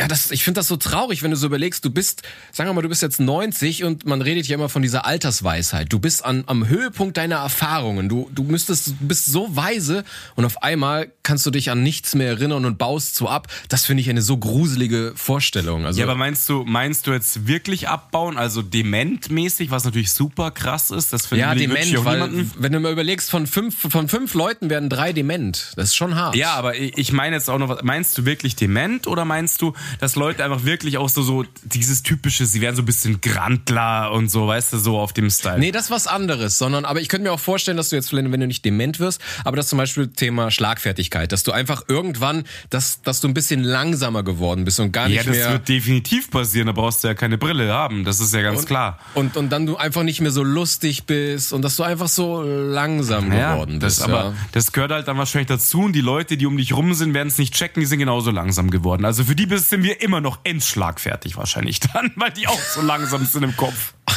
ja, 0.00 0.08
das, 0.08 0.30
ich 0.30 0.44
finde 0.44 0.58
das 0.60 0.68
so 0.68 0.76
traurig, 0.76 1.22
wenn 1.22 1.30
du 1.30 1.36
so 1.38 1.46
überlegst, 1.46 1.84
du 1.84 1.90
bist, 1.90 2.22
sagen 2.52 2.68
wir 2.68 2.74
mal, 2.74 2.82
du 2.82 2.88
bist 2.90 3.00
jetzt 3.00 3.18
90 3.18 3.82
und 3.84 4.04
man 4.04 4.20
redet 4.20 4.46
ja 4.46 4.56
immer 4.56 4.68
von 4.68 4.82
dieser 4.82 5.06
Altersweisheit. 5.06 5.90
Du 5.92 5.98
bist 5.98 6.22
an, 6.24 6.44
am 6.46 6.68
Höhepunkt 6.68 7.16
deiner 7.16 7.36
Erfahrungen. 7.36 8.08
Du, 8.08 8.28
du 8.34 8.42
müsstest, 8.42 8.88
du 8.88 8.94
bist 9.00 9.24
so 9.26 9.56
weise 9.56 10.04
und 10.34 10.44
auf 10.44 10.62
einmal 10.62 11.10
kannst 11.22 11.46
du 11.46 11.50
dich 11.50 11.70
an 11.70 11.82
nichts 11.82 12.14
mehr 12.14 12.28
erinnern 12.28 12.66
und 12.66 12.76
baust 12.78 13.14
so 13.16 13.28
ab. 13.28 13.48
Das 13.70 13.86
finde 13.86 14.02
ich 14.02 14.10
eine 14.10 14.20
so 14.22 14.36
gruselige 14.36 15.12
Vorstellung. 15.16 15.86
Also, 15.86 15.98
Ja, 16.00 16.06
aber 16.06 16.14
meinst 16.14 16.48
du, 16.48 16.64
meinst 16.64 17.06
du 17.06 17.12
jetzt 17.12 17.46
wirklich 17.46 17.88
abbauen, 17.88 18.36
also 18.36 18.60
dementmäßig, 18.62 19.70
was 19.70 19.84
natürlich 19.84 20.12
super 20.12 20.50
krass 20.50 20.90
ist? 20.90 21.12
Das 21.12 21.26
finde 21.26 21.40
ja, 21.40 21.52
ich 21.54 21.60
dement, 21.60 22.04
weil, 22.04 22.14
niemanden. 22.28 22.52
wenn 22.58 22.72
du 22.72 22.80
mal 22.80 22.92
überlegst, 22.92 23.30
von 23.30 23.46
fünf, 23.46 23.90
von 23.90 24.08
fünf 24.08 24.34
Leuten 24.34 24.70
werden 24.70 24.88
drei 24.88 25.12
dement. 25.12 25.72
Das 25.76 25.86
ist 25.90 25.96
schon 25.96 26.14
hart. 26.14 26.36
Ja, 26.36 26.54
aber 26.54 26.76
ich 26.76 26.96
ich 26.98 27.12
meine 27.12 27.36
jetzt 27.36 27.48
auch 27.50 27.58
noch, 27.58 27.68
was- 27.68 27.82
meinst 27.82 28.16
du 28.18 28.24
wirklich 28.24 28.56
dement 28.56 29.06
oder 29.06 29.24
meinst 29.24 29.62
du, 29.62 29.72
dass 29.98 30.16
Leute 30.16 30.44
einfach 30.44 30.64
wirklich 30.64 30.98
auch 30.98 31.08
so, 31.08 31.22
so 31.22 31.44
dieses 31.64 32.02
typische, 32.02 32.46
sie 32.46 32.60
werden 32.60 32.76
so 32.76 32.82
ein 32.82 32.86
bisschen 32.86 33.20
Grantler 33.20 34.12
und 34.12 34.28
so, 34.30 34.46
weißt 34.46 34.72
du, 34.72 34.78
so 34.78 34.98
auf 34.98 35.12
dem 35.12 35.30
Style? 35.30 35.58
Nee, 35.58 35.72
das 35.72 35.86
ist 35.86 35.90
was 35.90 36.06
anderes, 36.06 36.58
sondern, 36.58 36.84
aber 36.84 37.00
ich 37.00 37.08
könnte 37.08 37.24
mir 37.24 37.32
auch 37.32 37.40
vorstellen, 37.40 37.76
dass 37.76 37.90
du 37.90 37.96
jetzt, 37.96 38.12
wenn 38.12 38.30
du 38.30 38.46
nicht 38.46 38.64
dement 38.64 39.00
wirst, 39.00 39.20
aber 39.44 39.56
das 39.56 39.68
zum 39.68 39.78
Beispiel 39.78 40.08
Thema 40.08 40.50
Schlagfertigkeit, 40.50 41.32
dass 41.32 41.42
du 41.42 41.52
einfach 41.52 41.84
irgendwann, 41.88 42.44
dass, 42.70 43.02
dass 43.02 43.20
du 43.20 43.28
ein 43.28 43.34
bisschen 43.34 43.62
langsamer 43.62 44.22
geworden 44.22 44.64
bist 44.64 44.80
und 44.80 44.92
gar 44.92 45.08
ja, 45.08 45.16
nicht 45.16 45.28
das 45.28 45.36
mehr. 45.36 45.52
wird 45.52 45.68
definitiv 45.68 46.30
passieren, 46.30 46.66
da 46.66 46.72
brauchst 46.72 47.04
du 47.04 47.08
ja 47.08 47.14
keine 47.14 47.38
Brille 47.38 47.72
haben, 47.72 48.04
das 48.04 48.20
ist 48.20 48.34
ja 48.34 48.42
ganz 48.42 48.66
klar. 48.66 48.98
Und, 49.14 49.36
und 49.36 49.50
dann 49.50 49.66
du 49.66 49.76
einfach 49.76 50.02
nicht 50.02 50.20
mehr 50.20 50.30
so 50.30 50.42
lustig 50.42 51.04
bist 51.04 51.52
und 51.52 51.62
dass 51.62 51.76
du 51.76 51.82
einfach 51.82 52.08
so 52.08 52.42
langsam 52.42 53.30
geworden 53.30 53.80
das, 53.80 53.96
bist. 53.96 54.08
aber 54.08 54.24
ja. 54.24 54.34
das 54.52 54.72
gehört 54.72 54.92
halt 54.92 55.08
dann 55.08 55.18
wahrscheinlich 55.18 55.48
dazu 55.48 55.82
und 55.82 55.92
die 55.92 56.00
Leute, 56.00 56.36
die 56.36 56.46
um 56.46 56.56
dich 56.56 56.72
rum 56.74 56.94
sind, 56.94 57.14
werden 57.14 57.28
es 57.28 57.38
nicht 57.38 57.54
checken, 57.54 57.80
die 57.80 57.86
sind 57.86 57.98
genauso 57.98 58.30
langsam 58.30 58.70
geworden. 58.70 59.04
Also 59.04 59.24
für 59.24 59.34
die 59.34 59.46
sind 59.76 59.84
wir 59.84 60.00
immer 60.00 60.22
noch 60.22 60.38
endschlagfertig 60.44 61.36
wahrscheinlich 61.36 61.80
dann, 61.80 62.10
weil 62.16 62.30
die 62.30 62.48
auch 62.48 62.58
so 62.58 62.80
langsam 62.80 63.26
sind 63.26 63.42
im 63.42 63.56
Kopf. 63.56 63.92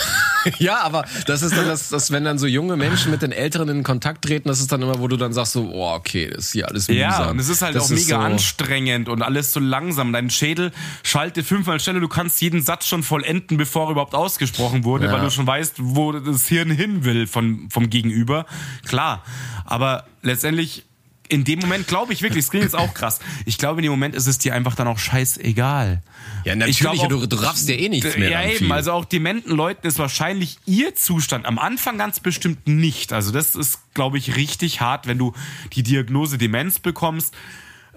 Ja, 0.58 0.80
aber 0.84 1.04
das 1.28 1.42
ist 1.42 1.54
dann 1.58 1.68
das, 1.68 1.90
das, 1.90 2.12
wenn 2.12 2.24
dann 2.24 2.38
so 2.40 2.48
junge 2.48 2.78
Menschen 2.78 3.12
mit 3.12 3.22
den 3.22 3.34
Älteren 3.34 3.68
in 3.68 3.84
Kontakt 3.84 4.24
treten, 4.24 4.48
das 4.48 4.62
ist 4.62 4.72
dann 4.72 4.82
immer, 4.82 5.00
wo 5.02 5.10
du 5.10 5.18
dann 5.18 5.34
sagst 5.34 5.52
so, 5.52 5.70
oh, 5.70 5.94
okay, 5.94 6.30
das 6.34 6.46
ist 6.46 6.52
hier 6.54 6.70
alles 6.70 6.88
mühsam. 6.88 7.02
Ja, 7.02 7.30
und 7.30 7.40
es 7.40 7.50
ist 7.50 7.62
halt 7.62 7.76
Das 7.76 7.84
auch 7.84 7.90
mega 7.90 8.06
so, 8.06 8.16
anstrengend 8.16 9.10
und 9.10 9.22
alles 9.22 9.52
so 9.52 9.60
langsam. 9.60 10.14
Dein 10.14 10.30
Schädel 10.30 10.72
schaltet 11.04 11.46
fünfmal 11.46 11.82
schneller, 11.82 12.00
du 12.00 12.08
kannst 12.08 12.42
jeden 12.42 12.62
Satz 12.62 12.88
schon 12.88 13.04
vollenden, 13.04 13.58
bevor 13.58 13.88
er 13.88 13.92
überhaupt 13.92 14.16
ausgesprochen 14.16 14.86
wurde, 14.86 15.08
Ja. 15.08 15.12
weil 15.12 15.20
du 15.20 15.30
schon 15.30 15.46
weißt, 15.46 15.74
wo 15.80 16.14
das 16.14 16.48
Hirn 16.48 16.72
hin 16.72 17.04
will 17.04 17.28
von, 17.28 17.68
vom 17.70 17.90
Gegenüber. 17.90 18.46
Klar, 18.88 19.26
aber 19.66 20.06
letztendlich 20.22 20.86
in 21.30 21.44
dem 21.44 21.60
Moment 21.60 21.88
glaube 21.88 22.12
ich 22.12 22.22
wirklich, 22.24 22.44
es 22.46 22.50
klingt 22.50 22.64
jetzt 22.66 22.76
auch 22.76 22.94
krass. 22.94 23.20
Ich 23.46 23.58
glaube, 23.60 23.80
in 23.80 23.84
dem 23.84 23.92
Moment 23.92 24.16
ist 24.16 24.26
es 24.28 24.40
dir 24.40 24.56
einfach 24.56 24.76
dann 24.76 24.88
auch 24.88 24.98
scheißegal. 24.98 26.02
Ja, 26.44 26.56
natürlich, 26.56 27.02
auch- 27.02 27.08
du, 27.08 27.26
du 27.28 27.36
raffst 27.38 27.70
ja 27.70 27.76
eh 27.76 27.88
nichts 27.88 28.18
mehr. 28.18 28.32
Ja, 28.32 28.44
eben. 28.44 28.58
viel. 28.58 28.72
Also 28.72 28.92
auch 28.92 29.06
dementen 29.06 29.52
Leuten 29.56 29.86
ist 29.88 30.00
wahrscheinlich 30.00 30.58
ihr 30.66 30.96
Zustand 30.96 31.46
am 31.46 31.60
Anfang 31.60 31.98
ganz 32.00 32.20
bestimmt 32.20 32.68
nicht. 32.68 33.14
Also 33.14 33.32
das 33.32 33.56
ist, 33.56 33.80
glaube 33.94 34.18
ich, 34.18 34.36
richtig 34.36 34.82
hart, 34.82 35.06
wenn 35.08 35.20
du 35.20 35.34
die 35.74 35.84
Diagnose 35.84 36.38
Demenz 36.40 36.80
bekommst. 36.80 37.34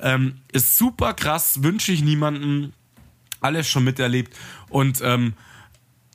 Ähm, 0.00 0.36
ist 0.52 0.76
super 0.76 1.14
krass, 1.14 1.62
wünsche 1.62 1.90
ich 1.92 2.02
niemandem. 2.02 2.72
Alles 3.40 3.66
schon 3.68 3.82
miterlebt. 3.84 4.36
Und 4.68 5.00
ähm, 5.02 5.32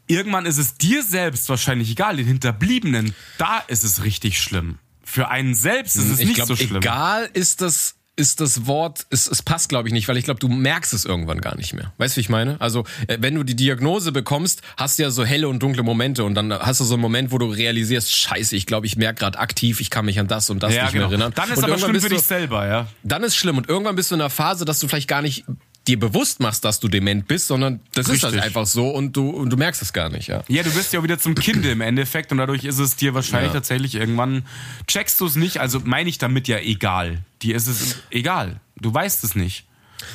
irgendwann 0.07 0.45
ist 0.45 0.57
es 0.57 0.75
dir 0.77 1.03
selbst 1.03 1.49
wahrscheinlich 1.49 1.89
egal, 1.91 2.17
den 2.17 2.27
Hinterbliebenen, 2.27 3.13
da 3.37 3.59
ist 3.67 3.83
es 3.83 4.03
richtig 4.03 4.39
schlimm. 4.39 4.77
Für 5.09 5.29
einen 5.29 5.55
selbst 5.55 5.95
ist 5.95 6.09
es 6.09 6.19
ich 6.19 6.25
nicht 6.27 6.35
glaube, 6.35 6.49
so 6.49 6.55
schlimm. 6.57 6.77
egal 6.77 7.29
ist 7.33 7.61
das 7.61 7.95
ist 8.19 8.41
das 8.41 8.65
Wort, 8.65 9.05
es, 9.11 9.27
es 9.27 9.43
passt 9.43 9.69
glaube 9.69 9.87
ich 9.87 9.93
nicht, 9.93 10.07
weil 10.07 10.17
ich 10.17 10.25
glaube, 10.25 10.39
du 10.39 10.47
merkst 10.49 10.91
es 10.91 11.05
irgendwann 11.05 11.39
gar 11.39 11.55
nicht 11.55 11.73
mehr. 11.73 11.93
Weißt 11.99 12.15
du, 12.15 12.17
wie 12.17 12.21
ich 12.21 12.29
meine? 12.29 12.59
Also, 12.59 12.83
äh, 13.07 13.17
wenn 13.21 13.35
du 13.35 13.43
die 13.43 13.55
Diagnose 13.55 14.11
bekommst, 14.11 14.63
hast 14.75 14.97
du 14.97 15.03
ja 15.03 15.11
so 15.11 15.23
helle 15.23 15.47
und 15.47 15.61
dunkle 15.61 15.83
Momente 15.83 16.23
und 16.23 16.33
dann 16.33 16.51
hast 16.51 16.79
du 16.79 16.83
so 16.83 16.95
einen 16.95 17.01
Moment, 17.03 17.31
wo 17.31 17.37
du 17.37 17.45
realisierst, 17.45 18.11
scheiße, 18.15 18.55
ich 18.55 18.65
glaube, 18.65 18.87
ich 18.87 18.97
merke 18.97 19.19
gerade 19.19 19.37
aktiv, 19.37 19.79
ich 19.81 19.91
kann 19.91 20.03
mich 20.05 20.19
an 20.19 20.27
das 20.27 20.49
und 20.49 20.63
das 20.63 20.73
Ja, 20.73 20.85
nicht 20.85 20.93
genau. 20.93 21.09
mehr 21.09 21.11
erinnern. 21.19 21.33
Dann 21.35 21.51
ist 21.51 21.57
und 21.59 21.63
aber 21.65 21.77
schlimm 21.77 22.01
für 22.01 22.09
dich 22.09 22.23
selber, 22.23 22.67
ja. 22.67 22.87
Dann 23.03 23.23
ist 23.23 23.35
schlimm 23.35 23.55
und 23.59 23.69
irgendwann 23.69 23.95
bist 23.95 24.09
du 24.09 24.15
in 24.15 24.21
einer 24.21 24.31
Phase, 24.31 24.65
dass 24.65 24.79
du 24.79 24.87
vielleicht 24.87 25.07
gar 25.07 25.21
nicht 25.21 25.45
dir 25.87 25.99
bewusst 25.99 26.39
machst, 26.39 26.65
dass 26.65 26.79
du 26.79 26.87
dement 26.87 27.27
bist, 27.27 27.47
sondern 27.47 27.79
das 27.93 28.09
ist 28.09 28.23
halt 28.23 28.33
Richtig. 28.33 28.47
einfach 28.47 28.65
so 28.65 28.89
und 28.89 29.15
du 29.15 29.29
und 29.29 29.49
du 29.49 29.57
merkst 29.57 29.81
es 29.81 29.93
gar 29.93 30.09
nicht, 30.09 30.27
ja. 30.27 30.43
Ja, 30.47 30.63
du 30.63 30.73
wirst 30.75 30.93
ja 30.93 30.99
auch 30.99 31.03
wieder 31.03 31.19
zum 31.19 31.35
Kinde 31.35 31.71
im 31.71 31.81
Endeffekt 31.81 32.31
und 32.31 32.37
dadurch 32.39 32.63
ist 32.65 32.79
es 32.79 32.95
dir 32.95 33.13
wahrscheinlich 33.13 33.49
Ja. 33.49 33.59
tatsächlich 33.59 33.95
irgendwann, 33.95 34.45
checkst 34.87 35.19
du 35.21 35.25
es 35.25 35.35
nicht, 35.35 35.59
also 35.59 35.79
meine 35.83 36.09
ich 36.09 36.17
damit 36.17 36.47
ja 36.47 36.59
egal. 36.59 37.19
Dir 37.41 37.55
ist 37.55 37.67
es 37.67 37.97
egal. 38.09 38.59
Du 38.79 38.93
weißt 38.93 39.23
es 39.23 39.35
nicht. 39.35 39.63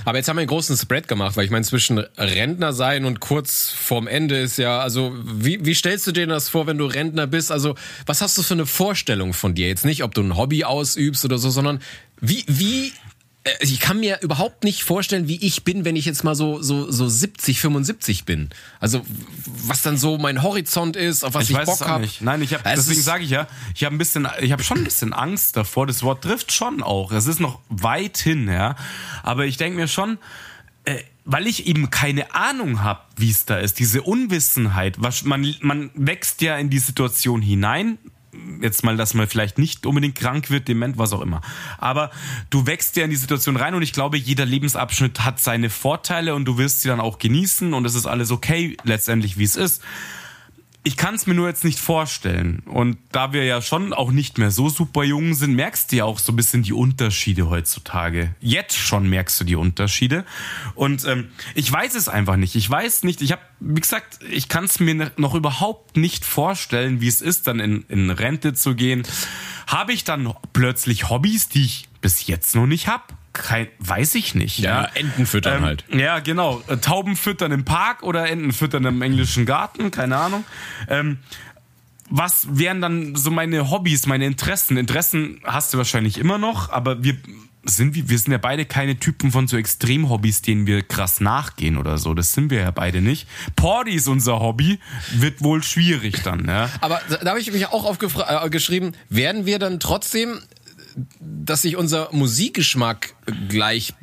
Aber 0.05 0.17
jetzt 0.17 0.29
haben 0.29 0.37
wir 0.37 0.43
einen 0.43 0.49
großen 0.49 0.77
Spread 0.77 1.09
gemacht, 1.09 1.37
weil 1.37 1.45
ich 1.45 1.51
meine, 1.51 1.65
zwischen 1.65 1.99
Rentner 1.99 2.73
sein 2.73 3.05
und 3.05 3.19
kurz 3.19 3.71
vorm 3.71 4.07
Ende 4.07 4.39
ist 4.39 4.57
ja, 4.57 4.79
also 4.81 5.13
wie, 5.25 5.65
wie 5.65 5.75
stellst 5.75 6.07
du 6.07 6.13
dir 6.13 6.27
das 6.29 6.49
vor, 6.49 6.69
wenn 6.69 6.79
du 6.79 6.87
Rentner 6.87 7.27
bist? 7.27 7.51
Also 7.51 7.75
was 8.07 8.21
hast 8.21 8.39
du 8.39 8.43
für 8.43 8.55
eine 8.55 8.67
Vorstellung 8.67 9.33
von 9.33 9.55
dir? 9.57 9.67
Jetzt 9.67 9.85
nicht, 9.85 10.05
ob 10.05 10.15
du 10.15 10.23
ein 10.23 10.37
Hobby 10.37 10.63
ausübst 10.65 11.25
oder 11.25 11.37
so, 11.39 11.51
sondern 11.51 11.81
wie, 12.21 12.45
wie, 12.47 12.93
ich 13.61 13.81
kann 13.81 13.99
mir 13.99 14.21
überhaupt 14.23 14.63
nicht 14.63 14.85
vorstellen, 14.85 15.27
wie 15.27 15.45
ich 15.45 15.65
bin, 15.65 15.85
wenn 15.85 15.97
ich 15.97 16.05
jetzt 16.05 16.23
mal 16.23 16.37
so, 16.37 16.63
so, 16.63 16.91
so 16.91 17.09
70, 17.09 17.61
75 17.61 18.25
bin. 18.25 18.51
Also 18.79 19.05
was 19.47 19.83
dann 19.83 19.97
so 19.97 20.17
mein 20.17 20.43
Horizont 20.43 20.95
ist, 20.95 21.25
auf 21.25 21.35
was 21.35 21.45
ich, 21.45 21.51
Ich 21.51 21.57
weiß 21.57 21.67
Bock 21.67 21.89
habe. 21.89 22.09
Nein, 22.21 22.43
ich 22.43 22.55
habe 22.55 22.63
Es 22.69 22.87
deswegen 22.87 23.03
sage 23.03 23.25
ich 23.25 23.31
ja, 23.31 23.49
ich 23.75 23.85
habe 23.85 23.97
ein 23.97 23.99
bisschen 23.99 24.29
ich 24.41 24.53
habe 24.53 24.63
schon 24.63 24.79
ein 24.79 24.85
bisschen 24.85 25.13
Angst 25.13 25.57
davor. 25.57 25.89
Das 25.89 26.05
Wort 26.05 26.23
trifft 26.23 26.53
schon 26.53 26.83
auch. 26.83 27.11
Es 27.11 27.27
ist 27.27 27.41
noch 27.41 27.59
weit 27.69 28.19
hin, 28.19 28.49
ja, 28.49 28.77
aber 29.25 29.45
ich 29.45 29.57
denke 29.57 29.77
mir 29.77 29.89
schon 29.89 30.19
äh, 30.85 30.99
weil 31.25 31.47
ich 31.47 31.67
eben 31.67 31.91
keine 31.91 32.35
Ahnung 32.35 32.83
habe, 32.83 33.01
wie 33.17 33.31
es 33.31 33.45
da 33.45 33.59
ist, 33.59 33.79
diese 33.79 34.03
Unwissenheit, 34.03 35.01
was 35.01 35.23
man 35.25 35.55
man 35.61 35.91
wächst 35.95 36.43
ja 36.43 36.57
in 36.59 36.71
die 36.71 36.81
Situation 36.81 37.43
hinein, 37.43 37.99
jetzt 38.61 38.85
mal, 38.85 38.97
dass 38.97 39.15
man 39.15 39.29
vielleicht 39.29 39.59
nicht 39.59 39.87
unbedingt 39.87 40.15
krank 40.15 40.51
wird, 40.51 40.69
dement, 40.69 40.99
was 40.99 41.13
auch 41.13 41.21
immer. 41.21 41.41
Aber 41.79 42.11
du 42.51 42.67
wächst 42.67 42.97
ja 42.97 43.05
in 43.05 43.11
die 43.11 43.17
Situation 43.17 43.57
rein 43.57 43.75
und 43.75 43.83
ich 43.83 43.93
glaube, 43.93 44.17
jeder 44.17 44.47
Lebensabschnitt 44.47 45.25
hat 45.25 45.41
seine 45.41 45.71
Vorteile 45.71 46.35
und 46.35 46.45
du 46.45 46.59
wirst 46.59 46.81
sie 46.81 46.89
dann 46.89 47.01
auch 47.01 47.19
genießen 47.19 47.75
und 47.75 47.85
es 47.85 47.95
ist 47.95 48.07
alles 48.07 48.31
okay, 48.31 48.77
letztendlich, 48.85 49.39
wie 49.39 49.45
es 49.45 49.57
ist. 49.57 49.83
Ich 50.85 50.97
kann 50.97 51.15
es 51.15 51.27
mir 51.27 51.35
nur 51.35 51.47
jetzt 51.47 51.63
nicht 51.63 51.79
vorstellen. 51.79 52.61
Und 52.67 52.99
da 53.13 53.33
wir 53.33 53.45
ja 53.45 53.63
schon 53.63 53.93
auch 53.93 54.11
nicht 54.11 54.39
mehr 54.39 54.51
so 54.51 54.69
super 54.69 55.05
jung 55.05 55.35
sind, 55.35 55.55
merkst 55.55 55.93
du 55.93 55.97
ja 55.97 56.05
auch 56.05 56.19
so 56.19 56.33
ein 56.33 56.37
bisschen 56.37 56.65
die 56.65 56.73
Unterschiede 56.73 57.49
heutzutage. 57.49 58.35
Jetzt 58.41 58.77
schon 58.77 59.09
merkst 59.09 59.41
du 59.41 59.45
die 59.45 59.55
Unterschiede. 59.55 60.25
Und 60.75 61.05
ähm, 61.05 61.29
ich 61.55 61.71
weiß 61.71 61.95
es 61.95 62.09
einfach 62.09 62.37
nicht. 62.37 62.57
Ich 62.57 62.69
weiß 62.69 63.05
nicht, 63.05 63.23
ich 63.23 63.31
habe, 63.31 63.43
wie 63.61 63.81
gesagt, 63.81 64.19
ich 64.29 64.49
kann 64.49 64.65
es 64.65 64.81
mir 64.81 65.13
noch 65.17 65.35
überhaupt 65.35 65.97
nicht 65.97 66.25
vorstellen, 66.25 67.01
wie 67.01 67.09
es 67.09 67.23
ist, 67.23 67.47
dann 67.47 67.61
in, 67.61 67.85
in 67.89 68.11
Rente 68.11 68.53
zu 68.53 68.75
gehen. 68.75 69.05
Habe 69.69 69.93
ich 69.93 70.03
dann 70.03 70.35
plötzlich 70.53 71.09
Hobbys, 71.11 71.49
die 71.49 71.65
ich 71.65 71.89
bis 72.01 72.27
jetzt 72.27 72.57
noch 72.57 72.67
nicht 72.67 72.89
hab? 72.89 73.17
Kein, 73.33 73.69
weiß 73.79 74.15
ich 74.15 74.35
nicht. 74.35 74.59
Ja, 74.59 74.85
Enten 74.95 75.27
füttern 75.27 75.59
ähm, 75.59 75.65
halt. 75.65 75.85
Ja, 75.93 76.19
genau. 76.21 76.63
Äh, 76.69 76.79
Tauben 76.79 77.17
füttern 77.17 77.53
im 77.53 77.65
Park 77.65 78.03
oder 78.03 78.29
Enten 78.29 78.53
füttern 78.53 78.85
im 78.85 79.03
englischen 79.03 79.47
Garten, 79.47 79.91
keine 79.91 80.17
Ahnung. 80.17 80.45
Ähm, 80.89 81.19
was 82.11 82.47
wären 82.51 82.83
dann 82.83 83.15
so 83.17 83.31
meine 83.31 83.71
Hobbys, 83.71 84.07
meine 84.07 84.27
Interessen? 84.27 84.77
Interessen 84.77 85.41
hast 85.45 85.73
du 85.73 85.79
wahrscheinlich 85.79 86.19
immer 86.19 86.37
noch, 86.37 86.71
aber 86.71 87.03
wir 87.03 87.17
sind 87.65 87.95
wir, 87.95 88.09
wir 88.09 88.19
sind 88.19 88.33
ja 88.33 88.39
beide 88.39 88.65
keine 88.65 88.99
Typen 88.99 89.31
von 89.31 89.47
so 89.47 89.57
Extremhobbys, 89.57 90.43
denen 90.43 90.67
wir 90.67 90.83
krass 90.83 91.21
nachgehen 91.21 91.77
oder 91.77 91.99
so. 91.99 92.15
Das 92.15 92.33
sind 92.33 92.51
wir 92.51 92.61
ja 92.61 92.71
beide 92.71 93.01
nicht. 93.01 93.29
Porty 93.57 93.93
ist 93.93 94.09
unser 94.09 94.41
Hobby, 94.41 94.79
wird 95.15 95.43
wohl 95.43 95.63
schwierig 95.63 96.23
dann, 96.23 96.47
ja. 96.47 96.69
Aber 96.81 97.01
da, 97.09 97.19
da 97.19 97.31
habe 97.31 97.41
ich 97.41 97.53
mich 97.53 97.67
auch 97.69 97.85
aufgeschrieben, 97.85 98.97
werden 99.09 99.47
wir 99.47 99.59
dann 99.59 99.81
trotzdem, 99.81 100.41
dass 101.21 101.63
sich 101.63 101.77
unser 101.77 102.09
Musikgeschmack 102.13 103.15
gleich 103.49 103.95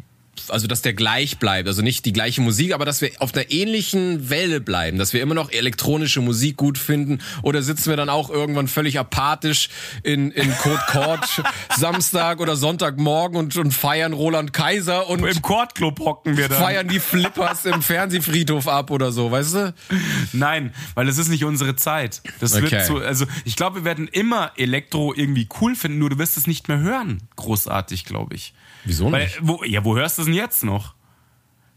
also 0.51 0.67
dass 0.67 0.81
der 0.81 0.93
gleich 0.93 1.37
bleibt, 1.39 1.67
also 1.67 1.81
nicht 1.81 2.05
die 2.05 2.13
gleiche 2.13 2.41
Musik, 2.41 2.73
aber 2.73 2.85
dass 2.85 3.01
wir 3.01 3.11
auf 3.19 3.33
einer 3.33 3.49
ähnlichen 3.51 4.29
Welle 4.29 4.61
bleiben, 4.61 4.97
dass 4.97 5.13
wir 5.13 5.21
immer 5.21 5.35
noch 5.35 5.51
elektronische 5.51 6.21
Musik 6.21 6.57
gut 6.57 6.77
finden 6.77 7.19
oder 7.41 7.61
sitzen 7.61 7.89
wir 7.89 7.97
dann 7.97 8.09
auch 8.09 8.29
irgendwann 8.29 8.67
völlig 8.67 8.99
apathisch 8.99 9.69
in, 10.03 10.31
in 10.31 10.51
Code 10.57 10.81
Court 10.87 11.43
Samstag 11.77 12.39
oder 12.39 12.55
Sonntagmorgen 12.55 13.37
und, 13.37 13.55
und 13.57 13.71
feiern 13.73 14.13
Roland 14.13 14.53
Kaiser 14.53 15.07
und 15.09 15.25
Im 15.25 15.41
Chordclub 15.41 15.99
hocken 15.99 16.37
wir 16.37 16.47
dann. 16.49 16.59
feiern 16.61 16.87
die 16.87 16.99
Flippers 16.99 17.65
im 17.65 17.81
Fernsehfriedhof 17.81 18.67
ab 18.67 18.91
oder 18.91 19.11
so, 19.11 19.31
weißt 19.31 19.53
du? 19.55 19.73
Nein, 20.33 20.73
weil 20.95 21.07
es 21.07 21.17
ist 21.17 21.29
nicht 21.29 21.43
unsere 21.45 21.75
Zeit. 21.75 22.21
Das 22.39 22.53
Okay. 22.59 22.71
wird 22.71 22.85
so, 22.85 22.97
also 22.97 23.25
ich 23.45 23.55
glaube, 23.55 23.77
wir 23.77 23.85
werden 23.85 24.07
immer 24.07 24.51
Elektro 24.57 25.13
irgendwie 25.15 25.47
cool 25.61 25.75
finden, 25.75 25.99
nur 25.99 26.09
du 26.09 26.17
wirst 26.17 26.35
es 26.37 26.47
nicht 26.47 26.67
mehr 26.67 26.79
hören. 26.79 27.21
Großartig, 27.35 28.05
glaube 28.05 28.35
ich. 28.35 28.53
Wieso 28.85 29.11
Weil, 29.11 29.25
nicht? 29.25 29.39
wo, 29.41 29.63
ja, 29.65 29.83
wo 29.83 29.95
hörst 29.97 30.17
du 30.17 30.21
es 30.21 30.25
denn 30.27 30.33
jetzt 30.39 30.63
noch? 30.63 30.95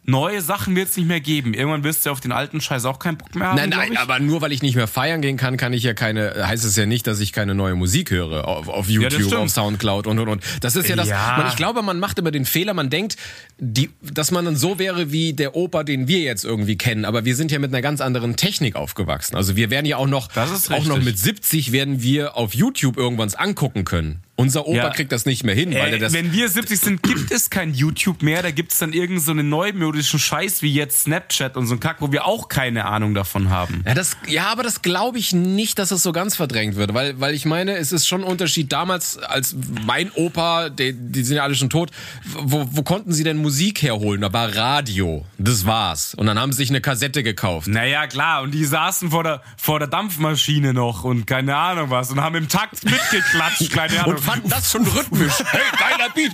Neue 0.05 0.41
Sachen 0.41 0.75
wird 0.75 0.89
es 0.89 0.97
nicht 0.97 1.07
mehr 1.07 1.21
geben. 1.21 1.55
Irgendwann 1.55 1.85
wirst 1.85 2.05
du 2.05 2.11
auf 2.11 2.19
den 2.19 2.33
alten 2.33 2.61
Scheiß 2.61 2.87
auch 2.87 2.99
keinen 2.99 3.19
Bock 3.19 3.37
mehr 3.37 3.49
haben. 3.49 3.57
Nein, 3.57 3.71
nein, 3.71 3.97
aber 3.97 4.19
nur 4.19 4.41
weil 4.41 4.51
ich 4.51 4.61
nicht 4.61 4.75
mehr 4.75 4.89
feiern 4.89 5.23
gehen 5.23 5.37
kann, 5.37 5.57
kann 5.57 5.73
ich 5.73 5.85
ja 5.85 5.95
keine, 5.95 6.45
heißt 6.45 6.65
es 6.65 6.75
ja 6.75 6.87
nicht, 6.87 7.07
dass 7.07 7.21
ich 7.21 7.33
keine 7.33 7.55
neue 7.55 7.77
Musik 7.77 8.11
höre 8.11 8.49
auf, 8.49 8.69
auf 8.69 8.89
YouTube, 8.89 9.13
stimmt. 9.13 9.35
auf 9.35 9.51
Soundcloud 9.51 10.09
und 10.09 10.19
und 10.19 10.29
und. 10.29 10.43
Das 10.61 10.75
ist 10.75 10.89
ja 10.89 10.97
das, 10.97 11.07
Ja. 11.07 11.37
Man, 11.39 11.47
ich 11.47 11.55
glaube, 11.55 11.83
man 11.83 12.01
macht 12.01 12.19
immer 12.19 12.33
den 12.33 12.47
Fehler, 12.47 12.75
man 12.75 12.91
denkt, 12.91 13.17
die, 13.59 13.91
dass 14.01 14.33
man 14.33 14.45
dann 14.45 14.57
so 14.57 14.81
wäre 14.81 15.13
wie 15.13 15.35
der 15.35 15.55
Opa, 15.55 15.85
den 15.85 16.09
wir 16.09 16.19
jetzt 16.19 16.45
irgendwie 16.45 16.77
kennen, 16.77 17.05
aber 17.05 17.25
wir 17.25 17.37
sind 17.37 17.53
ja 17.53 17.61
mit 17.61 17.73
einer 17.73 17.83
ganz 17.83 18.01
anderen 18.01 18.35
Technik 18.35 18.75
aufgewachsen. 18.75 19.37
Also 19.37 19.55
wir 19.55 19.71
werden 19.71 19.87
ja 19.87 19.99
auch 19.99 20.09
noch, 20.09 20.31
auch 20.37 20.85
noch 20.85 21.01
mit 21.01 21.17
70 21.17 21.71
werden 21.71 22.03
wir 22.03 22.37
auf 22.37 22.55
YouTube 22.55 22.97
irgendwas 22.97 23.37
angucken 23.37 23.85
können. 23.85 24.25
Unser 24.43 24.67
Opa 24.67 24.77
Ja. 24.77 24.91
kriegt 24.91 25.13
das 25.13 25.25
nicht 25.25 25.45
mehr 25.45 25.55
hin, 25.55 25.71
weil 25.73 25.91
Äh, 25.91 25.93
er 25.93 25.99
das 25.99 26.13
wenn 26.13 26.33
wir 26.33 26.49
70 26.49 26.81
sind, 26.81 27.03
gibt 27.03 27.31
es 27.31 27.49
kein 27.51 27.75
YouTube 27.75 28.23
mehr. 28.23 28.43
Da 28.43 28.51
gibt 28.51 28.73
es 28.73 28.79
dann 28.79 28.93
irgendeinen 28.93 29.21
so 29.21 29.31
einen 29.33 29.49
neumodischen 29.49 30.19
Scheiß 30.19 30.63
wie 30.63 30.73
jetzt 30.75 31.03
Snapchat 31.03 31.57
und 31.57 31.67
so 31.67 31.75
ein 31.75 31.81
Kack, 31.81 31.97
wo 32.01 32.11
wir 32.13 32.27
auch 32.27 32.49
keine 32.49 32.85
Ahnung 32.87 33.15
davon 33.15 33.51
haben. 33.51 33.83
Ja, 33.87 33.95
das, 33.95 34.17
ja, 34.27 34.47
aber 34.47 34.63
das 34.63 34.83
glaube 34.83 35.19
ich 35.19 35.33
nicht, 35.33 35.79
dass 35.79 35.91
es 35.93 36.03
so 36.03 36.13
ganz 36.13 36.35
verdrängt 36.37 36.77
wird, 36.77 36.93
weil, 36.95 37.21
weil 37.21 37.35
ich 37.35 37.45
meine, 37.45 37.77
es 37.77 37.93
ist 37.93 38.07
schon 38.09 38.23
ein 38.23 38.27
Unterschied 38.29 38.73
damals, 38.73 39.19
als 39.19 39.55
mein 39.87 40.11
Opa, 40.13 40.69
die, 40.71 40.93
die 40.93 41.23
sind 41.23 41.37
ja 41.37 41.45
alle 41.45 41.55
schon 41.55 41.71
tot, 41.71 41.91
wo, 42.25 42.67
wo 42.71 42.83
konnten 42.83 43.13
sie 43.13 43.25
denn 43.25 43.37
Musik 43.37 43.83
herholen? 43.83 44.21
Da 44.23 44.33
war 44.33 44.55
Radio, 44.55 45.25
das 45.39 45.67
war's. 45.67 46.15
Und 46.15 46.27
dann 46.27 46.39
haben 46.39 46.53
sie 46.53 46.59
sich 46.59 46.71
eine 46.71 46.81
Kassette 46.81 47.23
gekauft. 47.23 47.69
Naja, 47.69 48.07
klar, 48.07 48.43
und 48.43 48.53
die 48.53 48.65
saßen 48.65 49.11
vor 49.11 49.23
der, 49.23 49.43
vor 49.57 49.79
der 49.79 49.89
Dampfmaschine 49.89 50.73
noch 50.75 51.05
und 51.05 51.27
keine 51.27 51.57
Ahnung 51.57 51.91
was 51.91 52.11
und 52.11 52.21
haben 52.21 52.35
im 52.37 52.49
Takt 52.49 52.85
mitgeklatscht, 52.85 53.71
keine 53.73 54.01
Ahnung. 54.05 54.17
Fanden 54.33 54.49
das 54.49 54.71
schon 54.71 54.87
rhythmisch. 54.87 55.35
Hey, 55.45 55.61
geiler 55.79 56.11
Beat. 56.15 56.33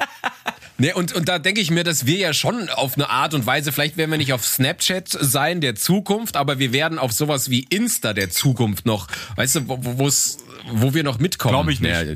Nee, 0.81 0.93
und, 0.93 1.13
und 1.13 1.29
da 1.29 1.41
denke 1.41 1.61
ich 1.61 1.73
mir, 1.73 1.83
dass 1.83 2.07
wir 2.07 2.19
ja 2.19 2.33
schon 2.33 2.69
auf 2.71 2.95
eine 2.95 3.11
Art 3.11 3.35
und 3.35 3.45
Weise, 3.47 3.73
vielleicht 3.73 3.97
werden 3.97 4.13
wir 4.13 4.19
nicht 4.19 4.33
auf 4.33 4.47
Snapchat 4.47 5.09
sein 5.09 5.61
der 5.61 5.75
Zukunft, 5.75 6.37
aber 6.37 6.61
wir 6.61 6.73
werden 6.73 7.01
auf 7.01 7.13
sowas 7.13 7.51
wie 7.51 7.67
Insta 7.69 8.13
der 8.13 8.31
Zukunft 8.31 8.87
noch, 8.87 9.09
weißt 9.35 9.57
du, 9.57 9.69
wo, 9.69 10.11
wo, 10.71 10.95
wir 10.95 11.03
noch 11.03 11.19
mitkommen. 11.19 11.53
Glaub 11.53 11.69
ich 11.69 11.81
nicht. 11.81 11.93
Naja, 11.93 12.15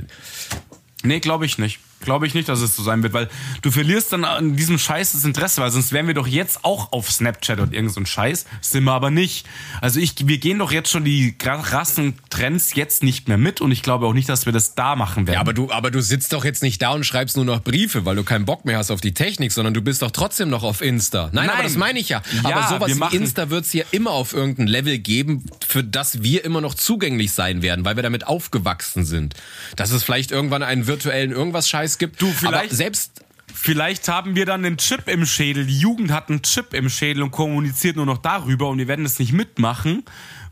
Nee, 1.02 1.18
glaube 1.18 1.46
ich 1.46 1.58
nicht. 1.58 1.80
Glaube 2.02 2.26
ich 2.26 2.34
nicht, 2.34 2.48
dass 2.48 2.60
es 2.60 2.76
so 2.76 2.82
sein 2.82 3.02
wird, 3.02 3.12
weil 3.12 3.28
du 3.62 3.70
verlierst 3.70 4.12
dann 4.12 4.24
an 4.24 4.56
diesem 4.56 4.78
Scheiß 4.78 5.12
das 5.12 5.24
Interesse, 5.24 5.60
weil 5.60 5.70
sonst 5.70 5.92
wären 5.92 6.06
wir 6.06 6.14
doch 6.14 6.26
jetzt 6.26 6.64
auch 6.64 6.92
auf 6.92 7.10
Snapchat 7.10 7.60
und 7.60 7.72
irgend 7.72 7.92
so 7.92 8.00
ein 8.00 8.06
Scheiß, 8.06 8.46
sind 8.60 8.84
wir 8.84 8.92
aber 8.92 9.10
nicht. 9.10 9.46
Also 9.80 10.00
ich, 10.00 10.14
wir 10.26 10.38
gehen 10.38 10.58
doch 10.58 10.72
jetzt 10.72 10.90
schon 10.90 11.04
die 11.04 11.36
krassen 11.36 12.14
Trends 12.30 12.74
jetzt 12.74 13.02
nicht 13.02 13.28
mehr 13.28 13.38
mit 13.38 13.60
und 13.60 13.72
ich 13.72 13.82
glaube 13.82 14.06
auch 14.06 14.14
nicht, 14.14 14.28
dass 14.28 14.46
wir 14.46 14.52
das 14.52 14.74
da 14.74 14.96
machen 14.96 15.26
werden. 15.26 15.34
Ja, 15.34 15.40
aber 15.40 15.54
du, 15.54 15.70
aber 15.70 15.90
du 15.90 16.02
sitzt 16.02 16.32
doch 16.32 16.44
jetzt 16.44 16.62
nicht 16.62 16.80
da 16.82 16.90
und 16.90 17.04
schreibst 17.04 17.36
nur 17.36 17.44
noch 17.44 17.60
Briefe, 17.60 18.04
weil 18.04 18.16
du 18.16 18.24
keinen 18.24 18.44
Bock 18.44 18.64
mehr 18.64 18.78
hast 18.78 18.90
auf 18.90 19.00
die 19.00 19.14
Technik, 19.14 19.52
sondern 19.52 19.74
du 19.74 19.82
bist 19.82 20.02
doch 20.02 20.10
trotzdem 20.10 20.50
noch 20.50 20.62
auf 20.62 20.82
Insta. 20.82 21.30
Nein, 21.32 21.48
aber 21.48 21.58
Nein. 21.58 21.66
das 21.66 21.76
meine 21.76 21.98
ich 21.98 22.08
ja. 22.08 22.22
Ja, 22.42 22.56
aber 22.56 22.68
sowas 22.68 23.12
wie 23.12 23.16
Insta 23.16 23.50
wird's 23.50 23.70
hier 23.70 23.84
immer 23.90 24.10
auf 24.10 24.32
irgendein 24.32 24.66
Level 24.66 24.98
geben, 24.98 25.44
für 25.66 25.84
das 25.84 26.22
wir 26.22 26.44
immer 26.44 26.60
noch 26.60 26.74
zugänglich 26.74 27.32
sein 27.32 27.62
werden, 27.62 27.84
weil 27.84 27.96
wir 27.96 28.02
damit 28.02 28.26
aufgewachsen 28.26 29.04
sind. 29.04 29.34
Dass 29.76 29.90
es 29.90 30.02
vielleicht 30.02 30.32
irgendwann 30.32 30.62
einen 30.62 30.86
virtuellen 30.86 31.32
irgendwas 31.32 31.68
Scheiß 31.68 31.91
gibt. 31.98 32.20
Du, 32.20 32.26
vielleicht- 32.32 32.54
aber 32.66 32.74
selbst 32.74 33.22
Vielleicht 33.54 34.08
haben 34.08 34.34
wir 34.34 34.46
dann 34.46 34.64
einen 34.64 34.78
Chip 34.78 35.08
im 35.08 35.26
Schädel. 35.26 35.66
Die 35.66 35.78
Jugend 35.78 36.10
hat 36.10 36.30
einen 36.30 36.42
Chip 36.42 36.72
im 36.72 36.88
Schädel 36.88 37.22
und 37.22 37.32
kommuniziert 37.32 37.96
nur 37.96 38.06
noch 38.06 38.16
darüber 38.18 38.68
und 38.68 38.78
wir 38.78 38.88
werden 38.88 39.04
es 39.04 39.18
nicht 39.18 39.32
mitmachen, 39.34 40.04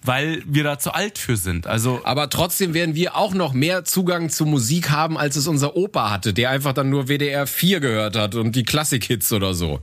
weil 0.03 0.43
wir 0.47 0.65
da 0.65 0.79
zu 0.79 0.93
alt 0.93 1.17
für 1.19 1.37
sind. 1.37 1.67
Also 1.67 2.03
aber 2.05 2.29
trotzdem 2.29 2.75
werden 2.75 2.95
wir 2.95 3.17
auch 3.17 3.33
noch 3.33 3.55
mehr 3.55 3.85
Zugang 3.87 4.29
zu 4.29 4.45
Musik 4.45 4.91
haben, 4.91 5.17
als 5.17 5.37
es 5.37 5.47
unser 5.47 5.77
Opa 5.77 6.11
hatte, 6.11 6.35
der 6.35 6.51
einfach 6.51 6.75
dann 6.75 6.91
nur 6.91 7.07
WDR 7.09 7.47
4 7.47 7.81
gehört 7.81 8.17
hat 8.17 8.35
und 8.35 8.55
die 8.55 8.65
Klassik-Hits 8.65 9.33
oder 9.33 9.55
so. 9.55 9.81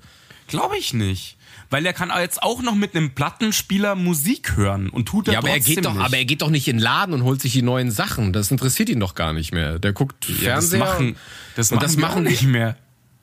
glaube 0.47 0.77
ich 0.77 0.93
nicht. 0.93 1.36
Weil 1.69 1.85
er 1.85 1.93
kann 1.93 2.11
jetzt 2.19 2.41
auch 2.43 2.61
noch 2.61 2.75
mit 2.75 2.95
einem 2.95 3.11
Plattenspieler 3.11 3.95
Musik 3.95 4.55
hören 4.55 4.89
und 4.89 5.05
tut 5.07 5.27
er 5.27 5.33
Ja, 5.33 5.39
aber 5.39 5.49
er 5.49 5.59
geht 5.59 5.85
doch, 5.85 5.93
nicht. 5.93 6.03
aber 6.05 6.17
er 6.17 6.25
geht 6.25 6.41
doch 6.41 6.49
nicht 6.49 6.67
in 6.67 6.77
den 6.77 6.83
Laden 6.83 7.13
und 7.13 7.23
holt 7.23 7.41
sich 7.41 7.53
die 7.53 7.61
neuen 7.61 7.91
Sachen. 7.91 8.31
Das 8.33 8.51
interessiert 8.51 8.89
ihn 8.89 8.99
doch 8.99 9.15
gar 9.15 9.33
nicht 9.33 9.51
mehr. 9.53 9.77
Der 9.79 9.91
guckt 9.93 10.27
Ja, 10.29 10.55
das 10.55 10.69
Fernseher. 10.69 10.79
machen, 10.79 11.15
das 11.55 11.71
machen, 11.71 11.81
das 11.81 11.97
wir 11.97 12.01
machen 12.01 12.23
nicht 12.23 12.43
mehr. 12.43 12.77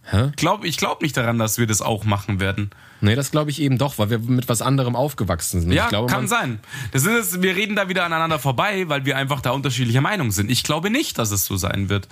Hä? 0.07 0.33
Glaub, 0.37 0.65
ich 0.67 0.77
glaube 0.77 1.03
nicht 1.03 1.17
daran, 1.17 1.39
dass 1.39 1.57
wir 1.57 1.67
das 1.67 1.81
auch 1.81 2.05
machen 2.05 2.39
werden. 2.39 2.69
Nee, 3.01 3.15
das 3.15 3.31
glaube 3.31 3.51
ich 3.51 3.59
eben 3.63 3.79
doch, 3.79 3.97
weil 3.97 4.11
wir 4.11 4.19
mit 4.19 4.51
was 4.51 4.61
anderem 4.61 4.97
aufgewachsen 4.97 5.63
sind. 5.63 5.73
Ja, 5.73 5.85
ich 5.85 5.89
glaube, 5.89 6.13
kann 6.13 6.29
sein. 6.29 6.61
Das 6.93 7.05
ist 7.05 7.33
es, 7.35 7.43
wir 7.43 7.57
reden 7.57 7.75
da 7.75 7.89
wieder 7.89 8.05
aneinander 8.05 8.39
vorbei, 8.39 8.87
weil 8.89 9.07
wir 9.07 9.17
einfach 9.17 9.41
da 9.41 9.53
unterschiedlicher 9.53 10.03
Meinung 10.03 10.31
sind. 10.31 10.51
Ich 10.51 10.63
glaube 10.63 10.91
nicht, 10.91 11.17
dass 11.19 11.31
es 11.31 11.47
so 11.47 11.57
sein 11.57 11.89
wird. 11.89 12.09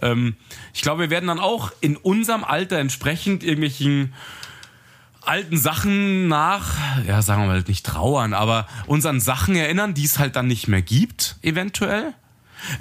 Ähm, 0.00 0.36
ich 0.72 0.80
glaube, 0.80 1.02
wir 1.02 1.10
werden 1.10 1.26
dann 1.26 1.38
auch 1.38 1.70
in 1.82 1.98
unserem 1.98 2.44
Alter 2.44 2.78
entsprechend 2.78 3.44
irgendwelchen 3.44 4.14
alten 5.26 5.56
Sachen 5.56 6.28
nach, 6.28 6.76
ja, 7.06 7.22
sagen 7.22 7.42
wir 7.42 7.46
mal 7.46 7.64
nicht 7.66 7.84
trauern, 7.86 8.34
aber 8.34 8.66
uns 8.86 9.06
an 9.06 9.20
Sachen 9.20 9.56
erinnern, 9.56 9.94
die 9.94 10.04
es 10.04 10.18
halt 10.18 10.36
dann 10.36 10.46
nicht 10.46 10.68
mehr 10.68 10.82
gibt, 10.82 11.36
eventuell. 11.42 12.14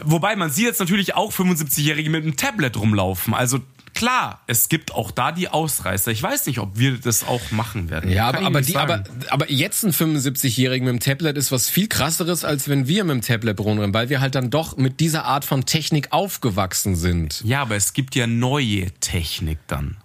Wobei 0.04 0.36
man 0.36 0.50
sieht 0.50 0.66
jetzt 0.66 0.80
natürlich 0.80 1.16
auch 1.16 1.32
75-Jährige 1.32 2.10
mit 2.10 2.24
einem 2.24 2.38
Tablet 2.38 2.78
rumlaufen. 2.78 3.34
Also 3.34 3.60
klar, 3.94 4.41
es 4.48 4.70
gibt 4.70 4.94
auch 4.94 5.12
da 5.12 5.32
die 5.32 5.50
Ausreißer. 5.50 6.12
Ich 6.12 6.22
weiß 6.22 6.46
nicht, 6.46 6.60
ob 6.60 6.78
wir 6.78 6.98
das 6.98 7.26
auch 7.26 7.52
machen 7.52 7.89
werden. 7.89 8.12
Ja, 8.12 8.28
aber, 8.28 8.41
aber, 8.41 8.62
die, 8.62 8.76
aber, 8.76 9.04
aber 9.30 9.52
jetzt 9.52 9.84
ein 9.84 9.91
75-Jährigen 9.91 10.86
mit 10.86 10.94
dem 10.94 11.00
Tablet 11.00 11.38
ist 11.38 11.52
was 11.52 11.70
viel 11.70 11.88
krasseres, 11.88 12.44
als 12.44 12.68
wenn 12.70 12.88
wir 12.88 13.04
mit 13.04 13.16
dem 13.16 13.22
Tablet 13.22 13.60
rumrennen, 13.60 13.94
weil 13.94 14.10
wir 14.10 14.22
halt 14.22 14.36
dann 14.36 14.50
doch 14.50 14.78
mit 14.78 15.00
dieser 15.00 15.26
Art 15.26 15.46
von 15.46 15.66
Technik 15.66 16.12
aufgewachsen 16.12 16.96
sind. 16.96 17.41
Ja, 17.44 17.62
aber 17.62 17.76
es 17.76 17.94
gibt 17.94 18.16
ja 18.16 18.28
neue 18.28 18.91
Technik 19.00 19.60
dann. 19.68 19.98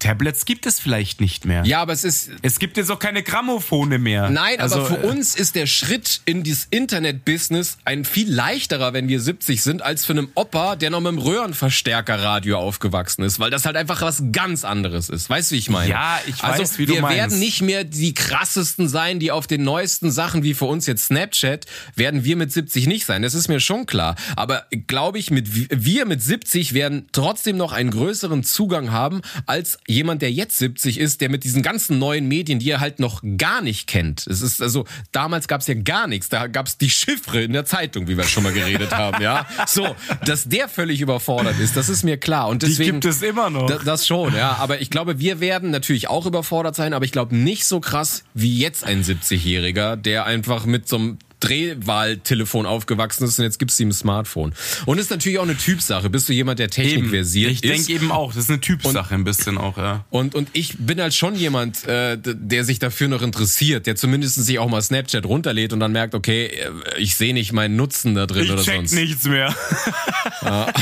Tablets 0.00 0.44
gibt 0.44 0.66
es 0.66 0.80
vielleicht 0.80 1.20
nicht 1.20 1.44
mehr. 1.44 1.62
Ja, 1.64 1.80
aber 1.80 1.92
es 1.92 2.04
ist, 2.04 2.30
Es 2.42 2.58
gibt 2.58 2.76
jetzt 2.76 2.90
auch 2.90 2.98
keine 2.98 3.22
Grammophone 3.22 4.00
mehr. 4.02 4.30
Nein, 4.30 4.58
also, 4.58 4.80
aber 4.80 4.86
für 4.86 5.02
äh, 5.04 5.06
uns 5.06 5.36
ist 5.36 5.54
der 5.54 5.66
Schritt 5.66 6.22
in 6.24 6.42
dieses 6.42 6.66
Internet-Business 6.70 7.78
ein 7.84 8.04
viel 8.04 8.32
leichterer, 8.32 8.92
wenn 8.92 9.08
wir 9.08 9.20
70 9.20 9.62
sind, 9.62 9.82
als 9.82 10.04
für 10.04 10.12
einen 10.12 10.28
Opa, 10.34 10.76
der 10.76 10.90
noch 10.90 11.00
mit 11.00 11.12
dem 11.12 11.18
Röhrenverstärkerradio 11.18 12.58
aufgewachsen 12.58 13.22
ist, 13.22 13.38
weil 13.38 13.50
das 13.50 13.66
halt 13.66 13.76
einfach 13.76 14.00
was 14.02 14.22
ganz 14.32 14.64
anderes 14.64 15.08
ist. 15.08 15.30
Weißt 15.30 15.50
du, 15.50 15.54
wie 15.54 15.58
ich 15.58 15.70
meine? 15.70 15.90
Ja, 15.90 16.18
ich 16.26 16.42
also, 16.42 16.62
weiß, 16.62 16.78
wie 16.78 16.86
du 16.86 16.94
wir 16.94 17.02
meinst. 17.02 17.16
werden 17.16 17.38
nicht 17.38 17.62
mehr 17.62 17.84
die 17.84 18.14
krassesten 18.14 18.88
sein, 18.88 19.20
die 19.20 19.30
auf 19.30 19.46
den 19.46 19.62
neuesten 19.62 20.10
Sachen, 20.10 20.42
wie 20.42 20.54
für 20.54 20.64
uns 20.64 20.86
jetzt 20.86 21.06
Snapchat, 21.06 21.66
werden 21.94 22.24
wir 22.24 22.36
mit 22.36 22.52
70 22.52 22.86
nicht 22.86 23.04
sein. 23.04 23.22
Das 23.22 23.34
ist 23.34 23.48
mir 23.48 23.60
schon 23.60 23.86
klar. 23.86 24.16
Aber 24.36 24.64
glaube 24.86 25.18
ich, 25.18 25.30
mit, 25.30 25.48
wir 25.70 26.06
mit 26.06 26.22
70 26.22 26.72
werden 26.72 27.06
trotzdem 27.12 27.56
noch 27.56 27.72
einen 27.72 27.90
größeren 27.90 28.42
Zugang 28.44 28.90
haben, 28.90 29.20
als 29.46 29.78
jemand, 29.90 30.22
der 30.22 30.30
jetzt 30.32 30.58
70 30.58 30.98
ist, 30.98 31.20
der 31.20 31.28
mit 31.30 31.44
diesen 31.44 31.62
ganzen 31.62 31.98
neuen 31.98 32.26
Medien, 32.28 32.58
die 32.58 32.70
er 32.70 32.80
halt 32.80 33.00
noch 33.00 33.22
gar 33.36 33.60
nicht 33.60 33.86
kennt. 33.86 34.26
Es 34.26 34.40
ist 34.42 34.62
also, 34.62 34.84
damals 35.12 35.48
gab 35.48 35.60
es 35.60 35.66
ja 35.66 35.74
gar 35.74 36.06
nichts. 36.06 36.28
Da 36.28 36.46
gab 36.46 36.66
es 36.66 36.78
die 36.78 36.90
Chiffre 36.90 37.42
in 37.42 37.52
der 37.52 37.64
Zeitung, 37.64 38.08
wie 38.08 38.16
wir 38.16 38.24
schon 38.24 38.42
mal 38.42 38.52
geredet 38.52 38.92
haben, 38.92 39.22
ja. 39.22 39.46
So, 39.66 39.94
dass 40.24 40.44
der 40.48 40.68
völlig 40.68 41.00
überfordert 41.00 41.58
ist, 41.58 41.76
das 41.76 41.88
ist 41.88 42.02
mir 42.04 42.16
klar. 42.16 42.48
Und 42.48 42.62
die 42.62 42.66
deswegen. 42.68 43.00
gibt 43.00 43.04
es 43.06 43.22
immer 43.22 43.50
noch. 43.50 43.66
Da- 43.66 43.78
Das 43.84 44.06
schon, 44.06 44.34
ja. 44.34 44.56
Aber 44.60 44.80
ich 44.80 44.90
glaube, 44.90 45.18
wir 45.18 45.40
werden 45.40 45.70
natürlich 45.70 46.08
auch 46.08 46.26
überfordert 46.26 46.76
sein, 46.76 46.92
aber 46.94 47.04
ich 47.04 47.12
glaube 47.12 47.34
nicht 47.36 47.64
so 47.64 47.80
krass 47.80 48.24
wie 48.34 48.58
jetzt 48.58 48.84
ein 48.84 49.02
70-Jähriger, 49.02 49.96
der 49.96 50.26
einfach 50.26 50.66
mit 50.66 50.86
so 50.88 50.96
einem 50.96 51.18
Drehwahltelefon 51.40 52.66
aufgewachsen 52.66 53.24
ist 53.24 53.38
und 53.38 53.44
jetzt 53.44 53.58
gibt's 53.58 53.78
ihm 53.80 53.88
ein 53.88 53.92
Smartphone. 53.92 54.52
Und 54.86 54.98
ist 54.98 55.10
natürlich 55.10 55.38
auch 55.38 55.44
eine 55.44 55.56
Typsache. 55.56 56.10
Bist 56.10 56.28
du 56.28 56.32
jemand, 56.32 56.58
der 56.58 56.70
Technik 56.70 57.10
versiert 57.10 57.50
Ich 57.50 57.62
ist? 57.64 57.88
denke 57.88 57.92
eben 57.92 58.12
auch, 58.12 58.32
das 58.32 58.44
ist 58.44 58.50
eine 58.50 58.60
Typsache 58.60 59.14
ein 59.14 59.24
bisschen 59.24 59.58
auch, 59.58 59.76
ja. 59.78 60.04
Und, 60.10 60.34
und 60.34 60.48
ich 60.52 60.76
bin 60.78 61.00
halt 61.00 61.14
schon 61.14 61.34
jemand, 61.34 61.84
äh, 61.86 62.18
der 62.22 62.64
sich 62.64 62.78
dafür 62.78 63.08
noch 63.08 63.22
interessiert, 63.22 63.86
der 63.86 63.96
zumindest 63.96 64.36
sich 64.36 64.58
auch 64.58 64.68
mal 64.68 64.82
Snapchat 64.82 65.24
runterlädt 65.26 65.72
und 65.72 65.80
dann 65.80 65.92
merkt, 65.92 66.14
okay, 66.14 66.46
äh, 66.46 66.70
ich 66.98 67.16
sehe 67.16 67.34
nicht 67.34 67.52
meinen 67.52 67.76
Nutzen 67.76 68.14
da 68.14 68.26
drin 68.26 68.44
Ich 68.44 68.50
oder 68.52 68.62
check 68.62 68.76
sonst. 68.76 68.92
nichts 68.92 69.24
mehr. 69.24 69.54
Ja, 70.42 70.72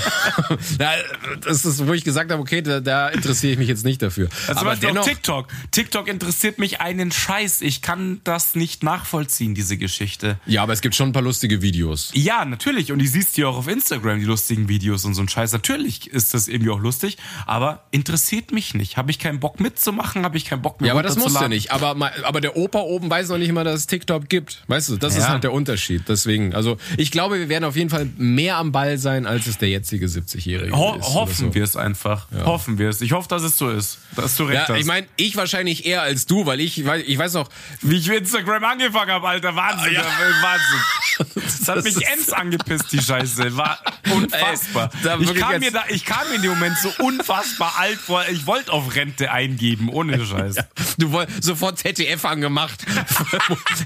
das 1.40 1.64
ist, 1.64 1.86
wo 1.86 1.92
ich 1.92 2.04
gesagt 2.04 2.30
habe, 2.30 2.40
okay, 2.40 2.62
da, 2.62 2.80
da 2.80 3.08
interessiere 3.08 3.52
ich 3.52 3.58
mich 3.58 3.68
jetzt 3.68 3.84
nicht 3.84 4.02
dafür. 4.02 4.28
Also 4.46 4.60
Aber 4.60 4.76
dennoch, 4.76 5.04
TikTok. 5.04 5.48
TikTok 5.70 6.08
interessiert 6.08 6.58
mich 6.58 6.80
einen 6.80 7.12
Scheiß. 7.12 7.62
Ich 7.62 7.82
kann 7.82 8.20
das 8.24 8.54
nicht 8.54 8.82
nachvollziehen, 8.82 9.54
diese 9.54 9.76
Geschichte. 9.76 10.38
Ja, 10.48 10.62
aber 10.62 10.72
es 10.72 10.80
gibt 10.80 10.94
schon 10.94 11.10
ein 11.10 11.12
paar 11.12 11.22
lustige 11.22 11.62
Videos. 11.62 12.10
Ja, 12.14 12.44
natürlich. 12.44 12.90
Und 12.90 12.98
die 12.98 13.06
siehst 13.06 13.36
du 13.36 13.42
ja 13.42 13.48
auch 13.48 13.56
auf 13.58 13.68
Instagram, 13.68 14.18
die 14.18 14.24
lustigen 14.24 14.68
Videos 14.68 15.04
und 15.04 15.14
so 15.14 15.22
ein 15.22 15.28
Scheiß. 15.28 15.52
Natürlich 15.52 16.08
ist 16.08 16.34
das 16.34 16.48
irgendwie 16.48 16.70
auch 16.70 16.80
lustig, 16.80 17.16
aber 17.46 17.84
interessiert 17.90 18.50
mich 18.52 18.74
nicht. 18.74 18.96
Habe 18.96 19.10
ich 19.10 19.18
keinen 19.18 19.40
Bock 19.40 19.60
mitzumachen, 19.60 20.24
habe 20.24 20.36
ich 20.36 20.44
keinen 20.46 20.62
Bock 20.62 20.80
mehr 20.80 20.88
Ja, 20.88 20.94
aber 20.94 21.02
das 21.02 21.16
muss 21.16 21.34
ja 21.34 21.48
nicht. 21.48 21.70
Aber, 21.70 21.96
aber 22.24 22.40
der 22.40 22.56
Opa 22.56 22.80
oben 22.80 23.08
weiß 23.10 23.28
noch 23.28 23.38
nicht 23.38 23.52
mal, 23.52 23.64
dass 23.64 23.80
es 23.80 23.86
TikTok 23.86 24.28
gibt. 24.28 24.62
Weißt 24.66 24.88
du, 24.88 24.96
das 24.96 25.14
ist 25.16 25.22
Ja. 25.24 25.28
halt 25.30 25.44
der 25.44 25.52
Unterschied. 25.52 26.04
Deswegen, 26.08 26.54
also 26.54 26.78
ich 26.96 27.10
glaube, 27.10 27.38
wir 27.38 27.48
werden 27.48 27.64
auf 27.64 27.76
jeden 27.76 27.90
Fall 27.90 28.08
mehr 28.16 28.56
am 28.56 28.72
Ball 28.72 28.98
sein, 28.98 29.26
als 29.26 29.46
es 29.46 29.58
der 29.58 29.68
jetzige 29.68 30.06
70-Jährige 30.06 30.76
Ho 30.76 30.96
ist. 30.98 31.04
hoffen 31.14 31.48
so. 31.48 31.54
wir 31.54 31.64
es 31.64 31.76
einfach. 31.76 32.26
Hoffen 32.44 32.78
wir 32.78 32.88
es. 32.88 33.00
Ich 33.00 33.12
hoffe, 33.12 33.28
dass 33.28 33.42
es 33.42 33.58
so 33.58 33.68
ist. 33.70 33.98
Dass 34.16 34.36
du 34.36 34.44
recht 34.44 34.68
Ja, 34.68 34.74
hast. 34.74 34.80
ich 34.80 34.86
meine, 34.86 35.06
ich 35.16 35.36
wahrscheinlich 35.36 35.84
eher 35.86 36.02
als 36.02 36.26
du, 36.26 36.46
weil 36.46 36.60
ich, 36.60 36.84
weil 36.86 37.02
ich 37.02 37.18
weiß 37.18 37.34
noch, 37.34 37.48
Wie 37.82 37.96
ich 37.96 38.08
mit 38.08 38.18
Instagram 38.20 38.64
angefangen 38.64 39.10
habe, 39.12 39.28
Alter. 39.28 39.54
Wahnsinn. 39.54 39.92
Ja. 39.92 40.02
Wahnsinn. 40.42 40.80
Das 41.34 41.68
hat 41.68 41.84
mich 41.84 42.06
ends 42.06 42.32
angepisst, 42.32 42.92
die 42.92 43.00
Scheiße. 43.00 43.56
War 43.56 43.78
unfassbar. 44.10 44.88
Ey, 45.02 45.22
ich, 45.22 45.34
kam 45.34 45.58
mir 45.58 45.72
da, 45.72 45.84
ich 45.88 46.04
kam 46.04 46.28
mir 46.28 46.36
in 46.36 46.42
dem 46.42 46.50
Moment 46.52 46.78
so 46.78 46.92
unfassbar 47.02 47.74
alt 47.76 47.98
vor. 47.98 48.22
Ich 48.30 48.46
wollte 48.46 48.72
auf 48.72 48.94
Rente 48.94 49.30
eingeben, 49.30 49.88
ohne 49.88 50.24
Scheiß. 50.24 50.56
du 50.96 51.10
wolltest 51.10 51.42
sofort 51.42 51.78
ZDF 51.78 52.24
angemacht. 52.24 52.84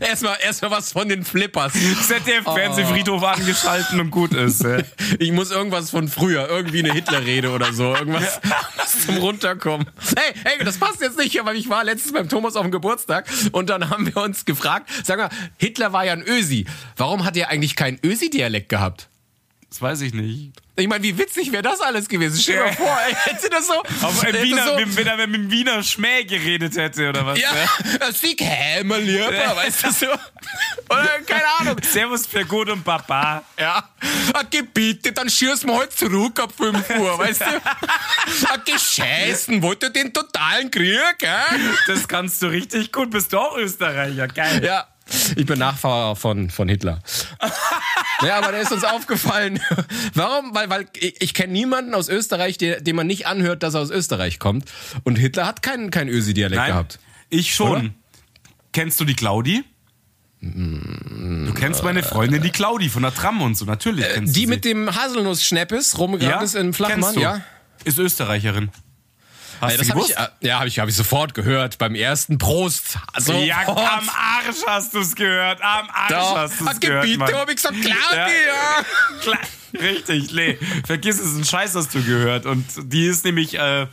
erstmal, 0.01 0.37
erstmal 0.43 0.73
was 0.73 0.93
von 0.93 1.09
den 1.09 1.25
Flippers. 1.25 1.73
ZDF-Fernsehfriedhof 1.73 3.23
angeschalten 3.23 4.01
und 4.01 4.11
gut 4.11 4.35
ist. 4.35 4.63
Ja. 4.63 4.79
Ich 5.19 5.33
muss 5.33 5.51
irgendwas 5.51 5.91
von 5.91 6.09
früher, 6.09 6.49
irgendwie 6.49 6.81
eine 6.81 6.93
Hitlerrede 6.93 7.51
oder 7.51 7.73
so, 7.73 7.95
irgendwas 7.95 8.41
was 8.77 9.07
zum 9.07 9.17
Runterkommen. 9.17 9.87
Hey, 10.17 10.35
hey, 10.45 10.65
das 10.65 10.79
passt 10.79 11.01
jetzt 11.01 11.19
nicht, 11.19 11.39
aber 11.41 11.55
ich 11.55 11.69
war 11.69 11.85
letztens 11.85 12.13
beim 12.13 12.29
Thomas 12.29 12.57
auf 12.57 12.63
dem 12.63 12.71
Geburtstag 12.71 13.27
und 13.53 13.71
dann 13.71 13.91
haben 13.91 14.07
wir 14.07 14.23
uns 14.23 14.45
gefragt, 14.45 14.91
sag 15.05 15.19
mal, 15.19 15.29
Hitler 15.59 15.93
war 15.93 16.05
ja 16.05 16.13
ein 16.13 16.23
Ösi. 16.43 16.67
Warum 16.97 17.25
hat 17.25 17.37
er 17.37 17.49
eigentlich 17.49 17.77
keinen 17.77 17.99
Ösi-Dialekt 18.03 18.69
gehabt? 18.69 19.09
Das 19.73 19.81
weiß 19.81 20.03
ich 20.03 20.13
nicht. 20.13 20.53
Ich 20.77 20.87
meine, 20.87 21.03
wie 21.03 21.17
witzig 21.17 21.51
wäre 21.51 21.63
das 21.63 21.81
alles 21.81 22.07
gewesen? 22.07 22.39
Stell 22.39 22.57
dir 22.57 22.65
mal 22.65 22.73
vor, 22.75 22.99
ey, 23.07 23.15
hätte 23.25 23.49
das 23.49 23.67
so. 23.67 23.73
Auf 24.07 24.23
hätte 24.23 24.43
Wiener, 24.43 24.67
so, 24.67 24.97
wenn 24.97 25.07
er 25.07 25.17
mit 25.17 25.35
dem 25.35 25.51
Wiener 25.51 25.83
Schmäh 25.83 26.25
geredet 26.25 26.77
hätte 26.77 27.09
oder 27.09 27.25
was? 27.25 27.41
ja, 27.41 27.51
das 27.99 28.11
ist 28.11 28.23
die 28.23 28.45
Hämmer, 28.45 28.99
lieber, 28.99 29.31
weißt 29.31 29.85
du 29.85 29.91
so? 29.93 30.07
Oder 30.91 31.21
keine 31.27 31.47
Ahnung. 31.59 31.77
Servus 31.83 32.27
für 32.27 32.45
gut 32.45 32.69
und 32.69 32.85
Papa. 32.85 33.45
Ja. 33.59 33.89
A 34.35 34.43
Gebiete, 34.43 35.13
dann 35.13 35.31
schießen 35.31 35.67
wir 35.67 35.79
halt 35.79 35.93
zurück 35.93 36.39
ab 36.39 36.53
5 36.55 36.91
Uhr, 36.99 37.19
weißt 37.19 37.41
du? 37.41 38.51
A 38.51 38.57
Gescheißen, 38.57 39.63
wollt 39.63 39.83
ihr 39.83 39.91
den 39.91 40.13
totalen 40.13 40.71
Krieg, 40.71 41.01
gell? 41.19 41.31
Das 41.87 42.07
kannst 42.07 42.43
du 42.43 42.49
richtig 42.49 42.93
gut. 42.93 43.11
Bist 43.11 43.33
du 43.33 43.39
auch 43.39 43.57
Österreicher? 43.57 44.29
Geil. 44.29 44.63
Ja. 44.63 44.92
Ich 45.37 45.47
bin 45.47 45.59
Nachfahrer 45.59 46.17
von, 46.17 46.49
von 46.51 46.69
Hitler. 46.69 47.01
ja, 48.25 48.39
aber 48.39 48.53
da 48.53 48.59
ist 48.59 48.73
uns 48.73 48.85
aufgefallen. 48.85 49.61
Warum? 50.15 50.55
Weil, 50.55 50.71
weil 50.71 50.87
ich, 50.99 51.21
ich 51.21 51.35
kenne 51.35 51.53
niemanden 51.53 51.95
aus 51.95 52.09
Österreich, 52.09 52.57
der, 52.59 52.81
dem 52.81 52.97
man 52.97 53.07
nicht 53.07 53.27
anhört, 53.27 53.63
dass 53.63 53.75
er 53.75 53.81
aus 53.81 53.91
Österreich 53.91 54.39
kommt. 54.39 54.71
Und 55.05 55.17
Hitler 55.17 55.47
hat 55.47 55.63
keinen, 55.63 55.91
keinen 55.91 56.09
Ösi-Dialekt 56.09 56.67
gehabt. 56.67 56.99
ich 57.31 57.53
schon. 57.55 57.71
Oder? 57.71 57.85
Kennst 58.73 59.01
du 59.01 59.05
die 59.05 59.15
Claudi? 59.15 59.65
Du 60.41 61.55
kennst 61.55 61.85
meine 61.85 62.03
Freundin, 62.03 62.43
die 62.43 62.51
Claudi 62.51 62.89
von 62.89 63.03
der 63.03 63.15
Tram 63.15 63.41
und 63.43 63.55
so. 63.57 63.65
Natürlich 63.65 64.05
kennst 64.13 64.35
Äh, 64.37 64.41
Die 64.41 64.47
mit 64.47 64.65
dem 64.65 64.93
Haselnuss-Schneppes 64.95 65.99
rumgegangen 65.99 66.45
ist 66.45 66.55
im 66.57 66.75
Flachmann, 66.75 67.01
kennst 67.01 67.17
du. 67.17 67.21
ja? 67.21 67.43
Ist 67.85 67.99
Österreicherin. 67.99 68.71
Hast 69.63 69.71
Ey, 69.71 69.77
du 69.77 69.83
das 69.85 69.89
hab 69.91 69.95
gewusst? 69.97 70.11
ich, 70.11 70.19
äh, 70.19 70.49
ja, 70.49 70.59
habe 70.59 70.69
ich, 70.69 70.79
hab 70.81 70.89
ich 70.89 70.97
sofort 70.97 71.35
gehört 71.35 71.79
beim 71.79 71.95
ersten 71.95 72.37
Prost. 72.37 72.99
Also, 73.13 73.33
ja, 73.35 73.59
am 73.69 73.77
Arsch 74.09 74.57
hast 74.67 74.93
du 74.93 74.99
es 74.99 75.15
gehört. 75.15 75.63
Am 75.63 75.89
Arsch 75.89 76.09
Da, 76.09 76.35
hast 76.37 76.61
du 76.61 76.67
es 76.69 76.81
gehört, 76.81 77.03
Gebiete, 77.05 77.19
Mann. 77.21 77.35
hab 77.35 77.49
ich 77.49 77.57
gesagt, 77.57 77.77
Claudia! 77.81 78.27
Ja. 78.29 78.85
Klar, 79.23 79.39
richtig, 79.81 80.33
nee. 80.33 80.59
Vergiss 80.85 81.21
es, 81.21 81.37
ein 81.37 81.45
Scheiß 81.45 81.77
hast 81.77 81.95
du 81.95 82.03
gehört. 82.03 82.45
Und 82.47 82.65
die 82.93 83.07
ist 83.07 83.25
nämlich 83.25 83.55
äh, 83.57 83.87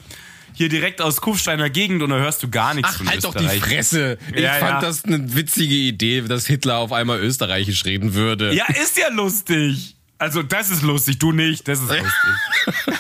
hier 0.56 0.70
direkt 0.70 1.02
aus 1.04 1.22
Kufsteiner 1.22 1.70
Gegend 1.70 2.02
und 2.02 2.10
da 2.10 2.18
hörst 2.18 2.42
du 2.42 2.50
gar 2.50 2.74
nichts 2.74 2.90
Ach, 2.94 2.98
von 2.98 3.08
halt 3.08 3.24
doch 3.24 3.36
die 3.36 3.44
Österreich. 3.46 3.62
Fresse. 3.64 4.18
Ich 4.34 4.42
Ja, 4.42 4.54
fand 4.54 4.72
ja. 4.72 4.82
das 4.82 5.06
eine 5.06 5.36
witzige 5.36 5.76
Idee, 5.76 6.22
dass 6.22 6.48
Hitler 6.48 6.78
auf 6.80 6.92
einmal 6.92 7.20
österreichisch 7.20 7.86
reden 7.86 8.16
würde. 8.16 8.54
Ja, 8.56 8.66
ist 8.66 8.98
ja 8.98 9.10
lustig. 9.10 9.96
Also, 10.18 10.42
das 10.42 10.72
ist 10.72 10.82
lustig, 10.82 11.20
du 11.20 11.32
nicht, 11.32 11.68
das 11.68 11.80
ist 11.80 11.90
lustig. 11.90 12.94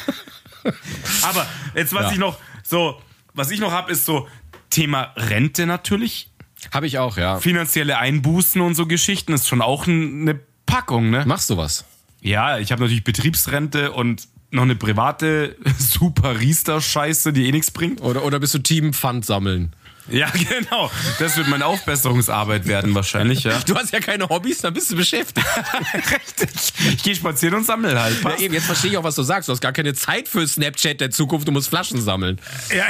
Aber 1.23 1.47
jetzt, 1.75 1.93
was 1.93 2.03
Ja. 2.03 2.11
ich 2.11 2.17
noch 2.17 2.37
so, 2.69 3.01
was 3.33 3.51
ich 3.51 3.59
noch 3.59 3.71
habe, 3.71 3.91
ist 3.91 4.05
so 4.05 4.27
Thema 4.69 5.13
Rente 5.15 5.65
natürlich. 5.65 6.31
Habe 6.73 6.87
ich 6.87 6.99
auch, 6.99 7.17
ja. 7.17 7.39
Finanzielle 7.39 7.97
Einbußen 7.97 8.61
und 8.61 8.75
so 8.75 8.85
Geschichten 8.85 9.33
ist 9.33 9.47
schon 9.47 9.61
auch 9.61 9.87
eine 9.87 10.39
Packung, 10.65 11.09
ne? 11.09 11.25
Machst 11.25 11.49
du 11.49 11.57
was? 11.57 11.85
Ja, 12.21 12.59
ich 12.59 12.71
habe 12.71 12.81
natürlich 12.81 13.03
Betriebsrente 13.03 13.91
und 13.91 14.27
noch 14.51 14.63
eine 14.63 14.75
private 14.75 15.55
super 15.77 16.39
Riester-Scheiße, 16.39 17.33
die 17.33 17.47
eh 17.47 17.51
nichts 17.51 17.71
bringt. 17.71 18.01
Oder, 18.01 18.23
oder 18.23 18.39
bist 18.39 18.53
du 18.53 18.59
Team 18.59 18.93
Pfand 18.93 19.25
sammeln? 19.25 19.73
Ja, 20.07 20.29
genau. 20.31 20.91
Das 21.19 21.37
wird 21.37 21.47
meine 21.47 21.65
Aufbesserungsarbeit 21.65 22.65
werden 22.67 22.95
wahrscheinlich, 22.95 23.43
ja. 23.43 23.59
Du 23.65 23.75
hast 23.75 23.91
ja 23.91 23.99
keine 23.99 24.29
Hobbys, 24.29 24.59
dann 24.59 24.73
bist 24.73 24.91
du 24.91 24.95
beschäftigt. 24.95 25.45
Richtig. 25.93 26.49
Ich 26.95 27.03
gehe 27.03 27.15
spazieren 27.15 27.55
und 27.55 27.65
sammle 27.65 27.99
halt. 27.99 28.23
Ja, 28.23 28.37
eben, 28.37 28.53
jetzt 28.53 28.65
verstehe 28.65 28.91
ich 28.91 28.97
auch, 28.97 29.03
was 29.03 29.15
du 29.15 29.23
sagst. 29.23 29.49
Du 29.49 29.53
hast 29.53 29.61
gar 29.61 29.73
keine 29.73 29.93
Zeit 29.93 30.27
für 30.27 30.47
Snapchat 30.47 30.99
der 31.01 31.11
Zukunft, 31.11 31.47
du 31.47 31.51
musst 31.51 31.69
Flaschen 31.69 32.01
sammeln. 32.01 32.39
Ja, 32.75 32.87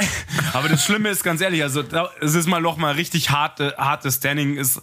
aber 0.52 0.68
das 0.68 0.84
Schlimme 0.84 1.08
ist 1.10 1.24
ganz 1.24 1.40
ehrlich, 1.40 1.62
also 1.62 1.82
es 2.20 2.34
ist 2.34 2.46
mal 2.46 2.60
noch 2.60 2.76
mal 2.76 2.94
richtig 2.94 3.30
harte, 3.30 3.74
hartes 3.76 4.16
Standing. 4.16 4.56
Ist, 4.56 4.80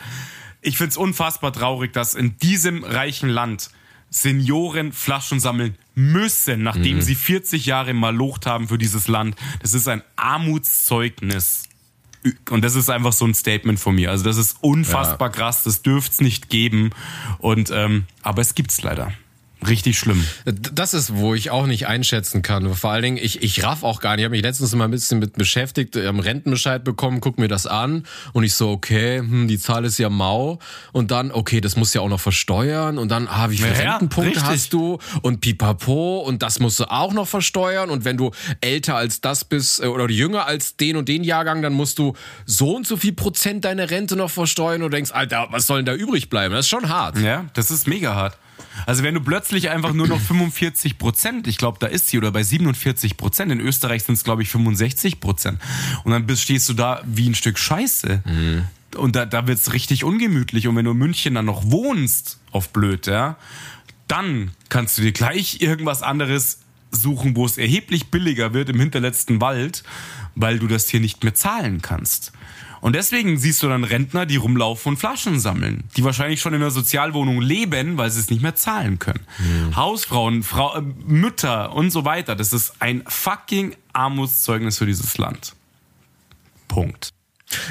ich 0.62 0.78
find's 0.78 0.98
unfassbar 0.98 1.54
traurig, 1.54 1.94
dass 1.94 2.14
in 2.14 2.38
diesem 2.38 2.84
reichen 2.84 3.30
Land 3.30 3.70
Senioren 4.10 4.94
Flaschen 4.94 5.40
sammeln 5.40 5.78
müssen, 5.94 6.64
nachdem 6.64 7.02
sie 7.02 7.16
40 7.16 7.66
Jahre 7.66 7.94
malocht 7.94 8.46
haben 8.46 8.70
für 8.70 8.78
dieses 8.78 9.08
Land. 9.08 9.36
Das 9.62 9.74
ist 9.74 9.88
ein 9.88 10.02
Armutszeugnis. 10.16 11.64
Und 12.50 12.64
das 12.64 12.76
ist 12.76 12.90
einfach 12.90 13.14
so 13.14 13.26
ein 13.26 13.34
Statement 13.34 13.80
von 13.80 13.96
mir. 13.96 14.12
Also 14.12 14.24
das 14.24 14.38
ist 14.38 14.58
unfassbar 14.62 15.30
krass, 15.30 15.64
das 15.64 15.82
dürft's 15.82 16.22
nicht 16.22 16.50
geben. 16.50 16.92
Und 17.40 17.72
ähm, 17.72 18.06
aber 18.22 18.42
es 18.42 18.56
gibt's 18.56 18.82
leider. 18.82 19.12
Richtig 19.66 19.98
schlimm. 19.98 20.24
Das 20.46 20.94
ist, 20.94 21.16
wo 21.16 21.34
ich 21.34 21.50
auch 21.50 21.66
nicht 21.66 21.88
einschätzen 21.88 22.42
kann. 22.44 22.74
Vor 22.76 22.92
allen 22.92 23.02
Dingen, 23.02 23.18
ich, 23.18 23.42
ich 23.42 23.64
raff 23.64 23.84
auch 23.84 24.02
gar 24.02 24.12
nicht. 24.12 24.20
Ich 24.22 24.26
habe 24.26 24.36
mich 24.36 24.44
letztens 24.44 24.76
mal 24.76 24.86
ein 24.86 24.92
bisschen 24.92 25.18
mit 25.20 25.34
beschäftigt, 25.34 25.98
am 25.98 26.20
Rentenbescheid 26.20 26.84
bekommen, 26.84 27.22
guck 27.22 27.40
mir 27.40 27.48
das 27.48 27.66
an 27.66 28.04
und 28.34 28.44
ich 28.44 28.54
so, 28.54 28.70
okay, 28.70 29.18
hm, 29.20 29.48
die 29.48 29.58
Zahl 29.58 29.84
ist 29.86 29.98
ja 29.98 30.10
mau 30.10 30.60
und 30.92 31.10
dann, 31.10 31.32
okay, 31.32 31.60
das 31.60 31.76
musst 31.76 31.96
du 31.96 32.00
ja 32.00 32.06
auch 32.06 32.10
noch 32.10 32.20
versteuern 32.20 32.98
und 33.00 33.10
dann, 33.10 33.28
ah, 33.28 33.50
wie 33.50 33.58
viele 33.58 33.74
Ja, 33.84 33.92
Rentenpunkte 33.94 34.36
richtig. 34.36 34.44
hast 34.44 34.74
du 34.74 35.00
und 35.24 35.42
pipapo 35.42 36.20
und 36.20 36.44
das 36.44 36.60
musst 36.60 36.80
du 36.80 36.86
auch 36.92 37.14
noch 37.14 37.28
versteuern 37.28 37.90
und 37.90 38.06
wenn 38.06 38.18
du 38.18 38.32
älter 38.62 38.96
als 38.96 39.22
das 39.22 39.44
bist 39.44 39.82
äh, 39.82 39.88
oder 39.88 40.10
jünger 40.10 40.46
als 40.46 40.78
den 40.78 40.98
und 40.98 41.10
den 41.10 41.24
Jahrgang, 41.24 41.62
dann 41.64 41.74
musst 41.74 41.98
du 42.00 42.14
so 42.46 42.76
und 42.76 42.86
so 42.86 42.96
viel 42.96 43.14
Prozent 43.14 43.66
deine 43.66 43.90
Rente 43.90 44.16
noch 44.16 44.30
versteuern 44.30 44.84
und 44.84 44.94
denkst, 44.94 45.12
Alter, 45.12 45.48
was 45.50 45.66
soll 45.66 45.84
denn 45.84 45.86
da 45.88 45.94
übrig 45.96 46.30
bleiben? 46.30 46.54
Das 46.54 46.66
ist 46.66 46.70
schon 46.70 46.90
hart. 46.90 47.18
Ja, 47.20 47.46
das 47.56 47.72
ist 47.72 47.88
mega 47.88 48.14
hart. 48.14 48.38
Also 48.86 49.04
wenn 49.04 49.14
du 49.14 49.22
plötzlich 49.22 49.70
einfach 49.70 49.94
nur 49.94 50.08
noch 50.08 50.20
45 50.20 50.98
Prozent, 50.98 51.48
ich 51.48 51.58
glaube, 51.58 51.78
da 51.80 51.88
ist 51.88 52.08
sie, 52.08 52.18
oder 52.18 52.32
bei 52.32 52.44
47 52.44 53.18
Prozent, 53.18 53.52
in 53.52 53.60
Österreich 53.60 54.04
sind 54.04 54.16
es, 54.16 54.24
glaube 54.24 54.44
ich, 54.44 54.50
65 54.50 55.20
Prozent. 55.20 55.60
Und 56.04 56.12
dann 56.12 56.26
bist, 56.26 56.44
stehst 56.44 56.70
du 56.70 56.74
da 56.74 57.02
wie 57.06 57.30
ein 57.30 57.36
Stück 57.36 57.58
Scheiße. 57.58 58.24
Und 58.96 59.16
da, 59.16 59.26
da 59.26 59.48
wird's 59.48 59.74
richtig 59.74 60.04
ungemütlich. 60.04 60.68
Und 60.68 60.76
wenn 60.76 60.86
du 60.86 60.92
in 60.92 60.98
München 60.98 61.36
dann 61.36 61.46
noch 61.46 61.70
wohnst, 61.70 62.40
auf 62.52 62.70
blöd, 62.70 63.08
ja, 63.08 63.38
dann 64.08 64.52
kannst 64.70 64.98
du 64.98 65.02
dir 65.02 65.12
gleich 65.12 65.62
irgendwas 65.62 66.02
anderes 66.02 66.60
suchen, 66.92 67.36
wo 67.36 67.46
es 67.46 67.58
erheblich 67.58 68.08
billiger 68.08 68.54
wird 68.54 68.70
im 68.70 68.80
hinterletzten 68.80 69.42
Wald, 69.42 69.84
weil 70.36 70.60
du 70.60 70.68
das 70.68 70.88
hier 70.88 71.00
nicht 71.00 71.24
mehr 71.24 71.36
zahlen 71.36 71.82
kannst. 71.82 72.32
Und 72.82 72.96
deswegen 72.96 73.38
siehst 73.38 73.64
du 73.64 73.68
dann 73.68 73.84
Rentner, 73.84 74.26
die 74.26 74.36
rumlaufen 74.36 74.92
und 74.92 74.98
Flaschen 74.98 75.40
sammeln, 75.40 75.84
die 75.96 76.04
wahrscheinlich 76.04 76.42
schon 76.42 76.54
in 76.54 76.62
einer 76.62 76.72
Sozialwohnung 76.72 77.42
leben, 77.42 77.98
weil 77.98 78.10
sie 78.12 78.20
es 78.20 78.30
nicht 78.30 78.42
mehr 78.42 78.56
zahlen 78.56 79.00
können. 79.00 79.26
Hausfrauen, 79.76 80.44
Frau, 80.44 80.76
äh, 80.76 80.82
Mütter 80.82 81.74
und 81.74 81.92
so 81.92 82.06
weiter. 82.06 82.36
Das 82.36 82.54
ist 82.54 82.76
ein 82.80 83.04
fucking 83.08 83.76
Armutszeugnis 83.94 84.78
für 84.78 84.86
dieses 84.86 85.18
Land. 85.18 85.56
Punkt. 86.68 87.10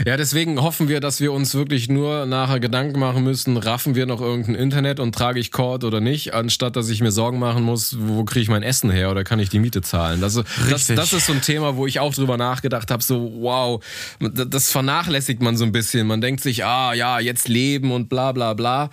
Ja, 0.07 0.16
deswegen 0.16 0.61
hoffen 0.62 0.89
wir, 0.89 1.01
dass 1.01 1.20
wir 1.20 1.33
uns 1.33 1.55
wirklich 1.55 1.89
nur 1.89 2.24
nachher 2.24 2.61
Gedanken 2.61 2.99
machen 2.99 3.22
müssen, 3.24 3.57
raffen 3.59 3.95
wir 3.95 4.07
noch 4.07 4.22
irgendein 4.22 4.55
Internet 4.55 5.01
und 5.01 5.14
trage 5.14 5.39
ich 5.39 5.53
Cord 5.53 5.85
oder 5.85 6.01
nicht, 6.01 6.33
anstatt 6.33 6.77
dass 6.77 6.89
ich 6.89 7.03
mir 7.03 7.12
Sorgen 7.12 7.39
machen 7.39 7.62
muss, 7.62 7.97
wo 7.99 8.24
kriege 8.24 8.43
ich 8.43 8.49
mein 8.49 8.62
Essen 8.62 8.91
her 8.91 9.11
oder 9.11 9.22
kann 9.22 9.39
ich 9.39 9.51
die 9.51 9.59
Miete 9.59 9.83
zahlen. 9.83 10.22
Also 10.22 10.45
das, 10.70 10.87
das 10.87 11.12
ist 11.12 11.27
so 11.27 11.35
ein 11.35 11.43
Thema, 11.43 11.77
wo 11.77 11.87
ich 11.87 12.01
auch 12.01 12.14
drüber 12.14 12.39
nachgedacht 12.39 12.91
habe, 12.91 13.03
so 13.03 13.33
wow, 13.41 13.85
das 14.20 14.70
vernachlässigt 14.70 15.43
man 15.43 15.57
so 15.59 15.64
ein 15.64 15.72
bisschen. 15.72 16.07
Man 16.07 16.22
denkt 16.22 16.43
sich, 16.43 16.64
ah 16.64 16.95
ja, 16.95 17.20
jetzt 17.20 17.49
leben 17.49 17.93
und 17.93 18.09
bla 18.09 18.33
bla 18.33 18.55
bla. 18.55 18.91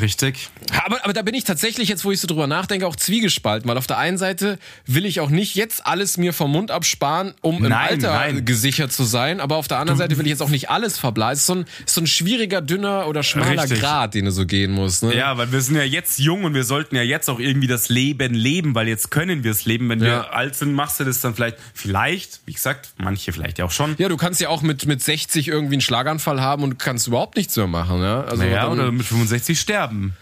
Richtig. 0.00 0.48
Aber, 0.84 1.04
aber 1.04 1.12
da 1.12 1.22
bin 1.22 1.34
ich 1.34 1.42
tatsächlich 1.42 1.88
jetzt, 1.88 2.04
wo 2.04 2.12
ich 2.12 2.20
so 2.20 2.28
drüber 2.28 2.46
nachdenke, 2.46 2.86
auch 2.86 2.96
zwiegespalten, 2.96 3.68
weil 3.68 3.76
auf 3.76 3.88
der 3.88 3.98
einen 3.98 4.18
Seite 4.18 4.58
will 4.86 5.06
ich 5.06 5.18
auch 5.18 5.30
nicht 5.30 5.56
jetzt 5.56 5.84
alles 5.84 6.18
mir 6.18 6.32
vom 6.32 6.52
Mund 6.52 6.70
absparen, 6.70 7.34
um 7.40 7.56
nein, 7.56 7.64
im 7.64 7.72
Alter 7.72 8.12
nein. 8.14 8.44
gesichert 8.44 8.92
zu 8.92 9.02
sein, 9.02 9.40
aber 9.40 9.56
auf 9.56 9.66
der 9.66 9.78
anderen 9.78 9.98
du, 9.98 10.04
Seite 10.04 10.19
will 10.20 10.26
ich 10.26 10.30
jetzt 10.30 10.42
auch 10.42 10.50
nicht 10.50 10.70
alles 10.70 10.98
verbleiben. 10.98 11.32
Es 11.32 11.40
ist 11.40 11.46
so 11.46 11.54
ein, 11.54 11.64
so 11.86 12.00
ein 12.00 12.06
schwieriger, 12.06 12.60
dünner 12.60 13.08
oder 13.08 13.22
schmaler 13.22 13.62
Richtig. 13.62 13.80
Grad, 13.80 14.14
den 14.14 14.26
du 14.26 14.30
so 14.30 14.46
gehen 14.46 14.70
musst. 14.70 15.02
Ne? 15.02 15.16
Ja, 15.16 15.36
weil 15.36 15.50
wir 15.50 15.60
sind 15.60 15.76
ja 15.76 15.82
jetzt 15.82 16.18
jung 16.18 16.44
und 16.44 16.54
wir 16.54 16.64
sollten 16.64 16.94
ja 16.94 17.02
jetzt 17.02 17.28
auch 17.28 17.40
irgendwie 17.40 17.66
das 17.66 17.88
Leben 17.88 18.34
leben, 18.34 18.74
weil 18.74 18.86
jetzt 18.86 19.10
können 19.10 19.42
wir 19.42 19.50
es 19.50 19.64
leben. 19.64 19.88
Wenn 19.88 20.00
ja. 20.00 20.06
wir 20.06 20.34
alt 20.34 20.54
sind, 20.54 20.72
machst 20.72 21.00
du 21.00 21.04
das 21.04 21.20
dann 21.20 21.34
vielleicht, 21.34 21.56
vielleicht, 21.74 22.40
wie 22.46 22.52
gesagt, 22.52 22.90
manche 22.98 23.32
vielleicht 23.32 23.58
ja 23.58 23.64
auch 23.64 23.70
schon. 23.70 23.96
Ja, 23.98 24.08
du 24.08 24.16
kannst 24.16 24.40
ja 24.40 24.48
auch 24.48 24.62
mit, 24.62 24.86
mit 24.86 25.02
60 25.02 25.48
irgendwie 25.48 25.74
einen 25.74 25.80
Schlaganfall 25.80 26.40
haben 26.40 26.62
und 26.62 26.78
kannst 26.78 27.06
überhaupt 27.06 27.36
nichts 27.36 27.56
mehr 27.56 27.66
machen. 27.66 28.02
Ja? 28.02 28.22
Also 28.24 28.42
naja, 28.42 28.68
oder 28.68 28.92
mit 28.92 29.06
65 29.06 29.58
sterben. 29.58 30.14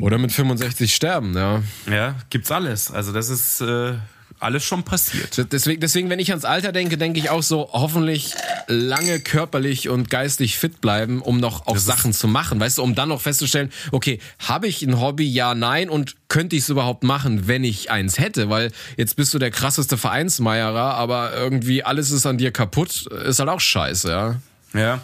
Oder 0.00 0.18
mit 0.18 0.32
65 0.32 0.94
sterben, 0.94 1.34
ja. 1.34 1.62
Ja, 1.90 2.14
gibt's 2.28 2.50
alles. 2.50 2.90
Also 2.90 3.12
das 3.12 3.30
ist 3.30 3.62
äh, 3.62 3.94
alles 4.40 4.64
schon 4.64 4.82
passiert. 4.82 5.52
Deswegen, 5.52 5.80
deswegen, 5.80 6.10
wenn 6.10 6.18
ich 6.18 6.30
ans 6.30 6.44
Alter 6.44 6.72
denke, 6.72 6.98
denke 6.98 7.18
ich 7.18 7.30
auch 7.30 7.42
so, 7.42 7.68
hoffentlich 7.72 8.34
lange 8.66 9.20
körperlich 9.20 9.88
und 9.88 10.10
geistig 10.10 10.58
fit 10.58 10.80
bleiben, 10.80 11.20
um 11.22 11.40
noch 11.40 11.66
auch 11.66 11.74
das 11.74 11.84
Sachen 11.84 12.12
zu 12.12 12.28
machen, 12.28 12.60
weißt 12.60 12.78
du, 12.78 12.82
um 12.82 12.94
dann 12.94 13.08
noch 13.08 13.20
festzustellen, 13.20 13.70
okay, 13.92 14.18
habe 14.38 14.66
ich 14.66 14.82
ein 14.82 15.00
Hobby, 15.00 15.28
ja, 15.28 15.54
nein, 15.54 15.90
und 15.90 16.16
könnte 16.28 16.56
ich 16.56 16.62
es 16.62 16.68
überhaupt 16.68 17.04
machen, 17.04 17.48
wenn 17.48 17.64
ich 17.64 17.90
eins 17.90 18.18
hätte, 18.18 18.50
weil 18.50 18.70
jetzt 18.96 19.16
bist 19.16 19.32
du 19.34 19.38
der 19.38 19.50
krasseste 19.50 19.96
Vereinsmeierer, 19.96 20.94
aber 20.94 21.34
irgendwie 21.34 21.84
alles 21.84 22.10
ist 22.10 22.26
an 22.26 22.38
dir 22.38 22.52
kaputt, 22.52 23.06
ist 23.06 23.38
halt 23.38 23.48
auch 23.48 23.60
scheiße, 23.60 24.10
ja. 24.10 24.36
Ja. 24.74 25.00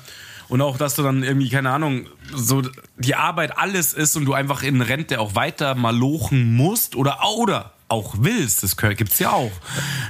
Und 0.49 0.61
auch, 0.61 0.77
dass 0.77 0.95
du 0.95 1.03
dann 1.03 1.23
irgendwie, 1.23 1.49
keine 1.49 1.71
Ahnung, 1.71 2.07
so 2.35 2.63
die 2.97 3.15
Arbeit 3.15 3.57
alles 3.59 3.95
ist 3.95 4.17
und 4.17 4.27
du 4.27 4.35
einfach 4.35 4.63
in 4.63 4.83
Rente 4.83 5.19
auch 5.19 5.35
weiter 5.35 5.75
malochen 5.75 6.55
musst 6.55 6.97
oder, 6.97 7.21
oder 7.37 7.73
auch 7.95 8.17
willst, 8.19 8.65
das 8.65 8.77
gibt's 8.77 9.21
ja 9.21 9.31
auch. 9.31 9.53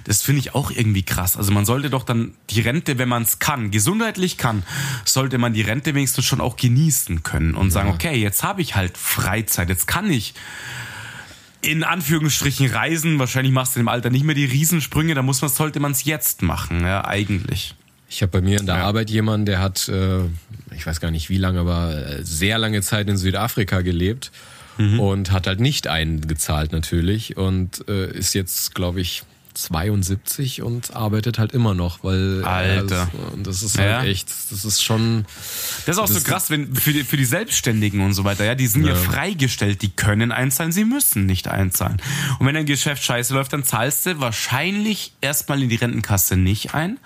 Das 0.04 0.22
finde 0.22 0.40
ich 0.40 0.54
auch 0.54 0.70
irgendwie 0.70 1.02
krass. 1.02 1.36
Also 1.36 1.52
man 1.52 1.66
sollte 1.66 1.90
doch 1.90 2.02
dann 2.02 2.32
die 2.50 2.60
Rente, 2.60 2.98
wenn 2.98 3.08
man 3.08 3.22
es 3.22 3.38
kann, 3.38 3.70
gesundheitlich 3.70 4.38
kann, 4.38 4.62
sollte 5.04 5.36
man 5.36 5.52
die 5.52 5.60
Rente 5.62 5.94
wenigstens 5.94 6.24
schon 6.24 6.40
auch 6.40 6.56
genießen 6.56 7.22
können 7.22 7.54
und 7.54 7.70
sagen, 7.70 7.90
okay, 7.90 8.16
jetzt 8.16 8.42
habe 8.42 8.62
ich 8.62 8.74
halt 8.74 8.96
Freizeit, 8.96 9.68
jetzt 9.68 9.86
kann 9.86 10.10
ich 10.10 10.34
in 11.60 11.84
Anführungsstrichen 11.84 12.70
reisen. 12.70 13.18
Wahrscheinlich 13.18 13.52
machst 13.52 13.76
du 13.76 13.80
im 13.80 13.88
Alter 13.88 14.08
nicht 14.10 14.24
mehr 14.24 14.34
die 14.34 14.46
Riesensprünge, 14.46 15.14
da 15.14 15.22
muss 15.22 15.42
man, 15.42 15.50
sollte 15.50 15.78
man 15.78 15.92
es 15.92 16.04
jetzt 16.04 16.42
machen, 16.42 16.80
ja, 16.80 17.04
eigentlich. 17.04 17.74
Ich 18.08 18.22
habe 18.22 18.30
bei 18.30 18.40
mir 18.40 18.60
in 18.60 18.66
der 18.66 18.76
ja. 18.76 18.84
Arbeit 18.84 19.10
jemanden, 19.10 19.44
der 19.46 19.60
hat, 19.60 19.88
äh, 19.88 20.20
ich 20.74 20.86
weiß 20.86 21.00
gar 21.00 21.10
nicht 21.10 21.28
wie 21.28 21.38
lange, 21.38 21.60
aber 21.60 21.94
äh, 21.94 22.24
sehr 22.24 22.58
lange 22.58 22.80
Zeit 22.80 23.08
in 23.08 23.16
Südafrika 23.16 23.82
gelebt 23.82 24.30
mhm. 24.78 25.00
und 25.00 25.32
hat 25.32 25.46
halt 25.46 25.60
nicht 25.60 25.86
eingezahlt 25.86 26.72
natürlich 26.72 27.36
und 27.36 27.86
äh, 27.88 28.10
ist 28.10 28.34
jetzt, 28.34 28.74
glaube 28.74 29.00
ich, 29.00 29.24
72 29.54 30.62
und 30.62 30.94
arbeitet 30.94 31.38
halt 31.38 31.52
immer 31.52 31.74
noch, 31.74 32.02
weil 32.02 32.44
Alter. 32.44 33.08
und 33.32 33.46
das 33.46 33.62
ist 33.62 33.78
halt 33.78 33.88
ja. 33.88 34.04
echt, 34.04 34.28
das 34.50 34.64
ist 34.64 34.82
schon. 34.82 35.24
Das 35.86 35.96
ist 35.96 36.02
auch 36.02 36.06
das 36.06 36.22
so 36.22 36.22
krass, 36.22 36.50
wenn 36.50 36.74
für 36.74 36.92
die, 36.92 37.04
für 37.04 37.16
die 37.16 37.24
Selbstständigen 37.24 38.00
und 38.00 38.14
so 38.14 38.24
weiter, 38.24 38.44
ja, 38.44 38.54
die 38.54 38.66
sind 38.66 38.84
ja. 38.84 38.90
ja 38.90 38.94
freigestellt, 38.96 39.82
die 39.82 39.90
können 39.90 40.32
einzahlen, 40.32 40.72
sie 40.72 40.84
müssen 40.84 41.26
nicht 41.26 41.48
einzahlen. 41.48 42.02
Und 42.38 42.46
wenn 42.46 42.54
dein 42.54 42.66
Geschäft 42.66 43.04
scheiße 43.04 43.34
läuft, 43.34 43.52
dann 43.52 43.64
zahlst 43.64 44.06
du 44.06 44.20
wahrscheinlich 44.20 45.12
erstmal 45.20 45.62
in 45.62 45.68
die 45.68 45.76
Rentenkasse 45.76 46.36
nicht 46.36 46.74
ein 46.74 46.98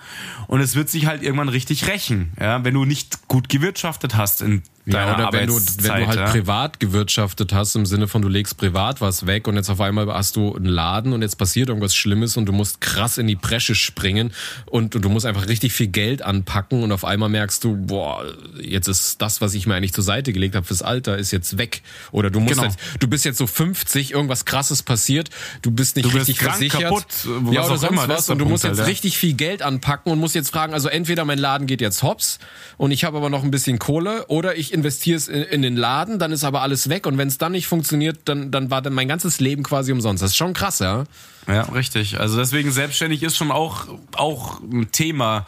und 0.47 0.61
es 0.61 0.75
wird 0.75 0.89
sich 0.89 1.05
halt 1.05 1.21
irgendwann 1.21 1.49
richtig 1.49 1.87
rächen, 1.87 2.33
ja, 2.39 2.63
wenn 2.63 2.73
du 2.73 2.85
nicht 2.85 3.27
gut 3.27 3.49
gewirtschaftet 3.49 4.15
hast 4.15 4.41
in 4.41 4.63
ja, 4.93 5.13
oder 5.13 5.33
wenn 5.33 5.47
du, 5.47 5.55
wenn 5.55 6.01
du 6.01 6.07
halt 6.07 6.19
ja? 6.19 6.29
privat 6.29 6.79
gewirtschaftet 6.79 7.53
hast, 7.53 7.75
im 7.75 7.85
Sinne 7.85 8.07
von 8.07 8.21
du 8.21 8.27
legst 8.27 8.57
privat 8.57 9.01
was 9.01 9.25
weg 9.25 9.47
und 9.47 9.55
jetzt 9.55 9.69
auf 9.69 9.81
einmal 9.81 10.07
hast 10.13 10.35
du 10.35 10.55
einen 10.55 10.65
Laden 10.65 11.13
und 11.13 11.21
jetzt 11.21 11.37
passiert 11.37 11.69
irgendwas 11.69 11.95
Schlimmes 11.95 12.37
und 12.37 12.45
du 12.45 12.53
musst 12.53 12.81
krass 12.81 13.17
in 13.17 13.27
die 13.27 13.35
Bresche 13.35 13.75
springen 13.75 14.33
und, 14.65 14.95
und 14.95 15.03
du 15.03 15.09
musst 15.09 15.25
einfach 15.25 15.47
richtig 15.47 15.73
viel 15.73 15.87
Geld 15.87 16.21
anpacken 16.21 16.83
und 16.83 16.91
auf 16.91 17.05
einmal 17.05 17.29
merkst 17.29 17.63
du, 17.63 17.75
boah, 17.75 18.25
jetzt 18.61 18.87
ist 18.87 19.21
das, 19.21 19.41
was 19.41 19.53
ich 19.53 19.67
mir 19.67 19.75
eigentlich 19.75 19.93
zur 19.93 20.03
Seite 20.03 20.33
gelegt 20.33 20.55
habe 20.55 20.65
fürs 20.65 20.81
Alter, 20.81 21.17
ist 21.17 21.31
jetzt 21.31 21.57
weg. 21.57 21.81
Oder 22.11 22.29
du 22.29 22.39
musst 22.39 22.55
genau. 22.55 22.63
jetzt, 22.63 22.79
du 22.99 23.07
bist 23.07 23.25
jetzt 23.25 23.37
so 23.37 23.47
50, 23.47 24.11
irgendwas 24.11 24.45
krasses 24.45 24.83
passiert, 24.83 25.29
du 25.61 25.71
bist 25.71 25.95
nicht 25.95 26.05
du 26.05 26.11
bist 26.11 26.27
richtig 26.27 26.39
krank, 26.39 26.57
versichert. 26.57 26.81
Kaputt, 26.81 27.05
ja, 27.53 27.65
oder 27.65 27.77
sonst 27.77 27.91
immer, 27.91 28.07
was. 28.07 28.29
Und 28.29 28.39
du 28.39 28.45
musst 28.45 28.63
jetzt 28.63 28.79
halt, 28.79 28.89
richtig 28.89 29.17
viel 29.17 29.33
Geld 29.33 29.61
anpacken 29.61 30.11
und 30.11 30.19
musst 30.19 30.35
jetzt 30.35 30.49
fragen, 30.49 30.73
also 30.73 30.89
entweder 30.89 31.25
mein 31.25 31.39
Laden 31.39 31.67
geht 31.67 31.81
jetzt 31.81 32.03
hops 32.03 32.39
und 32.77 32.91
ich 32.91 33.03
habe 33.03 33.17
aber 33.17 33.29
noch 33.29 33.43
ein 33.43 33.51
bisschen 33.51 33.79
Kohle 33.79 34.25
oder 34.27 34.57
ich 34.57 34.73
investierst 34.79 35.29
in, 35.29 35.43
in 35.43 35.61
den 35.61 35.75
Laden, 35.75 36.19
dann 36.19 36.31
ist 36.31 36.43
aber 36.43 36.61
alles 36.61 36.89
weg 36.89 37.05
und 37.05 37.17
wenn 37.17 37.27
es 37.27 37.37
dann 37.37 37.51
nicht 37.51 37.67
funktioniert, 37.67 38.19
dann, 38.25 38.51
dann 38.51 38.71
war 38.71 38.81
dann 38.81 38.93
mein 38.93 39.07
ganzes 39.07 39.39
Leben 39.39 39.63
quasi 39.63 39.91
umsonst. 39.91 40.23
Das 40.23 40.31
ist 40.31 40.37
schon 40.37 40.53
krass, 40.53 40.79
ja. 40.79 41.05
Ja, 41.47 41.63
richtig. 41.63 42.19
Also 42.19 42.37
deswegen 42.37 42.71
selbstständig 42.71 43.23
ist 43.23 43.35
schon 43.35 43.51
auch 43.51 43.87
auch 44.15 44.59
ein 44.61 44.91
Thema. 44.91 45.45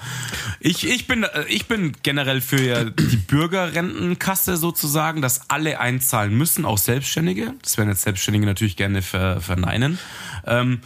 Ich, 0.59 0.87
ich 0.87 1.05
bin 1.05 1.25
ich 1.47 1.67
bin 1.67 1.93
generell 2.01 2.41
für 2.41 2.91
die 2.91 3.17
Bürgerrentenkasse 3.17 4.57
sozusagen, 4.57 5.21
dass 5.21 5.49
alle 5.49 5.79
einzahlen 5.79 6.35
müssen, 6.35 6.65
auch 6.65 6.79
Selbstständige. 6.79 7.53
Das 7.61 7.77
werden 7.77 7.89
jetzt 7.89 8.01
Selbstständige 8.01 8.45
natürlich 8.47 8.77
gerne 8.77 9.01
verneinen. 9.01 9.99
Ähm, 10.47 10.79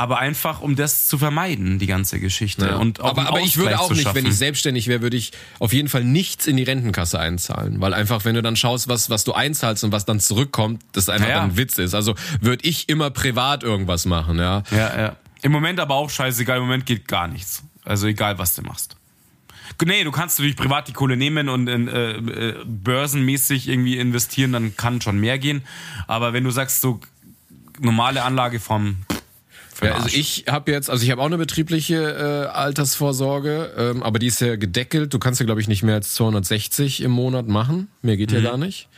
aber 0.00 0.18
einfach 0.18 0.62
um 0.62 0.76
das 0.76 1.08
zu 1.08 1.18
vermeiden, 1.18 1.78
die 1.78 1.86
ganze 1.86 2.20
Geschichte. 2.20 2.64
Ja. 2.64 2.76
Und 2.76 3.00
aber, 3.00 3.28
aber 3.28 3.40
ich 3.40 3.58
würde 3.58 3.78
auch 3.78 3.90
nicht, 3.90 4.14
wenn 4.14 4.24
ich 4.24 4.34
selbstständig 4.34 4.88
wäre, 4.88 5.02
würde 5.02 5.18
ich 5.18 5.32
auf 5.58 5.74
jeden 5.74 5.90
Fall 5.90 6.04
nichts 6.04 6.46
in 6.46 6.56
die 6.56 6.62
Rentenkasse 6.62 7.20
einzahlen, 7.20 7.82
weil 7.82 7.92
einfach, 7.92 8.24
wenn 8.24 8.34
du 8.34 8.40
dann 8.40 8.56
schaust, 8.56 8.88
was 8.88 9.10
was 9.10 9.24
du 9.24 9.34
einzahlst 9.34 9.84
und 9.84 9.92
was 9.92 10.06
dann 10.06 10.18
zurückkommt, 10.18 10.82
das 10.92 11.10
einfach 11.10 11.28
ja. 11.28 11.42
ein 11.42 11.58
Witz 11.58 11.76
ist. 11.76 11.92
Also 11.92 12.14
würde 12.40 12.66
ich 12.66 12.88
immer 12.88 13.10
privat 13.10 13.62
irgendwas 13.62 14.06
machen, 14.06 14.38
ja. 14.38 14.62
Ja, 14.70 14.98
ja. 14.98 15.16
Im 15.42 15.52
Moment 15.52 15.78
aber 15.78 15.96
auch 15.96 16.08
scheißegal, 16.08 16.56
im 16.56 16.62
Moment 16.62 16.86
geht 16.86 17.06
gar 17.06 17.28
nichts. 17.28 17.62
Also 17.84 18.06
egal, 18.06 18.38
was 18.38 18.54
du 18.54 18.62
machst. 18.62 18.96
Nee, 19.84 20.04
du 20.04 20.12
kannst 20.12 20.38
natürlich 20.38 20.56
privat 20.56 20.88
die 20.88 20.94
Kohle 20.94 21.18
nehmen 21.18 21.50
und 21.50 21.68
in, 21.68 21.88
äh, 21.88 22.12
äh, 22.12 22.54
börsenmäßig 22.64 23.68
irgendwie 23.68 23.98
investieren, 23.98 24.52
dann 24.52 24.78
kann 24.78 25.02
schon 25.02 25.18
mehr 25.18 25.38
gehen. 25.38 25.62
Aber 26.06 26.32
wenn 26.32 26.44
du 26.44 26.50
sagst, 26.50 26.80
so 26.80 27.00
normale 27.78 28.22
Anlageform, 29.80 29.98
ja, 29.98 30.04
also 30.04 30.16
ich 30.16 30.44
habe 30.48 30.72
jetzt, 30.72 30.90
also 30.90 31.04
ich 31.04 31.10
habe 31.10 31.20
auch 31.22 31.26
eine 31.26 31.38
betriebliche 31.38 31.96
äh, 31.96 32.56
Altersvorsorge, 32.56 33.72
ähm, 33.76 34.02
aber 34.02 34.18
die 34.18 34.26
ist 34.26 34.40
ja 34.40 34.56
gedeckelt. 34.56 35.12
Du 35.14 35.18
kannst 35.18 35.40
ja, 35.40 35.46
glaube 35.46 35.60
ich, 35.60 35.68
nicht 35.68 35.82
mehr 35.82 35.96
als 35.96 36.14
260 36.14 37.02
im 37.02 37.10
Monat 37.10 37.48
machen. 37.48 37.88
Mehr 38.02 38.16
geht 38.16 38.30
mhm. 38.30 38.36
ja 38.36 38.50
gar 38.50 38.56
nicht. 38.58 38.88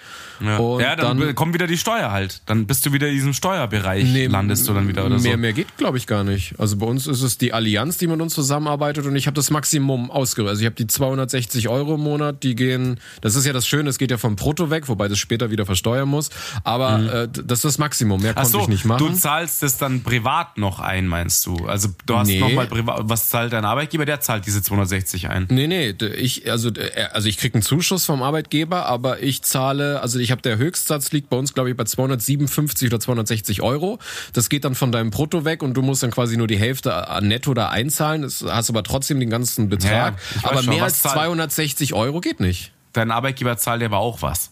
Ja, 0.40 0.80
ja 0.80 0.96
dann, 0.96 1.18
dann, 1.18 1.34
kommt 1.34 1.54
wieder 1.54 1.66
die 1.66 1.78
Steuer 1.78 2.10
halt. 2.10 2.42
Dann 2.46 2.66
bist 2.66 2.84
du 2.84 2.92
wieder 2.92 3.08
in 3.08 3.14
diesem 3.14 3.32
Steuerbereich, 3.32 4.04
nee, 4.04 4.26
landest 4.26 4.68
du 4.68 4.74
dann 4.74 4.88
wieder 4.88 5.06
oder 5.06 5.18
mehr, 5.18 5.32
so. 5.32 5.38
Mehr 5.38 5.52
geht, 5.52 5.76
glaube 5.76 5.98
ich, 5.98 6.06
gar 6.06 6.24
nicht. 6.24 6.54
Also 6.58 6.76
bei 6.76 6.86
uns 6.86 7.06
ist 7.06 7.22
es 7.22 7.38
die 7.38 7.52
Allianz, 7.52 7.98
die 7.98 8.06
mit 8.06 8.20
uns 8.20 8.34
zusammenarbeitet 8.34 9.06
und 9.06 9.14
ich 9.14 9.26
habe 9.26 9.34
das 9.34 9.50
Maximum 9.50 10.10
ausgerüstet. 10.10 10.50
Also 10.50 10.60
ich 10.62 10.66
habe 10.66 10.74
die 10.74 10.86
260 10.86 11.68
Euro 11.68 11.94
im 11.94 12.00
Monat, 12.00 12.42
die 12.42 12.54
gehen, 12.54 12.98
das 13.20 13.36
ist 13.36 13.46
ja 13.46 13.52
das 13.52 13.66
Schöne, 13.66 13.88
es 13.88 13.98
geht 13.98 14.10
ja 14.10 14.18
vom 14.18 14.36
Brutto 14.36 14.70
weg, 14.70 14.88
wobei 14.88 15.08
das 15.08 15.18
später 15.18 15.50
wieder 15.50 15.66
versteuern 15.66 16.08
muss. 16.08 16.30
Aber 16.64 16.98
mhm. 16.98 17.08
äh, 17.08 17.28
das 17.28 17.58
ist 17.58 17.64
das 17.64 17.78
Maximum, 17.78 18.20
mehr 18.20 18.34
konnte 18.34 18.50
so, 18.50 18.60
ich 18.60 18.68
nicht 18.68 18.84
machen. 18.84 19.06
Du 19.06 19.12
zahlst 19.12 19.62
es 19.62 19.78
dann 19.78 20.02
privat 20.02 20.58
noch 20.58 20.71
ein, 20.80 21.06
meinst 21.06 21.46
du? 21.46 21.66
Also 21.66 21.88
du 22.06 22.16
hast 22.16 22.28
nee. 22.28 22.40
nochmal 22.40 22.66
privat, 22.66 23.00
was 23.04 23.28
zahlt 23.28 23.52
dein 23.52 23.64
Arbeitgeber? 23.64 24.04
Der 24.04 24.20
zahlt 24.20 24.46
diese 24.46 24.62
260 24.62 25.28
ein. 25.28 25.46
Nee, 25.50 25.66
nee, 25.66 25.90
ich, 25.90 26.50
also, 26.50 26.70
also 27.12 27.28
ich 27.28 27.38
krieg 27.38 27.54
einen 27.54 27.62
Zuschuss 27.62 28.04
vom 28.06 28.22
Arbeitgeber, 28.22 28.86
aber 28.86 29.22
ich 29.22 29.42
zahle, 29.42 30.00
also 30.00 30.18
ich 30.18 30.30
habe 30.30 30.42
der 30.42 30.58
Höchstsatz 30.58 31.12
liegt 31.12 31.30
bei 31.30 31.36
uns, 31.36 31.54
glaube 31.54 31.70
ich, 31.70 31.76
bei 31.76 31.84
257 31.84 32.88
oder 32.88 33.00
260 33.00 33.62
Euro. 33.62 33.98
Das 34.32 34.48
geht 34.48 34.64
dann 34.64 34.74
von 34.74 34.92
deinem 34.92 35.10
Brutto 35.10 35.44
weg 35.44 35.62
und 35.62 35.74
du 35.74 35.82
musst 35.82 36.02
dann 36.02 36.10
quasi 36.10 36.36
nur 36.36 36.46
die 36.46 36.58
Hälfte 36.58 37.08
an 37.08 37.28
Netto 37.28 37.54
da 37.54 37.68
einzahlen. 37.68 38.22
Das 38.22 38.44
hast 38.46 38.70
aber 38.70 38.82
trotzdem 38.82 39.20
den 39.20 39.30
ganzen 39.30 39.68
Betrag. 39.68 40.18
Ja, 40.42 40.50
aber 40.50 40.62
schon, 40.62 40.74
mehr 40.74 40.84
als 40.84 41.02
260 41.02 41.94
Euro 41.94 42.20
geht 42.20 42.40
nicht. 42.40 42.72
Dein 42.92 43.10
Arbeitgeber 43.10 43.56
zahlt 43.56 43.82
aber 43.82 43.98
auch 43.98 44.22
was. 44.22 44.50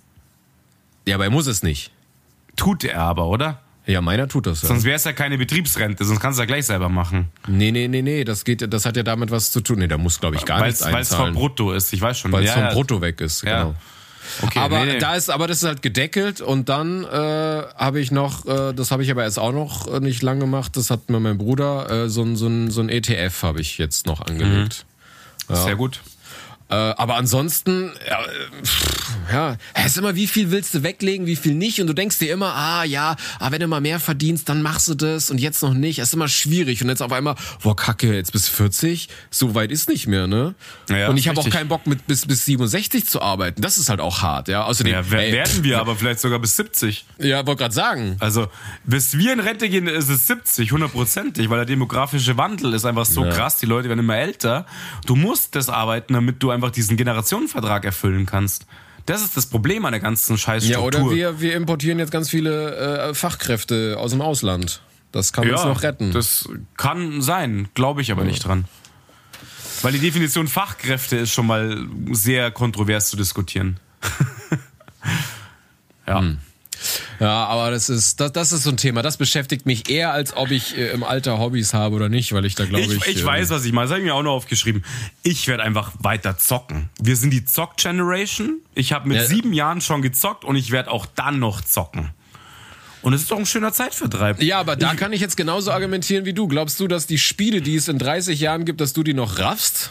Ja, 1.06 1.16
aber 1.16 1.24
er 1.24 1.30
muss 1.30 1.46
es 1.46 1.62
nicht. 1.62 1.92
Tut 2.56 2.84
er 2.84 3.00
aber, 3.00 3.26
oder? 3.28 3.60
Ja, 3.90 4.00
meiner 4.00 4.28
tut 4.28 4.46
das. 4.46 4.62
Ja. 4.62 4.68
Sonst 4.68 4.84
wäre 4.84 4.96
es 4.96 5.04
ja 5.04 5.12
keine 5.12 5.36
Betriebsrente, 5.36 6.04
sonst 6.04 6.20
kannst 6.20 6.38
du 6.38 6.42
ja 6.42 6.46
gleich 6.46 6.66
selber 6.66 6.88
machen. 6.88 7.28
Nee, 7.48 7.72
nee, 7.72 7.88
nee, 7.88 8.02
nee, 8.02 8.24
das 8.24 8.44
geht, 8.44 8.72
das 8.72 8.86
hat 8.86 8.96
ja 8.96 9.02
damit 9.02 9.30
was 9.30 9.50
zu 9.50 9.60
tun. 9.60 9.78
Nee, 9.78 9.88
da 9.88 9.98
muss, 9.98 10.20
glaube 10.20 10.36
ich, 10.36 10.44
gar 10.44 10.60
weil's, 10.60 10.80
nichts 10.80 10.82
einzahlen. 10.82 10.94
Weil 10.94 11.02
es 11.02 11.14
vom 11.14 11.34
Brutto 11.34 11.72
ist, 11.72 11.92
ich 11.92 12.00
weiß 12.00 12.18
schon. 12.18 12.32
Weil 12.32 12.44
es 12.44 12.50
ja, 12.50 12.54
vom 12.54 12.62
ja. 12.64 12.72
Brutto 12.72 13.00
weg 13.00 13.20
ist, 13.20 13.42
genau. 13.42 13.74
Okay, 14.42 14.58
aber 14.58 14.84
nee, 14.84 14.92
nee. 14.92 14.98
da 14.98 15.14
ist, 15.14 15.30
aber 15.30 15.48
das 15.48 15.58
ist 15.58 15.64
halt 15.68 15.82
gedeckelt 15.82 16.40
und 16.40 16.68
dann 16.68 17.04
äh, 17.04 17.08
habe 17.08 18.00
ich 18.00 18.10
noch, 18.10 18.46
äh, 18.46 18.72
das 18.72 18.90
habe 18.90 19.02
ich 19.02 19.10
aber 19.10 19.24
erst 19.24 19.38
auch 19.38 19.52
noch 19.52 19.92
äh, 19.92 20.00
nicht 20.00 20.22
lang 20.22 20.38
gemacht. 20.38 20.76
Das 20.76 20.90
hat 20.90 21.10
mir 21.10 21.20
mein 21.20 21.38
Bruder 21.38 22.04
äh, 22.04 22.08
so 22.08 22.22
ein 22.22 22.36
so 22.36 22.46
ein 22.46 22.70
so 22.70 22.80
ein 22.80 22.88
ETF 22.88 23.42
habe 23.42 23.60
ich 23.60 23.78
jetzt 23.78 24.06
noch 24.06 24.20
angelegt. 24.20 24.86
Mhm. 25.48 25.54
Ja. 25.54 25.64
Sehr 25.64 25.76
gut. 25.76 26.00
Äh, 26.70 26.74
aber 26.74 27.16
ansonsten, 27.16 27.90
ja, 28.08 28.18
pff, 28.64 29.10
ja, 29.32 29.56
es 29.74 29.86
ist 29.86 29.98
immer, 29.98 30.14
wie 30.14 30.26
viel 30.28 30.50
willst 30.52 30.72
du 30.74 30.82
weglegen, 30.84 31.26
wie 31.26 31.34
viel 31.36 31.54
nicht? 31.54 31.80
Und 31.80 31.88
du 31.88 31.92
denkst 31.94 32.18
dir 32.18 32.32
immer, 32.32 32.54
ah 32.54 32.84
ja, 32.84 33.16
ah, 33.40 33.50
wenn 33.50 33.60
du 33.60 33.66
mal 33.66 33.80
mehr 33.80 33.98
verdienst, 33.98 34.48
dann 34.48 34.62
machst 34.62 34.86
du 34.88 34.94
das 34.94 35.30
und 35.30 35.38
jetzt 35.38 35.62
noch 35.62 35.74
nicht. 35.74 35.98
Es 35.98 36.08
ist 36.08 36.14
immer 36.14 36.28
schwierig. 36.28 36.80
Und 36.82 36.88
jetzt 36.88 37.02
auf 37.02 37.10
einmal, 37.12 37.34
boah, 37.62 37.74
Kacke, 37.74 38.14
jetzt 38.14 38.32
bis 38.32 38.48
40, 38.48 39.08
so 39.30 39.54
weit 39.56 39.72
ist 39.72 39.88
nicht 39.88 40.06
mehr, 40.06 40.26
ne? 40.28 40.54
Ja, 40.88 41.08
und 41.08 41.16
ich 41.16 41.26
habe 41.28 41.40
auch 41.40 41.50
keinen 41.50 41.68
Bock 41.68 41.86
mit 41.88 42.06
bis 42.06 42.26
bis 42.26 42.44
67 42.44 43.06
zu 43.06 43.20
arbeiten. 43.20 43.62
Das 43.62 43.76
ist 43.78 43.88
halt 43.88 44.00
auch 44.00 44.22
hart, 44.22 44.46
ja. 44.46 44.64
Außerdem, 44.64 44.92
Ja, 44.92 45.00
ey, 45.18 45.32
werden 45.32 45.64
wir 45.64 45.78
aber 45.80 45.96
vielleicht 45.96 46.20
sogar 46.20 46.38
bis 46.38 46.54
70. 46.56 47.04
ja, 47.18 47.44
wollte 47.46 47.62
gerade 47.62 47.74
sagen. 47.74 48.16
Also, 48.20 48.46
bis 48.84 49.16
wir 49.18 49.32
in 49.32 49.40
Rente 49.40 49.68
gehen, 49.68 49.88
ist 49.88 50.08
es 50.08 50.26
70, 50.28 50.70
hundertprozentig, 50.70 51.50
weil 51.50 51.56
der 51.58 51.66
demografische 51.66 52.36
Wandel 52.36 52.74
ist 52.74 52.84
einfach 52.84 53.06
so 53.06 53.24
Ja. 53.24 53.30
krass, 53.32 53.56
die 53.56 53.66
Leute 53.66 53.88
werden 53.88 53.98
immer 54.00 54.16
älter. 54.16 54.66
Du 55.06 55.16
musst 55.16 55.56
das 55.56 55.68
arbeiten, 55.68 56.14
damit 56.14 56.42
du 56.42 56.50
einfach 56.50 56.59
diesen 56.68 56.96
Generationenvertrag 56.96 57.84
erfüllen 57.84 58.26
kannst. 58.26 58.66
Das 59.06 59.22
ist 59.22 59.36
das 59.36 59.46
Problem 59.46 59.84
an 59.86 59.92
der 59.92 60.00
ganzen 60.00 60.32
Ja, 60.32 60.38
Scheißstruktur. 60.38 60.84
oder 60.84 61.10
wir, 61.10 61.40
wir 61.40 61.54
importieren 61.54 61.98
jetzt 61.98 62.12
ganz 62.12 62.28
viele 62.28 62.76
äh, 62.76 63.14
Fachkräfte 63.14 63.96
aus 63.98 64.10
dem 64.10 64.20
Ausland. 64.20 64.82
Das 65.12 65.32
kann 65.32 65.50
uns 65.50 65.64
noch 65.64 65.82
retten. 65.82 66.12
Das 66.12 66.48
kann 66.76 67.22
sein, 67.22 67.68
glaube 67.74 68.02
ich 68.02 68.12
aber 68.12 68.24
nicht 68.24 68.44
dran. 68.44 68.66
Weil 69.82 69.92
die 69.92 69.98
Definition 69.98 70.46
Fachkräfte 70.46 71.16
ist 71.16 71.32
schon 71.32 71.46
mal 71.46 71.86
sehr 72.12 72.50
kontrovers 72.50 73.10
zu 73.10 73.16
diskutieren. 73.16 73.80
ja. 76.06 76.20
Hm. 76.20 76.38
Ja, 77.18 77.44
aber 77.46 77.70
das 77.70 77.88
ist, 77.88 78.20
das, 78.20 78.32
das 78.32 78.52
ist 78.52 78.62
so 78.62 78.70
ein 78.70 78.76
Thema. 78.76 79.02
Das 79.02 79.16
beschäftigt 79.16 79.66
mich 79.66 79.88
eher, 79.90 80.12
als 80.12 80.36
ob 80.36 80.50
ich 80.50 80.76
äh, 80.76 80.90
im 80.90 81.02
Alter 81.02 81.38
Hobbys 81.38 81.74
habe 81.74 81.96
oder 81.96 82.08
nicht, 82.08 82.32
weil 82.32 82.44
ich 82.44 82.54
da 82.54 82.64
glaube 82.64 82.84
ich. 82.84 82.92
Ich, 82.92 83.06
ich 83.06 83.22
äh, 83.22 83.24
weiß, 83.24 83.50
was 83.50 83.64
ich 83.64 83.72
meine. 83.72 83.86
Das 83.86 83.90
habe 83.92 84.00
ich 84.00 84.06
mir 84.06 84.14
auch 84.14 84.22
noch 84.22 84.32
aufgeschrieben. 84.32 84.84
Ich 85.22 85.48
werde 85.48 85.62
einfach 85.62 85.92
weiter 86.00 86.38
zocken. 86.38 86.88
Wir 87.00 87.16
sind 87.16 87.30
die 87.30 87.44
Zock-Generation. 87.44 88.60
Ich 88.74 88.92
habe 88.92 89.08
mit 89.08 89.16
Ja. 89.18 89.24
sieben 89.26 89.52
Jahren 89.52 89.80
schon 89.80 90.02
gezockt 90.02 90.44
und 90.44 90.56
ich 90.56 90.70
werde 90.70 90.90
auch 90.90 91.06
dann 91.06 91.38
noch 91.38 91.60
zocken. 91.60 92.10
Und 93.02 93.14
es 93.14 93.22
ist 93.22 93.30
doch 93.30 93.38
ein 93.38 93.46
schöner 93.46 93.72
Zeitvertreib. 93.72 94.42
Ja, 94.42 94.60
aber 94.60 94.76
da 94.76 94.94
kann 94.94 95.12
ich 95.14 95.22
jetzt 95.22 95.36
genauso 95.36 95.70
argumentieren 95.72 96.26
wie 96.26 96.34
du. 96.34 96.48
Glaubst 96.48 96.78
du, 96.80 96.86
dass 96.86 97.06
die 97.06 97.16
Spiele, 97.18 97.62
die 97.62 97.76
es 97.76 97.88
in 97.88 97.98
30 97.98 98.38
Jahren 98.40 98.66
gibt, 98.66 98.80
dass 98.80 98.92
du 98.92 99.02
die 99.02 99.14
noch 99.14 99.38
raffst? 99.38 99.90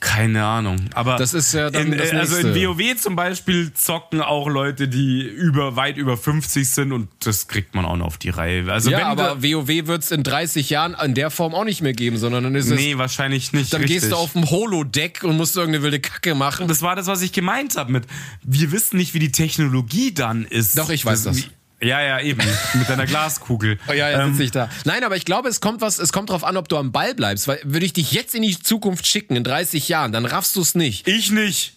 Keine 0.00 0.44
Ahnung. 0.44 0.76
Aber 0.94 1.16
Das 1.16 1.34
ist 1.34 1.52
ja 1.52 1.70
dann 1.70 1.92
in, 1.92 1.98
das 1.98 2.10
also 2.12 2.36
in. 2.38 2.54
WoW 2.54 2.96
zum 2.96 3.16
Beispiel 3.16 3.72
zocken 3.74 4.22
auch 4.22 4.48
Leute, 4.48 4.88
die 4.88 5.20
über 5.20 5.76
weit 5.76 5.98
über 5.98 6.16
50 6.16 6.68
sind 6.68 6.92
und 6.92 7.08
das 7.20 7.48
kriegt 7.48 7.74
man 7.74 7.84
auch 7.84 7.96
noch 7.96 8.06
auf 8.06 8.18
die 8.18 8.30
Reihe. 8.30 8.70
Also 8.72 8.90
ja, 8.90 8.98
wenn 8.98 9.04
aber 9.04 9.42
WoW 9.42 9.68
wird 9.86 10.02
es 10.02 10.10
in 10.10 10.22
30 10.22 10.70
Jahren 10.70 10.94
in 10.94 11.14
der 11.14 11.30
Form 11.30 11.54
auch 11.54 11.64
nicht 11.64 11.82
mehr 11.82 11.92
geben, 11.92 12.16
sondern 12.16 12.44
dann 12.44 12.54
ist 12.54 12.70
es. 12.70 12.80
nee, 12.80 12.96
wahrscheinlich 12.96 13.52
nicht. 13.52 13.72
dann 13.74 13.82
richtig. 13.82 14.00
gehst 14.00 14.12
du 14.12 14.16
auf 14.16 14.32
dem 14.32 14.48
Holodeck 14.50 15.22
und 15.22 15.36
musst 15.36 15.56
irgendeine 15.56 15.84
wilde 15.84 16.00
Kacke 16.00 16.34
machen. 16.34 16.66
Das 16.66 16.80
war 16.80 16.96
das, 16.96 17.06
was 17.06 17.20
ich 17.20 17.32
gemeint 17.32 17.76
habe 17.76 17.92
mit, 17.92 18.04
wir 18.42 18.72
wissen 18.72 18.96
nicht, 18.96 19.12
wie 19.12 19.18
die 19.18 19.32
Technologie 19.32 20.14
dann 20.14 20.44
ist. 20.46 20.78
Doch, 20.78 20.88
ich 20.90 21.04
weiß 21.04 21.24
das. 21.24 21.36
wie- 21.36 21.44
Ja, 21.82 22.02
ja, 22.02 22.20
eben. 22.20 22.42
mit 22.74 22.88
deiner 22.88 23.06
Glaskugel. 23.06 23.78
Oh 23.88 23.92
ja, 23.92 24.10
jetzt 24.10 24.20
Ähm, 24.20 24.30
sitze 24.32 24.42
ich 24.44 24.50
da. 24.50 24.68
Nein, 24.84 25.02
aber 25.04 25.16
ich 25.16 25.24
glaube, 25.24 25.48
es 25.48 25.60
kommt 25.60 25.80
was, 25.80 25.98
es 25.98 26.12
kommt 26.12 26.30
drauf 26.30 26.44
an, 26.44 26.56
ob 26.56 26.68
du 26.68 26.76
am 26.76 26.92
Ball 26.92 27.14
bleibst, 27.14 27.48
weil 27.48 27.60
würde 27.64 27.86
ich 27.86 27.92
dich 27.94 28.12
jetzt 28.12 28.34
in 28.34 28.42
die 28.42 28.58
Zukunft 28.58 29.06
schicken, 29.06 29.34
in 29.36 29.44
30 29.44 29.88
Jahren, 29.88 30.12
dann 30.12 30.26
raffst 30.26 30.56
du 30.56 30.60
es 30.60 30.74
nicht. 30.74 31.08
ich 31.08 31.30
nicht. 31.30 31.74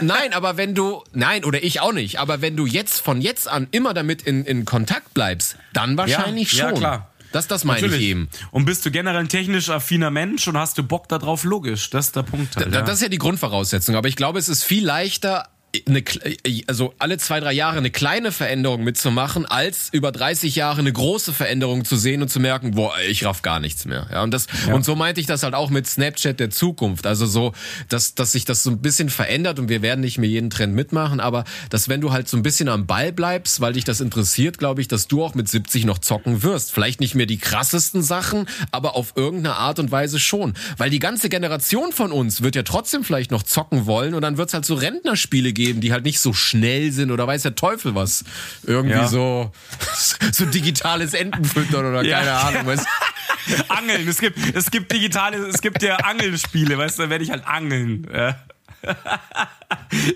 Nein, 0.00 0.32
aber 0.32 0.56
wenn 0.56 0.74
du, 0.74 1.02
nein, 1.12 1.44
oder 1.44 1.62
ich 1.62 1.80
auch 1.80 1.92
nicht, 1.92 2.18
aber 2.20 2.40
wenn 2.40 2.56
du 2.56 2.66
jetzt 2.66 3.00
von 3.00 3.20
jetzt 3.20 3.48
an 3.48 3.66
immer 3.72 3.94
damit 3.94 4.22
in, 4.22 4.44
in 4.44 4.64
Kontakt 4.64 5.12
bleibst, 5.14 5.56
dann 5.72 5.96
wahrscheinlich 5.96 6.52
ja, 6.52 6.68
schon. 6.68 6.78
klar. 6.78 7.08
Das, 7.32 7.48
das 7.48 7.64
meine 7.64 7.86
ich 7.86 8.00
eben. 8.00 8.28
Und 8.50 8.66
bist 8.66 8.84
du 8.84 8.90
generell 8.90 9.18
ein 9.20 9.28
technisch 9.30 9.70
affiner 9.70 10.10
Mensch 10.10 10.46
und 10.48 10.56
hast 10.58 10.76
du 10.76 10.82
Bock 10.82 11.08
darauf? 11.08 11.44
Logisch. 11.44 11.88
Das 11.88 12.08
ist 12.08 12.16
der 12.16 12.24
Punkt. 12.24 12.54
Halt, 12.56 12.66
Da- 12.74 12.80
ja. 12.80 12.82
Das 12.84 12.96
ist 12.96 13.00
ja 13.02 13.08
die 13.08 13.16
Grundvoraussetzung. 13.18 13.96
Aber 13.96 14.06
ich 14.06 14.16
glaube, 14.16 14.38
es 14.38 14.50
ist 14.50 14.62
viel 14.64 14.84
leichter, 14.84 15.48
eine, 15.88 16.00
kle- 16.00 16.64
also 16.68 16.92
alle 16.98 17.16
zwei, 17.18 17.40
drei 17.40 17.52
Jahre 17.52 17.78
eine 17.78 17.90
kleine 17.90 18.30
Veränderung 18.30 18.84
mitzumachen, 18.84 19.46
als 19.46 19.88
über 19.92 20.12
30 20.12 20.54
Jahre 20.54 20.80
eine 20.80 20.92
große 20.92 21.32
Veränderung 21.32 21.84
zu 21.86 21.96
sehen 21.96 22.20
und 22.20 22.28
zu 22.28 22.40
merken, 22.40 22.72
boah, 22.72 22.92
ich 23.08 23.24
raff 23.24 23.40
gar 23.40 23.58
nichts 23.58 23.86
mehr. 23.86 24.06
Ja, 24.12 24.22
und 24.22 24.32
das, 24.32 24.46
und 24.72 24.84
so 24.84 24.96
meinte 24.96 25.20
ich 25.20 25.26
das 25.26 25.42
halt 25.42 25.54
auch 25.54 25.70
mit 25.70 25.86
Snapchat 25.86 26.38
der 26.40 26.50
Zukunft. 26.50 27.06
Also 27.06 27.24
so, 27.24 27.52
dass, 27.88 28.14
dass 28.14 28.32
sich 28.32 28.44
das 28.44 28.62
so 28.62 28.70
ein 28.70 28.80
bisschen 28.80 29.08
verändert 29.08 29.58
und 29.58 29.70
wir 29.70 29.80
werden 29.80 30.00
nicht 30.00 30.18
mehr 30.18 30.28
jeden 30.28 30.50
Trend 30.50 30.74
mitmachen, 30.74 31.20
aber 31.20 31.44
dass 31.70 31.88
wenn 31.88 32.02
du 32.02 32.12
halt 32.12 32.28
so 32.28 32.36
ein 32.36 32.42
bisschen 32.42 32.68
am 32.68 32.86
Ball 32.86 33.10
bleibst, 33.12 33.60
weil 33.62 33.72
dich 33.72 33.84
das 33.84 34.02
interessiert, 34.02 34.58
glaube 34.58 34.82
ich, 34.82 34.88
dass 34.88 35.08
du 35.08 35.24
auch 35.24 35.34
mit 35.34 35.48
70 35.48 35.86
noch 35.86 35.98
zocken 35.98 36.42
wirst. 36.42 36.72
Vielleicht 36.72 37.00
nicht 37.00 37.14
mehr 37.14 37.26
die 37.26 37.38
krassesten 37.38 38.02
Sachen, 38.02 38.46
aber 38.72 38.94
auf 38.94 39.14
irgendeine 39.16 39.56
Art 39.56 39.78
und 39.78 39.90
Weise 39.90 40.20
schon. 40.20 40.52
Weil 40.76 40.90
die 40.90 40.98
ganze 40.98 41.30
Generation 41.30 41.92
von 41.92 42.12
uns 42.12 42.42
wird 42.42 42.56
ja 42.56 42.62
trotzdem 42.62 43.04
vielleicht 43.04 43.30
noch 43.30 43.42
zocken 43.42 43.86
wollen 43.86 44.12
und 44.12 44.20
dann 44.20 44.36
wird 44.36 44.48
es 44.48 44.54
halt 44.54 44.66
so 44.66 44.74
Rentnerspiele 44.74 45.52
geben, 45.54 45.61
die 45.74 45.92
halt 45.92 46.04
nicht 46.04 46.20
so 46.20 46.32
schnell 46.32 46.92
sind 46.92 47.10
oder 47.10 47.26
weiß 47.26 47.42
der 47.42 47.54
Teufel 47.54 47.94
was. 47.94 48.24
Irgendwie 48.66 48.94
Ja. 48.96 49.08
so, 49.08 49.52
so 50.32 50.44
digitales 50.46 51.14
Entenfüttern 51.14 51.86
oder 51.86 52.02
Ja. 52.02 52.18
keine 52.18 52.32
Ahnung. 52.34 52.62
Was. 52.66 52.84
Angeln. 53.68 54.06
Es 54.08 54.18
gibt, 54.20 54.38
es 54.54 54.70
gibt 54.70 54.92
digitale, 54.92 55.36
es 55.48 55.60
gibt 55.60 55.82
ja 55.82 55.96
Angelspiele, 55.96 56.78
weißt 56.78 56.98
du, 56.98 57.02
da 57.04 57.10
werde 57.10 57.24
ich 57.24 57.30
halt 57.30 57.46
angeln. 57.46 58.06
Ja. 58.12 58.36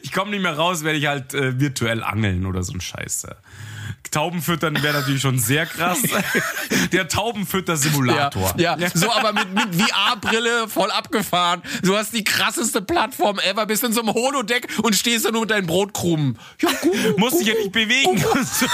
Ich 0.03 0.13
komme 0.13 0.31
nicht 0.33 0.43
mehr 0.43 0.55
raus, 0.57 0.85
werde 0.85 0.99
ich 0.99 1.07
halt 1.07 1.35
äh, 1.35 1.59
virtuell 1.61 2.03
angeln 2.03 2.47
oder 2.47 2.63
so 2.63 2.73
ein 2.73 2.81
Scheiß. 2.81 3.23
ja. 3.29 3.35
Taubenfüttern 4.11 4.83
wäre 4.83 5.01
natürlich 5.01 5.23
schon 5.23 5.39
sehr 5.39 5.67
krass. 5.67 5.99
Der 6.93 7.09
Taubenfütter-Simulator. 7.09 8.55
Ja, 8.57 8.77
ja, 8.79 8.89
so 8.93 9.11
aber 9.13 9.33
mit, 9.33 9.53
mit 9.53 9.83
VR-Brille 9.83 10.69
voll 10.69 10.91
abgefahren. 10.91 11.63
Du 11.83 11.97
hast 11.97 12.13
die 12.13 12.25
krasseste 12.25 12.83
Plattform 12.83 13.39
ever, 13.39 13.67
bist 13.67 13.85
in 13.85 13.93
so 13.93 14.01
einem 14.01 14.15
Holodeck 14.15 14.69
und 14.83 14.95
stehst 14.95 15.25
da 15.25 15.31
nur 15.31 15.43
mit 15.43 15.51
deinen 15.51 15.67
Brotkrumen. 15.67 16.39
Ja, 16.61 16.71
gut. 16.81 17.19
Musst 17.19 17.41
dich 17.41 17.49
ja 17.49 17.55
nicht 17.55 17.73
bewegen. 17.73 18.25
So, 18.47 18.67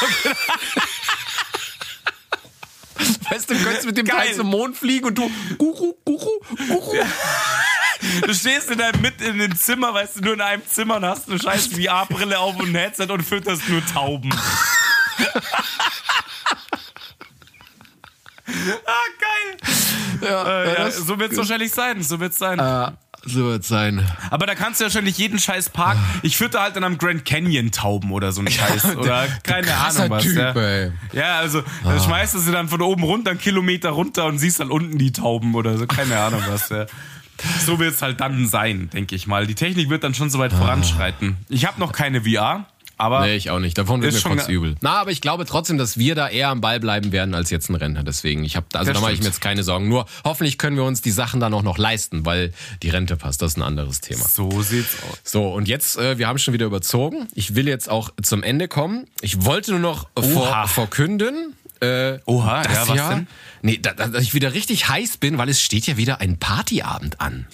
Weißt 3.30 3.50
du, 3.50 3.54
du 3.54 3.64
könntest 3.64 3.86
mit 3.86 3.96
dem 3.96 4.06
Geil. 4.06 4.26
Teil 4.26 4.34
zum 4.34 4.48
Mond 4.48 4.76
fliegen 4.76 5.06
und 5.06 5.16
du 5.16 5.30
Guru, 5.58 5.94
Guru, 6.04 6.30
Guru. 6.68 6.96
Du 8.26 8.34
stehst 8.34 8.70
in 8.70 8.78
deinem, 8.78 9.00
mit 9.00 9.20
in 9.20 9.38
dem 9.38 9.56
Zimmer, 9.56 9.94
weißt 9.94 10.16
du, 10.16 10.20
nur 10.22 10.34
in 10.34 10.40
einem 10.40 10.66
Zimmer 10.66 10.96
und 10.96 11.04
hast 11.04 11.28
eine 11.28 11.38
scheiß 11.38 11.68
VR-Brille 11.68 12.38
auf 12.38 12.56
und 12.56 12.68
ein 12.68 12.74
Headset 12.74 13.06
und 13.10 13.22
fütterst 13.22 13.68
nur 13.68 13.84
Tauben. 13.86 14.30
Ah, 18.86 19.06
geil. 19.20 19.56
Ja, 20.22 20.62
Äh, 20.62 20.74
ja, 20.74 20.90
so 20.90 21.18
wird's 21.18 21.36
wahrscheinlich 21.36 21.72
sein, 21.72 22.02
so 22.02 22.20
wird's 22.20 22.38
sein. 22.38 22.60
Ah, 22.60 22.96
so 23.24 23.44
wird's 23.44 23.68
sein. 23.68 24.04
Aber 24.30 24.46
da 24.46 24.54
kannst 24.54 24.80
du 24.80 24.84
wahrscheinlich 24.84 25.16
jeden 25.18 25.38
scheiß 25.38 25.70
Park. 25.70 25.96
Ich 26.22 26.36
fütter 26.36 26.60
halt 26.60 26.76
dann 26.76 26.84
am 26.84 26.98
Grand 26.98 27.24
Canyon 27.24 27.70
Tauben 27.70 28.10
oder 28.12 28.32
so 28.32 28.40
einen 28.40 28.50
Scheiß. 28.50 28.96
Oder 28.96 29.28
keine 29.42 29.74
Ahnung 29.76 30.10
was. 30.10 30.22
Typ, 30.24 30.36
ja. 30.36 30.52
ey. 30.52 30.92
ja, 31.12 31.38
also 31.38 31.62
dann 31.84 32.00
schmeißt 32.00 32.34
du 32.34 32.38
sie 32.38 32.52
dann 32.52 32.68
von 32.68 32.82
oben 32.82 33.04
runter, 33.04 33.30
einen 33.30 33.40
Kilometer 33.40 33.90
runter 33.90 34.26
und 34.26 34.38
siehst 34.38 34.60
dann 34.60 34.70
unten 34.70 34.98
die 34.98 35.12
Tauben 35.12 35.54
oder 35.54 35.76
so. 35.78 35.86
Keine 35.86 36.18
Ahnung 36.18 36.42
was. 36.48 36.68
Ja. 36.68 36.86
So 37.64 37.78
wird's 37.78 38.02
halt 38.02 38.20
dann 38.20 38.46
sein, 38.48 38.90
denke 38.92 39.14
ich 39.14 39.26
mal. 39.26 39.46
Die 39.46 39.54
Technik 39.54 39.88
wird 39.88 40.04
dann 40.04 40.14
schon 40.14 40.30
so 40.30 40.38
weit 40.38 40.52
voranschreiten. 40.52 41.36
Ich 41.48 41.66
habe 41.66 41.80
noch 41.80 41.92
keine 41.92 42.22
VR, 42.22 42.66
aber 43.02 43.26
Nee, 43.26 43.34
ich 43.34 43.50
auch 43.50 43.58
nicht. 43.58 43.76
Davon 43.76 44.00
wird 44.00 44.14
mir 44.14 44.20
kurz 44.20 44.48
übel. 44.48 44.76
Na, 44.80 45.00
aber 45.00 45.10
ich 45.10 45.20
glaube 45.20 45.44
trotzdem, 45.44 45.76
dass 45.76 45.98
wir 45.98 46.14
da 46.14 46.28
eher 46.28 46.48
am 46.50 46.60
Ball 46.60 46.78
bleiben 46.78 47.10
werden 47.10 47.34
als 47.34 47.50
jetzt 47.50 47.68
ein 47.68 47.74
Rentner. 47.74 48.04
Deswegen, 48.04 48.44
ich 48.44 48.54
habe, 48.54 48.66
also 48.74 48.92
Das 48.92 48.94
da 48.94 49.00
mache 49.02 49.12
ich 49.12 49.18
mir 49.18 49.26
jetzt 49.26 49.40
keine 49.40 49.64
Sorgen. 49.64 49.88
Nur 49.88 50.06
hoffentlich 50.24 50.56
können 50.56 50.76
wir 50.76 50.84
uns 50.84 51.02
die 51.02 51.10
Sachen 51.10 51.40
dann 51.40 51.52
auch 51.52 51.62
noch 51.62 51.78
leisten, 51.78 52.24
weil 52.24 52.52
die 52.82 52.90
Rente 52.90 53.16
passt. 53.16 53.42
Das 53.42 53.52
ist 53.52 53.56
ein 53.58 53.62
anderes 53.62 54.00
Thema. 54.00 54.24
so 54.24 54.62
sieht's 54.62 54.96
aus. 55.10 55.18
So, 55.24 55.48
und 55.52 55.66
jetzt, 55.66 55.98
äh, 55.98 56.16
wir 56.18 56.28
haben 56.28 56.38
schon 56.38 56.54
wieder 56.54 56.66
überzogen. 56.66 57.26
Ich 57.34 57.56
will 57.56 57.66
jetzt 57.66 57.90
auch 57.90 58.10
zum 58.22 58.42
Ende 58.44 58.68
kommen. 58.68 59.06
Ich 59.20 59.44
wollte 59.44 59.72
nur 59.72 59.80
noch 59.80 60.06
vor, 60.16 60.48
Oha. 60.48 60.66
verkünden. 60.68 61.54
Äh, 61.80 62.20
Oha, 62.26 62.62
das 62.62 62.72
ja, 62.72 62.88
was 62.88 62.96
Jahr, 62.96 63.14
denn? 63.16 63.26
Nee, 63.62 63.78
da, 63.82 63.92
da, 63.92 64.06
dass 64.06 64.22
ich 64.22 64.34
wieder 64.34 64.54
richtig 64.54 64.88
heiß 64.88 65.16
bin, 65.16 65.36
weil 65.38 65.48
es 65.48 65.60
steht 65.60 65.88
ja 65.88 65.96
wieder 65.96 66.20
ein 66.20 66.38
Partyabend 66.38 67.20
an. 67.20 67.48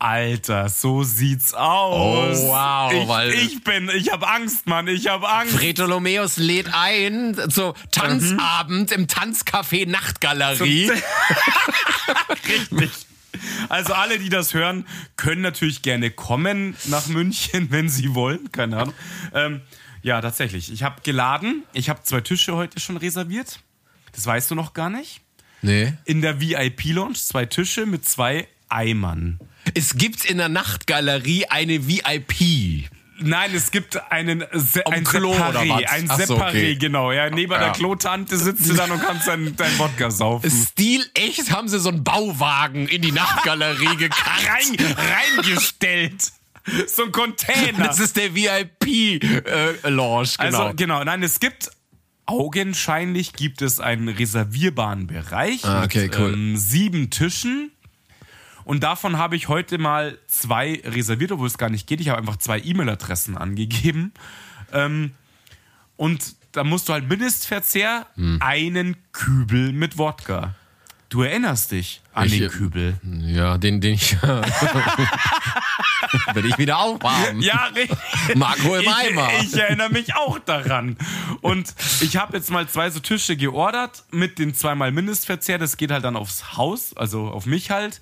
Alter, 0.00 0.70
so 0.70 1.02
sieht's 1.02 1.52
aus. 1.52 2.38
Oh, 2.40 2.48
wow, 2.48 2.92
Ich, 2.92 3.06
weil- 3.08 3.30
ich 3.34 3.62
bin, 3.62 3.90
ich 3.94 4.10
hab 4.10 4.26
Angst, 4.26 4.66
Mann, 4.66 4.88
ich 4.88 5.08
hab 5.08 5.22
Angst. 5.24 5.56
Bretolomeus 5.58 6.38
lädt 6.38 6.72
ein 6.72 7.36
zu 7.50 7.74
Tanzabend 7.90 8.92
im 8.92 9.06
Tanzcafé 9.08 9.86
Nachtgalerie. 9.86 10.90
Richtig. 12.48 12.90
Also 13.68 13.92
alle, 13.94 14.18
die 14.18 14.28
das 14.28 14.54
hören, 14.54 14.86
können 15.16 15.42
natürlich 15.42 15.82
gerne 15.82 16.10
kommen 16.10 16.76
nach 16.86 17.06
München, 17.06 17.70
wenn 17.70 17.88
sie 17.88 18.14
wollen. 18.14 18.50
Keine 18.52 18.78
Ahnung. 18.78 18.94
Ähm, 19.34 19.60
ja, 20.02 20.20
tatsächlich. 20.20 20.72
Ich 20.72 20.82
habe 20.82 21.02
geladen. 21.02 21.62
Ich 21.72 21.88
habe 21.90 22.02
zwei 22.02 22.22
Tische 22.22 22.54
heute 22.56 22.80
schon 22.80 22.96
reserviert. 22.96 23.60
Das 24.12 24.26
weißt 24.26 24.50
du 24.50 24.54
noch 24.54 24.72
gar 24.72 24.90
nicht. 24.90 25.20
Nee. 25.62 25.92
In 26.06 26.22
der 26.22 26.40
VIP-Lounge 26.40 27.14
zwei 27.14 27.44
Tische 27.46 27.84
mit 27.86 28.08
zwei 28.08 28.48
Eimern. 28.70 29.38
Es 29.74 29.96
gibt 29.96 30.24
in 30.24 30.38
der 30.38 30.48
Nachtgalerie 30.48 31.46
eine 31.46 31.86
VIP. 31.86 32.88
Nein, 33.22 33.50
es 33.54 33.70
gibt 33.70 34.00
einen 34.10 34.44
Se 34.52 34.86
ein 34.86 35.04
Klo 35.04 35.34
Separé, 35.34 35.48
oder 35.50 35.68
was? 35.68 35.84
ein 35.90 36.06
Ach 36.08 36.20
so, 36.20 36.36
Separé, 36.36 36.48
okay. 36.48 36.76
genau. 36.76 37.12
Ja, 37.12 37.28
neben 37.28 37.52
Ja. 37.52 37.58
der 37.58 37.72
Klotante 37.72 38.38
sitzt 38.38 38.66
du 38.68 38.72
dann 38.72 38.90
und 38.90 39.02
kannst 39.02 39.28
dein, 39.28 39.54
dein 39.56 39.78
Wodka 39.78 40.10
saufen. 40.10 40.50
Stil 40.50 41.04
echt 41.12 41.50
haben 41.50 41.68
sie 41.68 41.78
so 41.78 41.90
einen 41.90 42.02
Bauwagen 42.02 42.88
in 42.88 43.02
die 43.02 43.12
Nachtgalerie 43.12 43.96
gekarrt. 43.98 44.48
Rein, 44.48 44.94
reingestellt. 45.36 46.32
so 46.86 47.04
ein 47.04 47.12
Container. 47.12 47.86
Das 47.88 47.98
ist 48.00 48.16
der 48.16 48.34
VIP-Launch, 48.34 50.38
genau. 50.38 50.58
Also 50.62 50.74
genau, 50.76 51.04
nein, 51.04 51.22
es 51.22 51.40
gibt 51.40 51.70
augenscheinlich 52.26 53.32
gibt 53.34 53.60
es 53.60 53.80
einen 53.80 54.08
reservierbaren 54.08 55.06
Bereich 55.06 55.62
Ah, 55.64 55.84
okay, 55.84 56.04
mit 56.04 56.18
cool. 56.18 56.32
ähm, 56.32 56.56
sieben 56.56 57.10
Tischen. 57.10 57.70
Und 58.64 58.82
davon 58.82 59.16
habe 59.18 59.36
ich 59.36 59.48
heute 59.48 59.78
mal 59.78 60.18
zwei 60.26 60.80
reserviert, 60.84 61.32
obwohl 61.32 61.46
es 61.46 61.58
gar 61.58 61.70
nicht 61.70 61.86
geht. 61.86 62.00
Ich 62.00 62.08
habe 62.08 62.18
einfach 62.18 62.36
zwei 62.36 62.60
E-Mail-Adressen 62.60 63.36
angegeben. 63.36 64.12
Ähm, 64.72 65.12
und 65.96 66.34
da 66.52 66.64
musst 66.64 66.88
du 66.88 66.92
halt 66.92 67.08
Mindestverzehr 67.08 68.06
Hm. 68.16 68.38
einen 68.40 68.96
Kübel 69.12 69.72
mit 69.72 69.98
Wodka. 69.98 70.54
Du 71.08 71.22
erinnerst 71.22 71.72
dich 71.72 72.00
an 72.14 72.26
Ich- 72.28 72.38
den 72.38 72.50
Kübel. 72.50 73.00
ja, 73.02 73.58
den, 73.58 73.80
den 73.80 73.94
ich. 73.94 74.16
Will 76.34 76.46
ich 76.46 76.56
wieder 76.58 76.78
aufhaben. 76.78 77.40
Ja, 77.40 77.66
richtig. 77.74 77.96
Marco 78.36 78.76
im 78.76 78.82
ich, 78.82 78.88
Eimer. 78.94 79.28
Ich 79.42 79.54
erinnere 79.56 79.90
mich 79.90 80.14
auch 80.14 80.38
daran. 80.38 80.96
Und 81.40 81.74
ich 82.00 82.16
habe 82.16 82.36
jetzt 82.36 82.50
mal 82.50 82.68
zwei 82.68 82.90
so 82.90 83.00
Tische 83.00 83.36
geordert 83.36 84.04
mit 84.10 84.38
den 84.38 84.54
zweimal 84.54 84.92
Mindestverzehr. 84.92 85.58
Das 85.58 85.76
geht 85.76 85.90
halt 85.90 86.04
dann 86.04 86.16
aufs 86.16 86.56
Haus, 86.56 86.96
also 86.96 87.28
auf 87.28 87.46
mich 87.46 87.70
halt. 87.70 88.00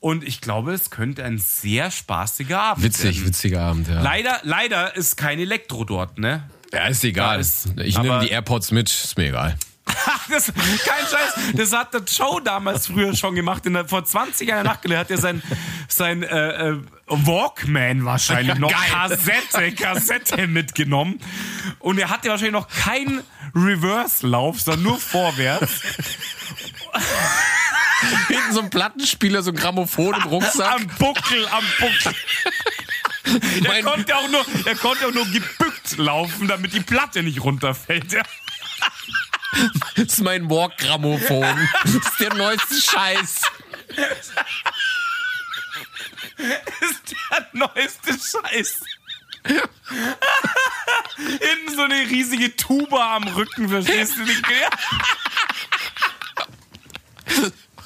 Und 0.00 0.24
ich 0.24 0.40
glaube, 0.40 0.72
es 0.72 0.90
könnte 0.90 1.24
ein 1.24 1.38
sehr 1.38 1.90
spaßiger 1.90 2.60
Abend 2.60 2.84
Witzig, 2.84 3.16
werden. 3.16 3.26
witziger 3.28 3.60
Abend, 3.60 3.88
ja. 3.88 4.00
Leider, 4.00 4.40
leider 4.42 4.96
ist 4.96 5.16
kein 5.16 5.38
Elektro 5.38 5.84
dort, 5.84 6.18
ne? 6.18 6.48
Ja, 6.72 6.86
ist 6.86 7.04
egal. 7.04 7.38
Ist- 7.40 7.68
ich 7.78 7.98
nehme 7.98 8.20
die 8.20 8.30
AirPods 8.30 8.70
mit, 8.70 8.88
ist 8.88 9.16
mir 9.18 9.28
egal. 9.28 9.56
Das, 10.30 10.46
kein 10.46 10.54
Scheiß. 10.54 11.54
Das 11.56 11.72
hat 11.72 11.92
der 11.92 12.02
Joe 12.02 12.40
damals 12.40 12.86
früher 12.86 13.16
schon 13.16 13.34
gemacht. 13.34 13.66
In 13.66 13.72
der, 13.72 13.88
vor 13.88 14.04
20 14.04 14.48
Jahren 14.48 14.64
nachgelegt 14.64 15.00
hat 15.00 15.10
er 15.10 15.18
sein, 15.18 15.42
sein 15.88 16.22
äh, 16.22 16.68
äh, 16.70 16.76
Walkman 17.08 18.04
wahrscheinlich 18.04 18.56
noch 18.58 18.70
Geil. 18.70 19.08
Kassette, 19.08 19.72
Kassette 19.72 20.46
mitgenommen. 20.46 21.18
Und 21.80 21.98
er 21.98 22.10
hatte 22.10 22.28
wahrscheinlich 22.28 22.52
noch 22.52 22.68
keinen 22.68 23.22
Reverse-Lauf, 23.56 24.60
sondern 24.60 24.84
nur 24.84 24.98
vorwärts. 25.00 25.80
Hinten 28.28 28.52
so 28.52 28.60
ein 28.60 28.70
Plattenspieler, 28.70 29.42
so 29.42 29.50
ein 29.50 29.56
Grammophon 29.56 30.14
im 30.14 30.22
Rucksack. 30.22 30.74
Am 30.74 30.86
Buckel, 30.98 31.46
am 31.48 31.64
Buckel. 31.78 32.14
Er 33.24 33.68
Mein- 33.68 33.84
konnte, 33.84 34.16
auch 34.16 34.28
nur, 34.28 34.44
er 34.64 34.74
konnte 34.76 35.06
auch 35.06 35.12
nur 35.12 35.26
gebückt 35.26 35.96
laufen, 35.98 36.48
damit 36.48 36.72
die 36.72 36.80
Platte 36.80 37.22
nicht 37.22 37.40
runterfällt. 37.42 38.12
Das 39.96 40.04
ist 40.06 40.20
mein 40.20 40.48
Walk-Grammophon. 40.48 41.68
Das 41.84 41.94
ist 41.94 42.20
der 42.20 42.34
neueste 42.34 42.74
Scheiß. 42.80 43.42
Das 46.36 46.90
ist 46.90 47.14
der 47.30 47.46
neueste 47.52 48.12
Scheiß. 48.14 48.80
Hinten 51.16 51.76
so 51.76 51.82
eine 51.82 52.00
riesige 52.08 52.54
Tuba 52.56 53.16
am 53.16 53.24
Rücken, 53.28 53.68
verstehst 53.68 54.16
du 54.16 54.22
nicht? 54.22 54.42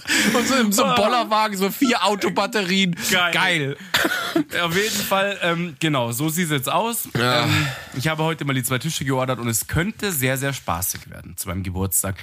Und 0.34 0.46
so 0.46 0.70
so 0.70 0.84
einem 0.84 0.94
Bollerwagen, 0.96 1.56
so 1.56 1.70
vier 1.70 2.04
Autobatterien. 2.04 2.96
Geil. 3.10 3.32
Geil. 3.32 3.76
Auf 4.62 4.76
jeden 4.76 5.02
Fall, 5.02 5.38
ähm, 5.42 5.76
genau, 5.80 6.12
so 6.12 6.28
sieht 6.28 6.46
es 6.46 6.50
jetzt 6.50 6.70
aus. 6.70 7.08
Ja. 7.16 7.44
Ähm, 7.44 7.66
ich 7.96 8.08
habe 8.08 8.22
heute 8.22 8.44
mal 8.44 8.52
die 8.52 8.62
zwei 8.62 8.78
Tische 8.78 9.04
geordert 9.04 9.38
und 9.38 9.48
es 9.48 9.66
könnte 9.66 10.12
sehr, 10.12 10.36
sehr 10.36 10.52
spaßig 10.52 11.10
werden 11.10 11.36
zu 11.36 11.48
meinem 11.48 11.62
Geburtstag. 11.62 12.16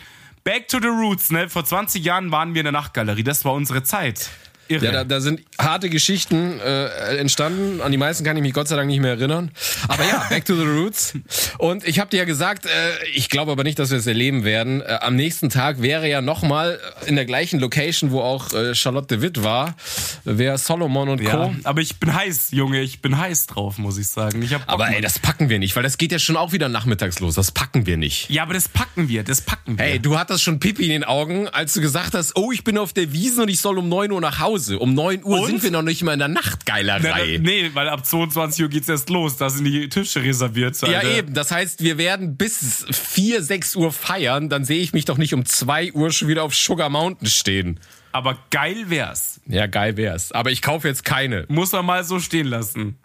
Back 0.44 0.68
to 0.68 0.80
the 0.80 0.88
roots, 0.88 1.32
ne? 1.32 1.50
Vor 1.50 1.66
20 1.66 2.04
Jahren 2.04 2.32
waren 2.32 2.54
wir 2.54 2.62
in 2.62 2.66
der 2.66 2.72
Nachtgalerie, 2.72 3.24
das 3.24 3.46
war 3.46 3.54
unsere 3.54 3.84
Zeit. 3.84 4.30
Irre. 4.72 4.86
Ja, 4.86 4.92
da, 4.92 5.04
da 5.04 5.22
sind 5.22 5.42
harte 5.60 5.90
Geschichten 5.90 6.60
äh, 6.60 7.18
entstanden. 7.18 7.82
An 7.82 7.92
die 7.92 7.98
meisten 7.98 8.24
kann 8.24 8.36
ich 8.38 8.42
mich 8.42 8.54
Gott 8.54 8.68
sei 8.68 8.76
Dank 8.76 8.88
nicht 8.88 9.02
mehr 9.02 9.12
erinnern. 9.12 9.52
Aber 9.88 10.04
ja, 10.06 10.26
back 10.30 10.46
to 10.46 10.56
the 10.56 10.64
roots. 10.64 11.14
Und 11.58 11.88
ich 11.88 12.00
habe 12.00 12.10
dir 12.10 12.18
ja 12.18 12.26
gesagt, 12.26 12.66
äh, 12.66 12.70
ich 13.14 13.30
glaube 13.30 13.52
aber 13.52 13.64
nicht, 13.64 13.80
dass 13.80 13.92
wir 13.92 13.98
es 13.98 14.08
erleben 14.08 14.44
werden. 14.44 14.82
Äh, 14.82 15.00
am 15.02 15.16
nächsten 15.16 15.50
Tag 15.50 15.82
wäre 15.82 16.08
ja 16.10 16.22
nochmal 16.22 16.80
in 17.06 17.16
der 17.16 17.26
gleichen 17.26 17.60
Location, 17.60 18.12
wo 18.12 18.22
auch 18.22 18.54
äh, 18.54 18.74
Charlotte 18.76 19.22
Witt 19.22 19.44
war, 19.44 19.76
wäre 20.24 20.58
Solomon 20.58 21.10
und 21.10 21.22
ja, 21.22 21.32
Co. 21.32 21.56
aber 21.64 21.82
ich 21.82 22.00
bin 22.00 22.14
heiß, 22.14 22.52
Junge, 22.52 22.82
ich 22.82 23.02
bin 23.02 23.18
heiß 23.18 23.48
drauf, 23.48 23.78
muss 23.78 23.98
ich 23.98 24.08
sagen. 24.08 24.42
Ich 24.42 24.56
Aber 24.68 24.90
ey, 24.90 25.02
das 25.02 25.20
packen 25.20 25.50
wir 25.50 25.60
nicht, 25.60 25.76
weil 25.76 25.84
das 25.84 25.98
geht 25.98 26.12
ja 26.12 26.20
schon 26.20 26.38
auch 26.38 26.52
wieder 26.52 26.70
nachmittags 26.70 27.20
los. 27.20 27.36
Das 27.36 27.52
packen 27.52 27.86
wir 27.86 27.98
nicht. 27.98 28.30
ja, 28.30 28.44
aber 28.44 28.54
das 28.54 28.70
packen 28.70 29.10
wir, 29.10 29.24
das 29.24 29.42
packen 29.42 29.78
wir. 29.78 29.86
Hey, 29.86 30.00
du 30.00 30.18
hattest 30.18 30.44
schon 30.44 30.60
Pipi 30.60 30.84
in 30.86 30.90
den 30.90 31.04
Augen, 31.04 31.48
als 31.48 31.74
du 31.74 31.82
gesagt 31.82 32.14
hast, 32.14 32.36
oh, 32.36 32.52
ich 32.52 32.64
bin 32.64 32.78
auf 32.78 32.94
der 32.94 33.12
Wiese 33.14 33.44
und 33.44 33.50
ich 33.50 33.60
soll 33.60 33.78
um 33.78 33.90
9 33.90 34.12
Uhr 34.12 34.22
nach 34.22 34.40
Hause. 34.40 34.61
Um 34.70 34.94
9 34.94 35.24
Uhr 35.24 35.40
Und? 35.42 35.48
sind 35.48 35.64
wir 35.64 35.72
noch 35.72 35.82
nicht 35.82 36.04
mal 36.04 36.14
in 36.14 36.20
der 36.20 36.28
Na, 36.28 36.42
Nachtgeilerei. 36.42 37.40
na, 37.42 37.50
nee, 37.50 37.72
weil 37.74 37.90
ab 37.90 38.06
22 38.06 38.64
Uhr 38.64 38.70
geht's 38.70 38.90
erst 38.90 39.10
los. 39.10 39.38
Da 39.38 39.50
sind 39.50 39.66
die 39.66 39.90
Tische 39.90 40.22
reserviert. 40.24 40.80
Ja, 40.82 41.00
Alter. 41.00 41.18
eben. 41.18 41.34
Das 41.34 41.52
heißt, 41.52 41.84
wir 41.84 41.98
werden 41.98 42.38
bis 42.38 42.86
4, 42.92 43.42
6 43.42 43.76
Uhr 43.76 43.92
feiern. 43.92 44.50
Dann 44.50 44.66
sehe 44.66 44.82
ich 44.82 44.94
mich 44.94 45.06
doch 45.06 45.18
nicht 45.18 45.34
um 45.34 45.46
2 45.46 45.94
Uhr 45.94 46.12
schon 46.12 46.28
wieder 46.28 46.44
auf 46.44 46.56
Sugar 46.56 46.90
Mountain 46.90 47.28
stehen. 47.28 47.80
Aber 48.12 48.38
geil 48.50 48.90
wär's. 48.90 49.40
Ja, 49.48 49.68
geil 49.68 49.96
wär's. 49.98 50.32
Aber 50.32 50.52
ich 50.52 50.62
kaufe 50.62 50.88
jetzt 50.88 51.06
keine. 51.06 51.46
Muss 51.48 51.72
man 51.72 51.86
mal 51.86 52.04
so 52.04 52.20
stehen 52.20 52.48
lassen. 52.48 52.98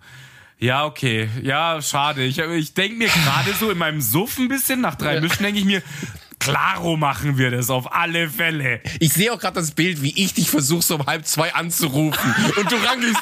Ja, 0.58 0.84
okay. 0.86 1.28
Ja, 1.42 1.80
schade. 1.82 2.24
Ich, 2.24 2.38
ich 2.38 2.74
denke 2.74 2.96
mir 2.96 3.08
gerade 3.08 3.52
so 3.60 3.70
in 3.70 3.78
meinem 3.78 4.00
Suff 4.00 4.38
ein 4.38 4.48
bisschen, 4.48 4.80
nach 4.80 4.94
drei 4.94 5.20
Mischen 5.20 5.42
denke 5.42 5.58
ich 5.60 5.66
mir, 5.66 5.82
klaro 6.46 6.96
machen 6.96 7.38
wir 7.38 7.50
das 7.50 7.70
auf 7.70 7.92
alle 7.92 8.30
Fälle. 8.30 8.80
Ich 9.00 9.12
sehe 9.12 9.32
auch 9.32 9.38
gerade 9.40 9.58
das 9.58 9.72
Bild, 9.72 10.00
wie 10.02 10.12
ich 10.22 10.34
dich 10.34 10.48
versuche, 10.48 10.82
so 10.82 10.94
um 10.94 11.06
halb 11.06 11.26
zwei 11.26 11.52
anzurufen. 11.52 12.34
Und 12.56 12.70
du 12.70 12.76
rangehst. 12.76 13.16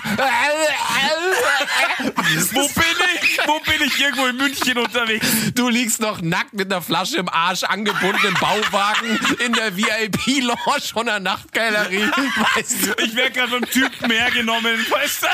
Wo 2.52 2.68
bin 2.68 2.84
ich? 3.22 3.38
Wo 3.46 3.60
bin 3.60 3.86
ich? 3.86 3.98
Irgendwo 3.98 4.26
in 4.26 4.36
München 4.36 4.76
unterwegs. 4.76 5.26
Du 5.54 5.70
liegst 5.70 6.00
noch 6.00 6.20
nackt 6.20 6.52
mit 6.52 6.70
einer 6.70 6.82
Flasche 6.82 7.16
im 7.16 7.30
Arsch, 7.30 7.62
angebunden 7.62 8.26
im 8.26 8.34
Bauwagen 8.34 9.18
in 9.44 9.54
der 9.54 9.74
VIP-Lounge 9.74 10.92
von 10.92 11.06
der 11.06 11.20
Nachtgalerie. 11.20 12.10
Weißt 12.54 12.86
du, 12.86 13.02
Ich 13.04 13.16
werde 13.16 13.32
gerade 13.32 13.52
vom 13.52 13.64
Typen 13.64 14.10
hergenommen. 14.10 14.84
Weißt 14.90 15.22
du? 15.22 15.26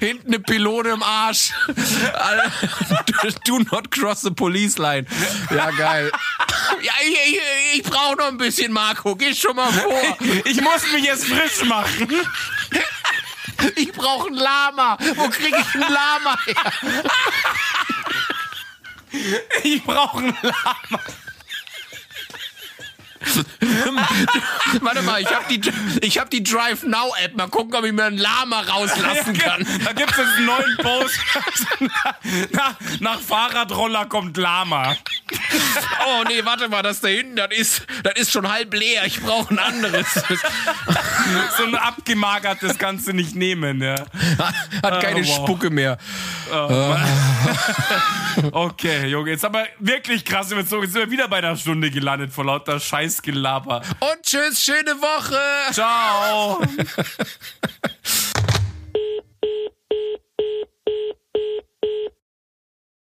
Hinten 0.00 0.28
eine 0.28 0.40
Pylone 0.40 0.90
im 0.90 1.02
Arsch. 1.02 1.52
Do 3.44 3.58
not 3.70 3.90
cross 3.90 4.22
the 4.22 4.30
police 4.30 4.78
line. 4.78 5.06
Ja, 5.50 5.70
geil. 5.70 6.10
Ja, 6.82 6.92
ich, 7.02 7.16
ich, 7.34 7.40
ich 7.76 7.82
brauche 7.82 8.16
noch 8.16 8.28
ein 8.28 8.38
bisschen, 8.38 8.72
Marco. 8.72 9.16
Geh 9.16 9.34
schon 9.34 9.56
mal 9.56 9.72
vor. 9.72 10.16
Ich 10.44 10.60
muss 10.60 10.92
mich 10.92 11.04
jetzt 11.04 11.26
frisch 11.26 11.64
machen. 11.64 12.08
Ich 13.76 13.92
brauche 13.92 14.28
ein 14.28 14.34
Lama. 14.34 14.96
Wo 15.16 15.28
kriege 15.28 15.58
ich 15.58 15.74
ein 15.74 15.80
Lama 15.80 16.38
her? 16.46 16.72
Ich 19.62 19.82
brauche 19.84 20.18
einen 20.18 20.36
Lama. 20.42 21.02
Warte 24.80 25.02
mal, 25.02 25.20
ich 25.20 25.28
habe 25.28 25.44
die, 25.50 25.60
ich 26.00 26.18
hab 26.18 26.30
die 26.30 26.42
Drive 26.42 26.82
Now 26.84 27.12
App. 27.22 27.36
Mal 27.36 27.48
gucken, 27.48 27.74
ob 27.74 27.84
ich 27.84 27.92
mir 27.92 28.04
ein 28.04 28.16
Lama 28.16 28.60
rauslassen 28.60 29.34
kann. 29.36 29.66
Da 29.84 29.92
gibt 29.92 30.10
es 30.12 30.16
jetzt 30.16 30.36
einen 30.36 30.46
neuen 30.46 30.76
Post. 30.78 31.18
nach, 32.52 32.74
nach 33.00 33.20
Fahrradroller 33.20 34.06
kommt 34.06 34.36
Lama. 34.36 34.96
Oh 36.06 36.24
nee, 36.28 36.44
warte 36.44 36.68
mal, 36.68 36.82
das 36.82 37.00
da 37.00 37.08
hinten, 37.08 37.36
das 37.36 37.50
ist, 37.50 37.86
das 38.02 38.14
ist 38.16 38.32
schon 38.32 38.50
halb 38.50 38.72
leer. 38.74 39.04
Ich 39.04 39.20
brauche 39.20 39.52
ein 39.54 39.58
anderes. 39.58 40.06
So 41.56 41.64
ein 41.64 41.74
abgemagertes 41.76 42.78
kannst 42.78 43.06
du 43.06 43.12
nicht 43.12 43.36
nehmen. 43.36 43.80
Ja. 43.82 43.94
Hat 44.82 45.00
keine 45.02 45.20
Oh, 45.20 45.24
wow. 45.26 45.36
Spucke 45.36 45.70
mehr. 45.70 45.98
Okay, 48.52 49.06
Junge, 49.08 49.30
jetzt 49.30 49.44
aber 49.44 49.66
wirklich 49.78 50.24
krass 50.24 50.50
überzogen. 50.50 50.84
Jetzt 50.84 50.92
sind 50.92 51.02
wir 51.02 51.10
wieder 51.10 51.28
bei 51.28 51.38
einer 51.38 51.56
Stunde 51.56 51.90
gelandet 51.90 52.32
vor 52.32 52.44
lauter 52.44 52.80
Scheißgelaber. 53.10 53.82
Und 53.98 54.22
tschüss, 54.22 54.62
schöne 54.62 54.94
Woche. 55.00 55.72
Ciao. 55.72 56.62